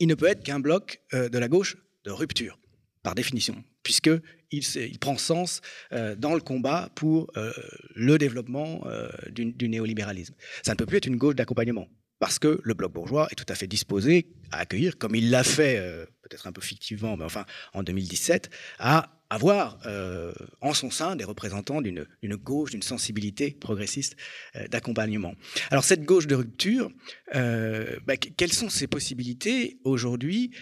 il 0.00 0.08
ne 0.08 0.14
peut 0.14 0.26
être 0.26 0.42
qu'un 0.42 0.60
bloc 0.60 1.00
euh, 1.14 1.28
de 1.28 1.38
la 1.38 1.48
gauche 1.48 1.76
de 2.04 2.10
rupture, 2.10 2.58
par 3.02 3.14
définition, 3.14 3.62
puisqu'il 3.82 4.20
il 4.50 4.98
prend 4.98 5.16
sens 5.16 5.60
euh, 5.92 6.16
dans 6.16 6.34
le 6.34 6.40
combat 6.40 6.90
pour 6.96 7.30
euh, 7.36 7.52
le 7.94 8.18
développement 8.18 8.84
du, 9.30 9.52
du, 9.52 9.68
néolibéralisme. 9.68 10.34
Ça 10.62 10.72
ne 10.72 10.76
peut 10.76 10.86
plus 10.86 10.96
être 10.96 11.06
une 11.06 11.16
gauche 11.16 11.36
d'accompagnement, 11.36 11.88
parce 12.18 12.38
que 12.40 12.60
le 12.64 12.74
bloc 12.74 12.92
bourgeois 12.92 13.28
est 13.30 13.36
tout 13.36 13.46
à 13.48 13.54
fait 13.54 13.68
disposé 13.68 14.26
à 14.50 14.58
accueillir, 14.58 14.98
comme 14.98 15.14
il 15.14 15.30
l'a 15.30 15.44
fait, 15.44 15.78
peut-être 16.22 16.48
un 16.48 16.52
peu 16.52 16.60
fictivement, 16.60 17.16
mais 17.16 17.24
enfin 17.24 17.44
en 17.72 17.84
2017, 17.84 18.50
à 18.80 19.21
avoir 19.32 19.78
euh, 19.86 20.30
en 20.60 20.74
son 20.74 20.90
sein 20.90 21.16
des 21.16 21.24
représentants 21.24 21.80
d'une 21.80 22.06
gauche, 22.36 22.72
d'une 22.72 22.82
sensibilité 22.82 23.56
progressiste 23.58 24.14
euh, 24.56 24.68
d'accompagnement. 24.68 25.34
Alors 25.70 25.84
cette 25.84 26.04
gauche 26.04 26.26
de 26.26 26.34
rupture, 26.34 26.90
euh, 27.34 27.98
bah, 28.06 28.18
quelles 28.18 28.52
sont 28.52 28.68
ses 28.68 28.86
possibilités 28.86 29.78
aujourd'hui? 29.84 30.52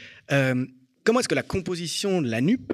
Comment 1.03 1.19
est-ce 1.19 1.29
que 1.29 1.35
la 1.35 1.43
composition 1.43 2.23
de 2.23 2.31
la 2.31 2.41
NUP 2.41 2.73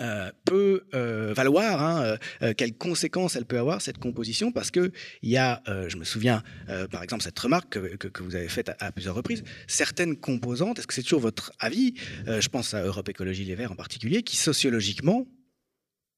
euh, 0.00 0.30
peut 0.44 0.84
euh, 0.94 1.32
valoir, 1.34 1.82
hein, 1.82 2.18
euh, 2.42 2.54
quelles 2.54 2.76
conséquences 2.76 3.36
elle 3.36 3.44
peut 3.44 3.58
avoir 3.58 3.80
cette 3.80 3.98
composition, 3.98 4.52
parce 4.52 4.70
que 4.70 4.92
il 5.22 5.30
y 5.30 5.36
a, 5.36 5.62
je 5.88 5.96
me 5.96 6.04
souviens, 6.04 6.42
par 6.90 7.02
exemple, 7.02 7.22
cette 7.22 7.38
remarque 7.38 7.78
que, 7.78 8.08
que, 8.08 8.22
vous 8.22 8.34
avez 8.34 8.48
faite 8.48 8.72
à, 8.78 8.92
plusieurs 8.92 9.14
reprises, 9.14 9.44
certaines 9.66 10.16
composantes, 10.16 10.78
est-ce 10.78 10.86
que 10.86 10.94
c'est 10.94 11.02
toujours 11.02 11.20
votre 11.20 11.52
avis 11.58 11.94
Je 12.26 12.48
pense 12.48 12.74
à 12.74 12.82
Europe 12.82 13.08
Écologie 13.08 13.44
Les 13.44 13.54
Verts 13.54 13.72
en 13.72 13.76
particulier, 13.76 14.22
qui 14.22 14.36
sociologiquement 14.36 15.26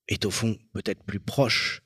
est 0.09 0.25
au 0.25 0.31
fond 0.31 0.57
peut-être 0.73 1.05
plus 1.05 1.21
proche 1.21 1.83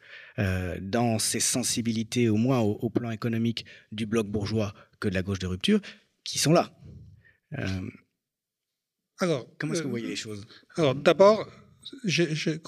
dans 0.81 1.19
ses 1.19 1.41
sensibilités, 1.41 2.29
au 2.29 2.37
moins 2.37 2.61
au, 2.61 2.73
au, 2.73 2.91
plan 2.91 3.11
économique, 3.11 3.67
du 3.93 4.07
bloc 4.07 4.27
bourgeois 4.27 4.75
que 5.01 5.09
de 5.09 5.15
la 5.15 5.23
gauche 5.23 5.39
de 5.39 5.47
rupture, 5.47 5.81
qui 6.25 6.39
sont 6.39 6.53
là. 6.53 6.71
alors, 9.19 9.47
comment 9.59 9.73
est-ce 9.73 9.81
que 9.81 9.87
vous 9.87 9.91
voyez 9.91 10.09
les 10.09 10.17
choses? 10.17 10.47
Alors, 10.77 10.95
d'abord, 10.95 11.47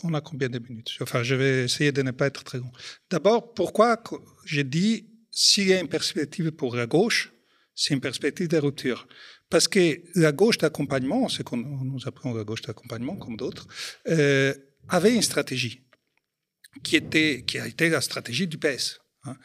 on 0.03 0.15
a 0.15 0.21
combien 0.21 0.49
de 0.49 0.59
minutes? 0.59 0.97
Enfin, 1.01 1.23
je 1.23 1.35
vais 1.35 1.65
essayer 1.65 1.93
de 1.93 2.03
ne 2.03 2.11
pas 2.11 2.27
être 2.27 2.45
très 2.45 2.59
long. 2.59 2.73
D'abord, 3.11 3.55
pourquoi 3.55 4.03
j'ai 4.45 4.65
dit 4.65 5.09
s'il 5.31 5.69
y 5.69 5.73
a 5.73 5.81
une 5.81 5.89
perspective 5.89 6.51
pour 6.53 6.77
la 6.77 6.87
gauche, 6.87 7.33
c'est 7.75 7.95
une 7.95 8.01
perspective 8.01 8.49
de 8.49 8.59
rupture. 8.59 9.09
Parce 9.49 9.69
que 9.69 10.01
la 10.15 10.33
gauche 10.33 10.59
d'accompagnement, 10.59 11.29
ce 11.29 11.43
qu'on 11.43 11.57
nous 11.57 12.07
appelons 12.07 12.35
la 12.35 12.45
gauche 12.45 12.63
d'accompagnement, 12.63 13.17
comme 13.17 13.37
d'autres, 13.37 13.67
euh, 14.09 14.55
avait 14.89 15.15
une 15.15 15.23
stratégie 15.23 15.83
qui, 16.83 16.97
était, 16.97 17.45
qui 17.47 17.59
a 17.59 17.67
été 17.67 17.89
la 17.89 18.01
stratégie 18.01 18.47
du 18.47 18.59
PS 18.59 19.01
hein, 19.25 19.37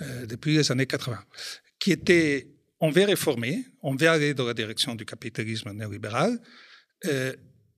euh, 0.00 0.26
depuis 0.26 0.56
les 0.56 0.70
années 0.70 0.86
80, 0.86 1.18
qui 1.78 1.92
était 1.92 2.48
on 2.78 2.90
veut 2.90 3.04
réformer, 3.04 3.64
on 3.82 3.96
veut 3.96 4.08
aller 4.08 4.34
dans 4.34 4.46
la 4.46 4.54
direction 4.54 4.94
du 4.94 5.06
capitalisme 5.06 5.72
néolibéral. 5.72 6.38
Euh, 7.06 7.34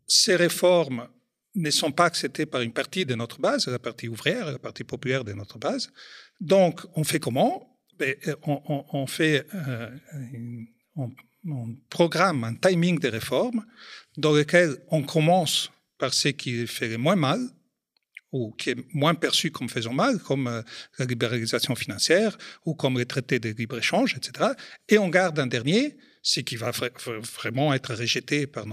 ces 0.06 0.36
réformes 0.36 1.08
ne 1.58 1.70
sont 1.70 1.92
pas 1.92 2.06
acceptés 2.06 2.46
par 2.46 2.60
une 2.60 2.72
partie 2.72 3.04
de 3.04 3.14
notre 3.14 3.40
base, 3.40 3.66
la 3.66 3.78
partie 3.78 4.08
ouvrière, 4.08 4.52
la 4.52 4.58
partie 4.58 4.84
populaire 4.84 5.24
de 5.24 5.32
notre 5.32 5.58
base. 5.58 5.90
Donc, 6.40 6.80
on 6.94 7.04
fait 7.04 7.20
comment? 7.20 7.78
Ben, 7.98 8.14
on, 8.44 9.06
fait 9.08 9.44
euh, 9.54 9.90
un 10.96 11.74
programme, 11.90 12.44
un 12.44 12.54
timing 12.54 13.00
de 13.00 13.08
réformes 13.08 13.64
dans 14.16 14.32
lequel 14.32 14.76
on 14.88 15.02
commence 15.02 15.72
par 15.98 16.14
ce 16.14 16.28
qui 16.28 16.64
fait 16.68 16.88
le 16.88 16.98
moins 16.98 17.16
mal, 17.16 17.40
ou 18.32 18.52
qui 18.52 18.70
est 18.70 18.76
moins 18.92 19.14
perçu 19.14 19.50
comme 19.50 19.68
faisant 19.68 19.92
mal, 19.92 20.18
comme 20.18 20.46
euh, 20.46 20.62
la 20.98 21.06
libéralisation 21.06 21.74
financière 21.74 22.36
ou 22.64 22.74
comme 22.74 22.98
les 22.98 23.06
traités 23.06 23.38
de 23.38 23.50
libre-échange, 23.50 24.16
etc. 24.16 24.50
Et 24.88 24.98
on 24.98 25.08
garde 25.08 25.38
un 25.38 25.46
dernier, 25.46 25.96
ce 26.22 26.40
qui 26.40 26.56
va 26.56 26.70
vraiment 27.38 27.72
être 27.74 27.94
rejeté 27.94 28.46
par, 28.46 28.66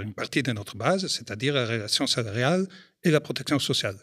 une 0.00 0.14
partie 0.14 0.42
de 0.42 0.52
notre 0.52 0.76
base, 0.76 1.06
c'est-à-dire 1.06 1.54
la 1.54 1.66
relation 1.66 2.06
salariale 2.06 2.66
et 3.02 3.10
la 3.10 3.20
protection 3.20 3.58
sociale. 3.58 3.96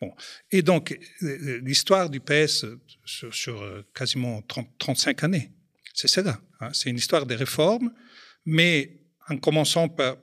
Bon. 0.00 0.12
Et 0.50 0.62
donc, 0.62 0.98
l'histoire 1.20 2.10
du 2.10 2.20
PS 2.20 2.66
sur, 3.04 3.62
euh, 3.62 3.82
quasiment 3.94 4.42
35 4.78 5.24
années, 5.24 5.50
c'est 5.94 6.08
cela. 6.08 6.40
Hein. 6.60 6.70
C'est 6.72 6.90
une 6.90 6.96
histoire 6.96 7.26
de 7.26 7.34
réformes, 7.34 7.92
mais 8.44 9.00
en 9.28 9.38
commençant 9.38 9.88
par, 9.88 10.16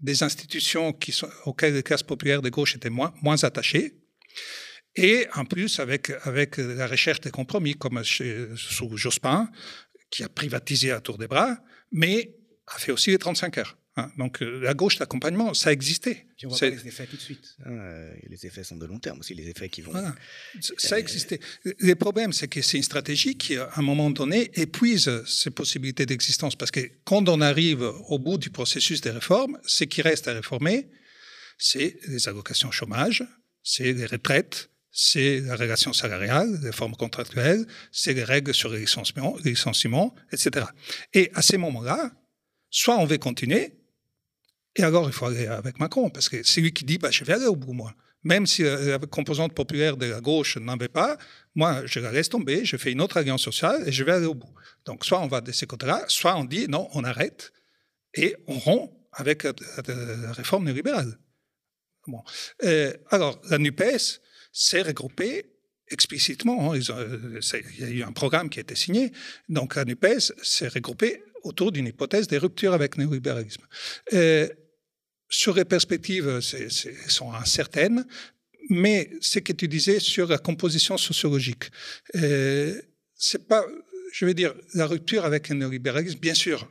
des 0.00 0.24
institutions 0.24 0.96
auxquelles 1.44 1.74
les 1.74 1.82
classes 1.84 2.02
populaires 2.02 2.42
de 2.42 2.48
gauche 2.48 2.74
étaient 2.74 2.90
moins, 2.90 3.44
attachées. 3.44 3.94
Et 4.96 5.26
en 5.34 5.44
plus, 5.44 5.78
avec, 5.78 6.10
avec 6.24 6.56
la 6.56 6.88
recherche 6.88 7.20
des 7.20 7.30
compromis, 7.30 7.74
comme 7.74 8.02
sous 8.04 8.96
Jospin, 8.96 9.48
qui 10.12 10.22
a 10.22 10.28
privatisé 10.28 10.92
à 10.92 11.00
tour 11.00 11.18
des 11.18 11.26
bras, 11.26 11.58
mais 11.90 12.36
a 12.68 12.78
fait 12.78 12.92
aussi 12.92 13.10
les 13.10 13.18
35 13.18 13.58
heures. 13.58 13.78
Hein. 13.96 14.10
Donc 14.16 14.42
euh, 14.42 14.60
la 14.60 14.74
gauche 14.74 14.98
d'accompagnement, 14.98 15.52
ça 15.54 15.72
existait. 15.72 16.26
on 16.44 16.48
voit 16.48 16.58
pas 16.58 16.68
les 16.68 16.86
effets 16.86 17.06
tout 17.06 17.16
de 17.16 17.20
suite. 17.20 17.56
Euh, 17.66 18.14
les 18.28 18.46
effets 18.46 18.62
sont 18.62 18.76
de 18.76 18.86
long 18.86 18.98
terme 18.98 19.20
aussi, 19.20 19.34
les 19.34 19.48
effets 19.48 19.68
qui 19.68 19.82
vont. 19.82 19.92
Ça 20.60 20.98
existait. 20.98 21.40
Le 21.64 21.94
problème, 21.94 22.32
c'est 22.32 22.48
que 22.48 22.62
c'est 22.62 22.76
une 22.76 22.82
stratégie 22.82 23.36
qui, 23.36 23.56
à 23.56 23.70
un 23.76 23.82
moment 23.82 24.10
donné, 24.10 24.50
épuise 24.54 25.24
ses 25.26 25.50
possibilités 25.50 26.06
d'existence. 26.06 26.56
Parce 26.56 26.70
que 26.70 26.80
quand 27.04 27.28
on 27.28 27.40
arrive 27.40 27.82
au 27.82 28.18
bout 28.18 28.38
du 28.38 28.50
processus 28.50 29.00
des 29.00 29.10
réformes, 29.10 29.58
ce 29.64 29.84
qui 29.84 30.02
reste 30.02 30.28
à 30.28 30.34
réformer, 30.34 30.88
c'est 31.58 31.98
les 32.08 32.28
allocations 32.28 32.70
chômage, 32.70 33.24
c'est 33.62 33.92
les 33.92 34.06
retraites, 34.06 34.70
c'est 34.92 35.40
la 35.40 35.56
relation 35.56 35.92
salariale, 35.92 36.60
les 36.62 36.72
formes 36.72 36.94
contractuelles, 36.94 37.66
c'est 37.90 38.12
les 38.12 38.24
règles 38.24 38.54
sur 38.54 38.70
les 38.70 38.80
licenciements, 38.80 39.36
les 39.42 39.50
licenciements 39.50 40.14
etc. 40.30 40.66
Et 41.14 41.30
à 41.34 41.42
ces 41.42 41.56
moments-là, 41.56 42.12
soit 42.70 42.98
on 42.98 43.06
veut 43.06 43.18
continuer, 43.18 43.82
et 44.76 44.82
alors, 44.82 45.06
il 45.06 45.12
faut 45.12 45.26
aller 45.26 45.46
avec 45.46 45.78
Macron, 45.78 46.08
parce 46.08 46.28
que 46.28 46.42
c'est 46.42 46.60
lui 46.60 46.72
qui 46.72 46.84
dit 46.84 46.98
bah, 46.98 47.10
je 47.10 47.24
vais 47.24 47.34
aller 47.34 47.46
au 47.46 47.56
bout, 47.56 47.72
moi. 47.72 47.94
Même 48.24 48.46
si 48.46 48.62
la 48.62 48.98
composante 48.98 49.52
populaire 49.52 49.96
de 49.96 50.06
la 50.06 50.20
gauche 50.20 50.56
n'en 50.56 50.76
veut 50.76 50.88
pas, 50.88 51.18
moi, 51.56 51.84
je 51.86 51.98
la 51.98 52.12
laisse 52.12 52.28
tomber, 52.28 52.64
je 52.64 52.76
fais 52.76 52.92
une 52.92 53.00
autre 53.00 53.16
alliance 53.16 53.42
sociale 53.42 53.82
et 53.86 53.92
je 53.92 54.04
vais 54.04 54.12
aller 54.12 54.26
au 54.26 54.34
bout. 54.34 54.54
Donc, 54.84 55.04
soit 55.04 55.20
on 55.20 55.26
va 55.26 55.40
de 55.40 55.50
ce 55.50 55.64
côté-là, 55.64 56.04
soit 56.06 56.36
on 56.36 56.44
dit 56.44 56.68
non, 56.68 56.88
on 56.94 57.02
arrête 57.02 57.52
et 58.14 58.36
on 58.46 58.58
rompt 58.58 58.92
avec 59.12 59.42
la, 59.42 59.52
réforme 60.32 60.64
néolibérale. 60.64 61.18
Bon. 62.06 62.22
Euh, 62.62 62.92
alors, 63.10 63.40
la 63.50 63.58
NUPES 63.58 64.20
s'est 64.52 64.82
regroupée 64.82 65.46
explicitement. 65.90 66.72
Hein, 66.72 66.80
euh, 66.90 67.40
il 67.78 67.80
y 67.80 67.84
a 67.84 67.90
eu 67.90 68.02
un 68.02 68.12
programme 68.12 68.48
qui 68.48 68.58
a 68.58 68.62
été 68.62 68.74
signé. 68.74 69.12
Donc, 69.48 69.76
la 69.76 69.84
NUPES 69.84 70.32
s'est 70.42 70.68
regroupée 70.68 71.22
autour 71.42 71.72
d'une 71.72 71.86
hypothèse 71.86 72.28
des 72.28 72.38
ruptures 72.38 72.72
avec 72.72 72.96
le 72.96 73.04
néolibéralisme. 73.04 73.66
Euh, 74.12 74.48
sur 75.28 75.54
les 75.54 75.64
perspectives, 75.64 76.40
elles 76.52 76.70
sont 77.10 77.32
incertaines, 77.32 78.06
mais 78.68 79.10
ce 79.20 79.38
que 79.38 79.52
tu 79.52 79.66
disais 79.66 79.98
sur 79.98 80.28
la 80.28 80.38
composition 80.38 80.96
sociologique, 80.98 81.64
euh, 82.16 82.80
c'est 83.14 83.48
pas, 83.48 83.64
je 84.12 84.26
veux 84.26 84.34
dire, 84.34 84.54
la 84.74 84.86
rupture 84.86 85.24
avec 85.24 85.48
le 85.48 85.56
néolibéralisme, 85.56 86.18
bien 86.18 86.34
sûr, 86.34 86.68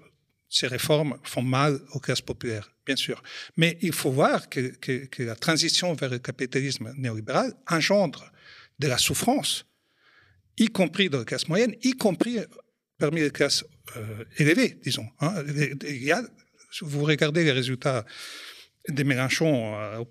ces 0.51 0.67
réformes 0.67 1.17
font 1.23 1.41
mal 1.41 1.79
aux 1.93 1.99
classes 1.99 2.21
populaires, 2.21 2.69
bien 2.85 2.97
sûr. 2.97 3.23
Mais 3.55 3.77
il 3.81 3.93
faut 3.93 4.11
voir 4.11 4.49
que, 4.49 4.73
la 5.19 5.35
transition 5.35 5.93
vers 5.93 6.09
le 6.09 6.19
capitalisme 6.19 6.93
néolibéral 6.97 7.53
engendre 7.69 8.29
de 8.77 8.87
la 8.87 8.97
souffrance, 8.97 9.65
y 10.57 10.67
compris 10.67 11.09
dans 11.09 11.19
les 11.19 11.25
classes 11.25 11.47
moyennes, 11.47 11.75
y 11.83 11.93
compris 11.93 12.39
parmi 12.99 13.21
les 13.21 13.31
classes 13.31 13.63
euh, 13.95 14.25
élevées, 14.37 14.77
disons. 14.83 15.07
Hein. 15.21 15.41
Vous 16.81 17.03
regardez 17.03 17.45
les 17.45 17.53
résultats 17.53 18.05
des 18.89 19.03
Mélenchon 19.03 19.75
euh, 19.75 19.97
au 19.97 20.05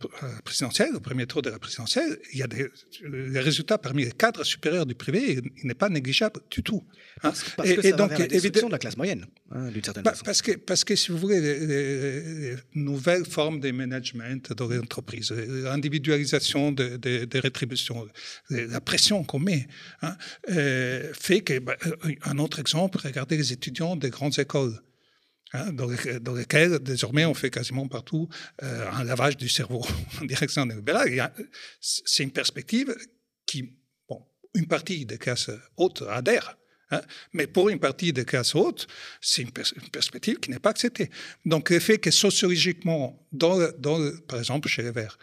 présidentiel, 0.45 0.95
au 0.95 1.01
premier 1.01 1.27
tour 1.27 1.43
de 1.43 1.51
la 1.51 1.59
présidentielle, 1.59 2.19
il 2.33 2.39
y 2.39 2.43
a 2.43 2.47
des 2.47 2.69
les 3.03 3.41
résultats 3.41 3.79
parmi 3.79 4.05
les 4.05 4.13
cadres 4.13 4.45
supérieurs 4.45 4.87
du 4.87 4.95
privé, 4.95 5.41
il 5.57 5.67
n'est 5.67 5.75
pas 5.75 5.89
négligeable 5.89 6.41
du 6.51 6.63
tout. 6.63 6.85
Hein. 7.23 7.33
Parce, 7.57 7.69
et, 7.69 7.77
que 7.77 7.83
ça 7.83 7.97
donc, 7.97 8.19
évidemment 8.21 8.69
de 8.69 8.73
la 8.73 8.79
classe 8.79 8.97
moyenne, 8.97 9.27
hein, 9.51 9.69
d'une 9.71 9.83
certaine 9.83 10.05
façon. 10.05 10.25
Parce 10.25 10.43
que, 10.43 10.53
parce 10.53 10.85
que, 10.85 10.95
si 10.95 11.11
vous 11.11 11.19
voulez, 11.19 11.41
les, 11.41 12.57
nouvelles 12.75 13.27
formes 13.27 13.61
de 13.61 13.71
management 13.71 14.53
dans 14.53 14.69
l'entreprise, 14.69 15.33
l'individualisation 15.33 16.73
des 16.73 16.99
de, 16.99 17.39
rétributions, 17.39 18.07
la 18.51 18.81
pression 18.81 19.25
qu'on 19.25 19.39
met, 19.39 19.67
hein, 20.03 20.17
euh, 20.51 21.13
fait 21.13 21.41
que, 21.41 21.59
bah, 21.59 21.77
un 22.23 22.39
autre 22.39 22.61
exemple, 22.61 22.99
regardez 23.03 23.37
les 23.37 23.53
étudiants 23.53 23.97
des 23.97 24.11
grandes 24.11 24.39
écoles. 24.39 24.81
Hein, 25.53 25.73
dans, 25.73 26.35
lesquels 26.35 26.79
désormais 26.79 27.25
on 27.25 27.35
fait 27.35 27.51
quasiment 27.51 27.89
partout 27.89 28.29
euh, 28.63 28.89
un 28.93 29.03
lavage 29.03 29.37
du 29.37 29.49
cerveau 29.49 29.85
en 30.23 30.25
direction 30.25 30.65
néolibérale. 30.65 31.33
C'est 31.81 32.23
une 32.23 32.31
perspective 32.31 32.95
qui, 33.47 33.75
bon, 34.09 34.25
une 34.55 34.69
partie 34.69 35.05
des 35.05 35.19
classes 35.19 35.51
hautes 35.77 36.05
adhère, 36.09 36.57
hein, 36.93 37.01
mais 37.33 37.49
pour 37.49 37.69
une 37.69 37.81
partie 37.81 38.13
des 38.13 38.25
classes 38.25 38.55
hautes, 38.55 38.87
c'est 39.21 39.43
une, 39.43 39.51
perspective 39.51 40.39
qui 40.39 40.51
n'est 40.53 40.61
pas 40.61 40.71
acceptée. 40.71 41.11
Donc 41.45 41.71
le 41.71 41.81
fait 41.81 41.99
que 41.99 42.13
sociologiquement, 42.13 43.27
dans, 43.33 43.59
dans 43.77 43.99
par 44.29 44.39
exemple 44.39 44.69
chez 44.69 44.83
les 44.83 44.93
Verts, 44.93 45.19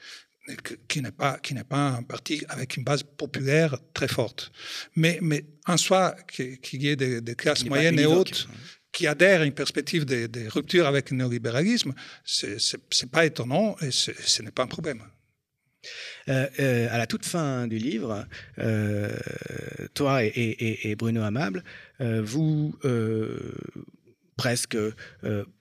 qui 0.87 1.01
n'est 1.01 1.11
pas 1.11 1.39
qui 1.39 1.53
n'est 1.53 1.63
pas 1.63 1.89
un 1.89 2.03
parti 2.03 2.43
avec 2.49 2.77
une 2.77 2.83
base 2.83 3.03
populaire 3.03 3.77
très 3.93 4.07
forte, 4.07 4.51
mais 4.95 5.19
mais 5.21 5.45
en 5.65 5.77
soi 5.77 6.15
qu'il 6.27 6.83
y 6.83 6.87
ait 6.89 6.95
des, 6.95 7.35
classes 7.35 7.65
moyennes 7.65 7.99
et 7.99 8.05
hautes 8.05 8.47
qui 8.97 9.05
adhèrent 9.05 9.41
à 9.41 9.45
une 9.45 9.53
perspective 9.53 10.05
de, 10.05 10.49
rupture 10.49 10.87
avec 10.87 11.11
le 11.11 11.17
néolibéralisme, 11.17 11.93
ce 12.23 12.47
n'est 12.47 13.09
pas 13.11 13.27
étonnant 13.27 13.75
et 13.79 13.91
ce 13.91 14.41
n'est 14.41 14.49
pas 14.49 14.63
un 14.63 14.67
problème. 14.67 15.03
Euh, 16.29 16.47
euh, 16.59 16.87
à 16.89 16.97
la 16.97 17.05
toute 17.05 17.23
fin 17.23 17.67
du 17.67 17.77
livre, 17.77 18.25
euh, 18.57 19.15
toi 19.93 20.23
et, 20.23 20.95
Bruno 20.97 21.21
Amable, 21.21 21.63
vous 21.99 22.73
presque 24.35 24.77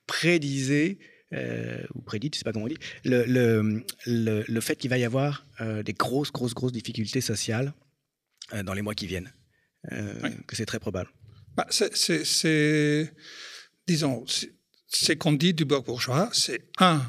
prédisez, 0.06 0.98
ou 1.94 2.00
prédite, 2.00 2.36
je 2.36 2.38
ne 2.38 2.40
sais 2.40 2.44
pas 2.44 2.52
comment 2.52 2.64
on 2.64 2.68
dit, 2.68 2.78
le, 3.04 3.84
le, 4.06 4.60
fait 4.62 4.76
qu'il 4.76 4.88
va 4.88 4.96
y 4.96 5.04
avoir 5.04 5.46
des 5.60 5.92
grosses, 5.92 6.32
grosses, 6.32 6.54
grosses 6.54 6.72
difficultés 6.72 7.20
sociales 7.20 7.74
dans 8.64 8.72
les 8.72 8.80
mois 8.80 8.94
qui 8.94 9.06
viennent, 9.06 9.30
que 9.90 10.56
c'est 10.56 10.64
très 10.64 10.80
probable. 10.80 11.10
Bah, 11.56 11.66
c'est, 11.70 13.12
disons, 13.86 14.24
ce 14.88 15.12
qu'on 15.12 15.32
dit 15.32 15.54
du 15.54 15.64
bloc 15.64 15.86
bourgeois, 15.86 16.28
c'est 16.32 16.68
un, 16.78 17.02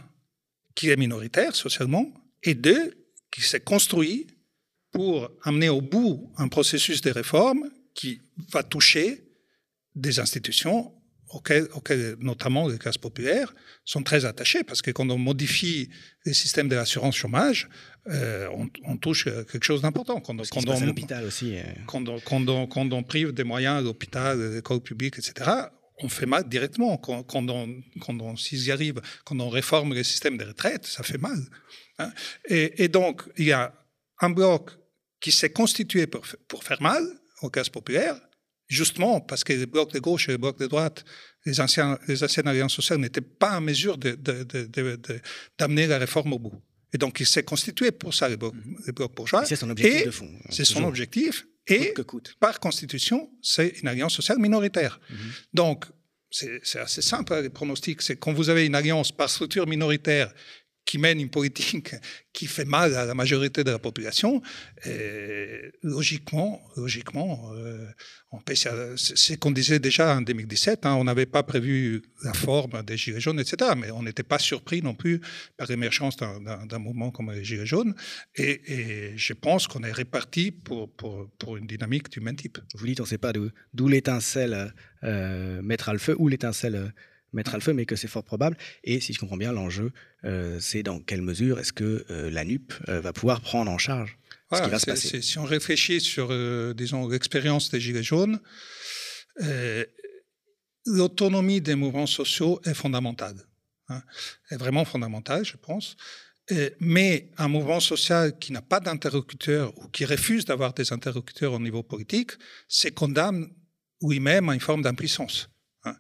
qui 0.73 0.89
est 0.89 0.95
minoritaire 0.95 1.55
socialement, 1.55 2.13
et 2.43 2.55
deux, 2.55 2.93
qui 3.31 3.41
s'est 3.41 3.59
construit 3.59 4.27
pour 4.91 5.29
amener 5.43 5.69
au 5.69 5.81
bout 5.81 6.31
un 6.37 6.47
processus 6.47 7.01
de 7.01 7.11
réforme 7.11 7.69
qui 7.93 8.21
va 8.51 8.63
toucher 8.63 9.27
des 9.95 10.19
institutions 10.19 10.93
auxquelles, 11.29 11.67
notamment 12.19 12.69
les 12.69 12.77
classes 12.77 12.97
populaires 12.97 13.53
sont 13.83 14.01
très 14.01 14.23
attachées, 14.23 14.63
parce 14.63 14.81
que 14.81 14.91
quand 14.91 15.09
on 15.09 15.17
modifie 15.17 15.89
les 16.25 16.33
systèmes 16.33 16.69
de 16.69 16.75
l'assurance 16.75 17.17
chômage, 17.17 17.67
euh, 18.09 18.47
on, 18.85 18.97
touche 18.97 19.25
quelque 19.25 19.63
chose 19.63 19.81
d'important. 19.81 20.21
Quand, 20.21 20.35
quand 20.49 20.69
on, 20.69 20.85
l'hôpital 20.85 21.25
aussi. 21.25 21.57
Euh. 21.57 21.63
Quand, 21.85 22.07
on, 22.07 22.19
quand, 22.67 22.91
on, 22.91 23.03
prive 23.03 23.31
des 23.31 23.43
moyens 23.43 23.77
à 23.77 23.81
l'hôpital, 23.81 24.41
à 24.41 24.55
l'école 24.55 24.81
publique, 24.81 25.17
etc., 25.17 25.49
on 25.99 26.09
fait 26.09 26.25
mal 26.25 26.47
directement. 26.47 26.97
Quand, 26.97 27.25
on, 27.33 27.81
quand 27.99 28.21
on 28.21 28.37
s'y 28.37 28.71
arrive, 28.71 29.01
quand 29.25 29.39
on 29.39 29.49
réforme 29.49 29.93
les 29.93 30.03
systèmes 30.03 30.37
de 30.37 30.45
retraite, 30.45 30.85
ça 30.85 31.03
fait 31.03 31.17
mal. 31.17 31.39
Hein. 31.99 32.11
Et, 32.47 32.83
et, 32.83 32.87
donc, 32.87 33.23
il 33.37 33.45
y 33.45 33.51
a 33.51 33.73
un 34.21 34.29
bloc 34.29 34.71
qui 35.19 35.31
s'est 35.31 35.49
constitué 35.49 36.07
pour, 36.07 36.25
pour 36.47 36.63
faire 36.63 36.81
mal 36.81 37.03
aux 37.41 37.49
classes 37.49 37.69
populaires, 37.69 38.19
justement 38.67 39.19
parce 39.21 39.43
que 39.43 39.53
les 39.53 39.65
blocs 39.65 39.91
de 39.93 39.99
gauche 39.99 40.29
et 40.29 40.33
les 40.33 40.37
blocs 40.37 40.59
de 40.59 40.67
droite, 40.67 41.03
les, 41.45 41.59
anciens, 41.59 41.97
les 42.07 42.23
anciennes 42.23 42.47
alliances 42.47 42.73
sociales 42.73 42.99
n'étaient 42.99 43.21
pas 43.21 43.57
en 43.57 43.61
mesure 43.61 43.97
d'amener 43.97 45.87
la 45.87 45.97
réforme 45.97 46.33
au 46.33 46.39
bout. 46.39 46.61
Et 46.93 46.97
donc, 46.97 47.19
il 47.19 47.25
s'est 47.25 47.43
constitué 47.43 47.91
pour 47.91 48.13
ça, 48.13 48.29
les 48.29 48.38
blocs, 48.38 48.55
bourgeois. 49.15 49.45
C'est 49.45 49.55
son 49.55 49.69
objectif 49.69 50.05
de 50.05 50.11
fond. 50.11 50.29
C'est 50.49 50.65
son 50.65 50.83
objectif. 50.83 51.45
Et 51.67 51.93
par 52.39 52.59
constitution, 52.59 53.29
c'est 53.41 53.79
une 53.81 53.89
alliance 53.89 54.15
sociale 54.15 54.39
minoritaire. 54.39 54.99
Mhm. 55.09 55.17
Donc, 55.53 55.85
c'est 56.29 56.79
assez 56.79 57.01
simple, 57.01 57.41
les 57.41 57.49
pronostics. 57.49 58.01
C'est 58.01 58.17
quand 58.17 58.33
vous 58.33 58.49
avez 58.49 58.65
une 58.65 58.75
alliance 58.75 59.11
par 59.11 59.29
structure 59.29 59.67
minoritaire 59.67 60.33
qui 60.88 60.97
mène 60.97 61.19
une 61.19 61.29
politique 61.29 61.93
qui 62.33 62.47
fait 62.47 62.65
mal 62.65 62.95
à 62.95 63.05
la 63.05 63.13
majorité 63.13 63.63
de 63.63 63.71
la 63.71 63.79
population, 63.79 64.41
logiquement, 65.83 66.61
logiquement, 66.75 67.51
euh, 67.53 67.88
c'est 68.95 69.15
ce 69.15 69.33
qu'on 69.38 69.51
disait 69.51 69.79
déjà 69.79 70.15
en 70.15 70.21
2017. 70.21 70.85
Hein, 70.85 70.95
on 70.95 71.05
n'avait 71.05 71.25
pas 71.25 71.43
prévu 71.43 72.01
la 72.23 72.33
forme 72.33 72.83
des 72.83 72.97
Gilets 72.97 73.19
jaunes, 73.19 73.39
etc. 73.39 73.71
Mais 73.77 73.91
on 73.91 74.03
n'était 74.03 74.23
pas 74.23 74.39
surpris 74.39 74.81
non 74.81 74.93
plus 74.93 75.21
par 75.57 75.67
l'émergence 75.67 76.17
d'un 76.17 76.79
mouvement 76.79 77.11
comme 77.11 77.31
les 77.31 77.43
Gilets 77.43 77.65
jaunes. 77.65 77.95
Et, 78.35 79.13
je 79.15 79.33
pense 79.33 79.67
qu'on 79.67 79.83
est 79.83 79.91
réparti 79.91 80.51
pour, 80.51 80.91
pour, 80.91 81.57
une 81.57 81.67
dynamique 81.67 82.11
du 82.11 82.19
même 82.19 82.35
type. 82.35 82.59
Vous 82.75 82.85
dites, 82.85 82.99
on 82.99 83.03
ne 83.03 83.07
sait 83.07 83.17
pas 83.17 83.33
d'où 83.73 83.88
l'étincelle 83.88 84.73
euh, 85.03 85.61
mettra 85.61 85.93
le 85.93 85.99
feu, 85.99 86.15
où 86.19 86.27
l'étincelle 86.27 86.93
mettre 87.34 87.53
à 87.53 87.57
le 87.57 87.61
feu, 87.61 87.73
mais 87.73 87.86
que 87.86 87.95
c'est 87.95 88.07
fort 88.07 88.23
probable. 88.23 88.57
Et 88.84 88.99
si 88.99 89.13
je 89.13 89.19
comprends 89.19 89.38
bien, 89.38 89.51
l'enjeu, 89.51 89.91
euh, 90.23 90.59
c'est 90.59 90.84
dans 90.84 90.99
quelle 90.99 91.21
mesure 91.21 91.59
est-ce 91.59 91.73
que 91.73 92.05
euh, 92.09 92.30
la 92.30 92.43
NUP 92.45 92.73
euh, 92.88 93.01
va 93.01 93.13
pouvoir 93.13 93.41
prendre 93.41 93.71
en 93.71 93.78
charge 93.78 94.17
ce 94.53 94.61
qui 94.61 94.69
va 94.69 94.80
se 94.80 94.86
passer. 94.86 95.21
Si 95.21 95.38
on 95.39 95.43
réfléchit 95.43 95.99
sur, 95.99 96.30
disons, 96.73 97.09
l'expérience 97.09 97.69
des 97.69 97.82
Gilets 97.82 98.01
jaunes, 98.01 98.39
l'autonomie 100.86 101.59
des 101.59 101.75
mouvements 101.75 102.07
sociaux 102.07 102.61
est 102.63 102.73
fondamentale. 102.73 103.36
Hein, 103.89 104.01
est 104.49 104.55
vraiment 104.55 104.86
fondamentale, 104.86 105.43
je 105.43 105.57
pense. 105.57 105.97
mais 106.80 107.30
un 107.38 107.49
mouvement 107.49 107.82
social 107.82 108.39
qui 108.39 108.53
n'a 108.53 108.61
pas 108.61 108.80
d'interlocuteur 108.80 109.78
ou 109.80 109.89
qui 109.89 110.05
refuse 110.05 110.45
d'avoir 110.45 110.73
des 110.73 110.93
interlocuteurs 110.93 111.51
au 111.51 111.59
niveau 111.59 111.84
politique, 111.84 112.32
c'est 112.69 112.91
condamne 112.91 113.49
lui-même 114.01 114.47
à 114.47 114.53
une 114.53 114.61
forme 114.61 114.82
d'impuissance. 114.82 115.49
Hein. 115.88 115.97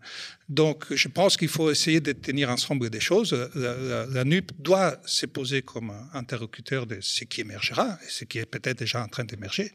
Donc, 0.49 0.85
je 0.93 1.07
pense 1.07 1.37
qu'il 1.37 1.47
faut 1.47 1.71
essayer 1.71 1.99
de 1.99 2.11
tenir 2.11 2.49
ensemble 2.49 2.89
des 2.89 2.99
choses. 2.99 3.33
La, 3.55 4.23
NUP 4.23 4.51
doit 4.59 4.97
se 5.05 5.25
poser 5.25 5.61
comme 5.61 5.91
interlocuteur 6.13 6.85
de 6.85 6.99
ce 7.01 7.23
qui 7.23 7.41
émergera, 7.41 7.97
et 8.05 8.09
ce 8.09 8.25
qui 8.25 8.39
est 8.39 8.45
peut-être 8.45 8.79
déjà 8.79 9.03
en 9.03 9.07
train 9.07 9.23
d'émerger 9.23 9.71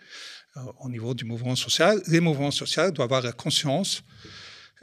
euh, 0.57 0.61
au 0.81 0.89
niveau 0.89 1.15
du 1.15 1.25
mouvement 1.25 1.57
social. 1.57 2.03
Les 2.09 2.21
mouvements 2.21 2.51
sociaux 2.51 2.91
doivent 2.91 3.07
avoir 3.07 3.23
la 3.23 3.33
conscience 3.33 4.03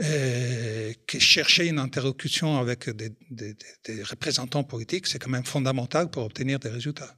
euh, 0.01 0.93
que 1.07 1.19
chercher 1.19 1.67
une 1.67 1.80
interlocution 1.80 2.57
avec 2.57 2.89
des 2.89 4.03
représentants 4.03 4.63
politiques, 4.63 5.07
c'est 5.07 5.19
quand 5.19 5.30
même 5.30 5.45
fondamental 5.45 6.09
pour 6.09 6.23
obtenir 6.23 6.59
des 6.59 6.69
résultats. 6.69 7.15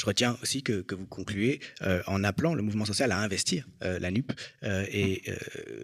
Je 0.00 0.06
retiens 0.06 0.38
aussi 0.42 0.62
que, 0.62 0.82
vous 0.90 1.04
concluez 1.04 1.60
euh, 1.82 2.00
en 2.06 2.24
appelant 2.24 2.54
le 2.54 2.62
mouvement 2.62 2.86
social 2.86 3.12
à 3.12 3.18
investir 3.18 3.66
euh, 3.84 3.98
la 3.98 4.10
NUP 4.10 4.32
euh, 4.62 4.86
et 4.90 5.22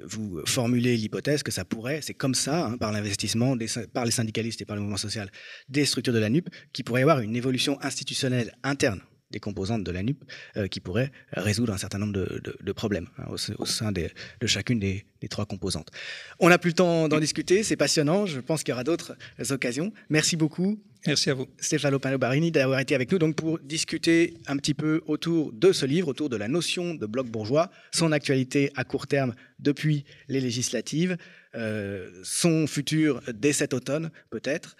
vous 0.04 0.40
formulez 0.46 0.96
l'hypothèse 0.96 1.42
que 1.42 1.52
ça 1.52 1.66
pourrait, 1.66 2.00
c'est 2.00 2.14
comme 2.14 2.34
ça, 2.34 2.64
hein, 2.64 2.78
par 2.78 2.92
l'investissement 2.92 3.54
par 3.92 4.06
les 4.06 4.10
syndicalistes 4.10 4.62
et 4.62 4.64
par 4.64 4.74
le 4.74 4.80
mouvement 4.80 4.96
social 4.96 5.30
des 5.68 5.84
structures 5.84 6.14
de 6.14 6.18
la 6.18 6.30
NUP, 6.30 6.48
qu'il 6.72 6.86
pourrait 6.86 7.00
y 7.00 7.02
avoir 7.02 7.20
une 7.20 7.36
évolution 7.36 7.78
institutionnelle 7.82 8.56
interne 8.62 9.02
des 9.32 9.40
composantes 9.40 9.84
de 9.84 9.90
la 9.90 10.02
NUP 10.02 10.24
qui 10.70 10.80
pourraient 10.80 11.10
résoudre 11.32 11.72
un 11.74 11.78
certain 11.78 11.98
nombre 11.98 12.12
de, 12.12 12.72
problèmes 12.72 13.08
hein, 13.18 13.24
au, 13.28 13.66
sein 13.66 13.92
de 13.92 14.08
chacune 14.46 14.78
des, 14.78 15.04
trois 15.28 15.44
composantes. 15.44 15.90
On 16.38 16.48
n'a 16.48 16.58
plus 16.58 16.70
le 16.70 16.74
temps 16.76 17.08
d'en 17.08 17.18
discuter, 17.18 17.64
c'est 17.64 17.76
passionnant, 17.76 18.24
je 18.24 18.40
pense 18.40 18.62
qu'il 18.62 18.72
y 18.72 18.74
aura 18.74 18.84
d'autres 18.84 19.16
occasions. 19.50 19.92
Merci 20.08 20.36
beaucoup. 20.36 20.80
Merci 21.06 21.30
à 21.30 21.34
vous. 21.34 21.46
Stefano 21.60 21.98
Pano-Barini 21.98 22.50
d'avoir 22.50 22.80
été 22.80 22.94
avec 22.94 23.12
nous 23.12 23.18
donc 23.18 23.36
pour 23.36 23.58
discuter 23.60 24.34
un 24.46 24.56
petit 24.56 24.74
peu 24.74 25.02
autour 25.06 25.52
de 25.52 25.72
ce 25.72 25.86
livre, 25.86 26.08
autour 26.08 26.28
de 26.28 26.36
la 26.36 26.48
notion 26.48 26.94
de 26.94 27.06
bloc 27.06 27.28
bourgeois, 27.28 27.70
son 27.92 28.10
actualité 28.12 28.72
à 28.74 28.84
court 28.84 29.06
terme 29.06 29.34
depuis 29.58 30.04
les 30.28 30.40
législatives, 30.40 31.16
euh, 31.54 32.10
son 32.24 32.66
futur 32.66 33.22
dès 33.32 33.52
cet 33.52 33.72
automne 33.72 34.10
peut-être. 34.30 34.76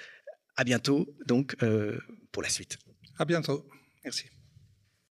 À 0.57 0.64
bientôt 0.64 1.07
donc 1.27 1.55
euh, 1.62 1.99
pour 2.33 2.43
la 2.43 2.49
suite. 2.49 2.79
À 3.18 3.24
bientôt. 3.24 3.64
Merci. 4.05 4.24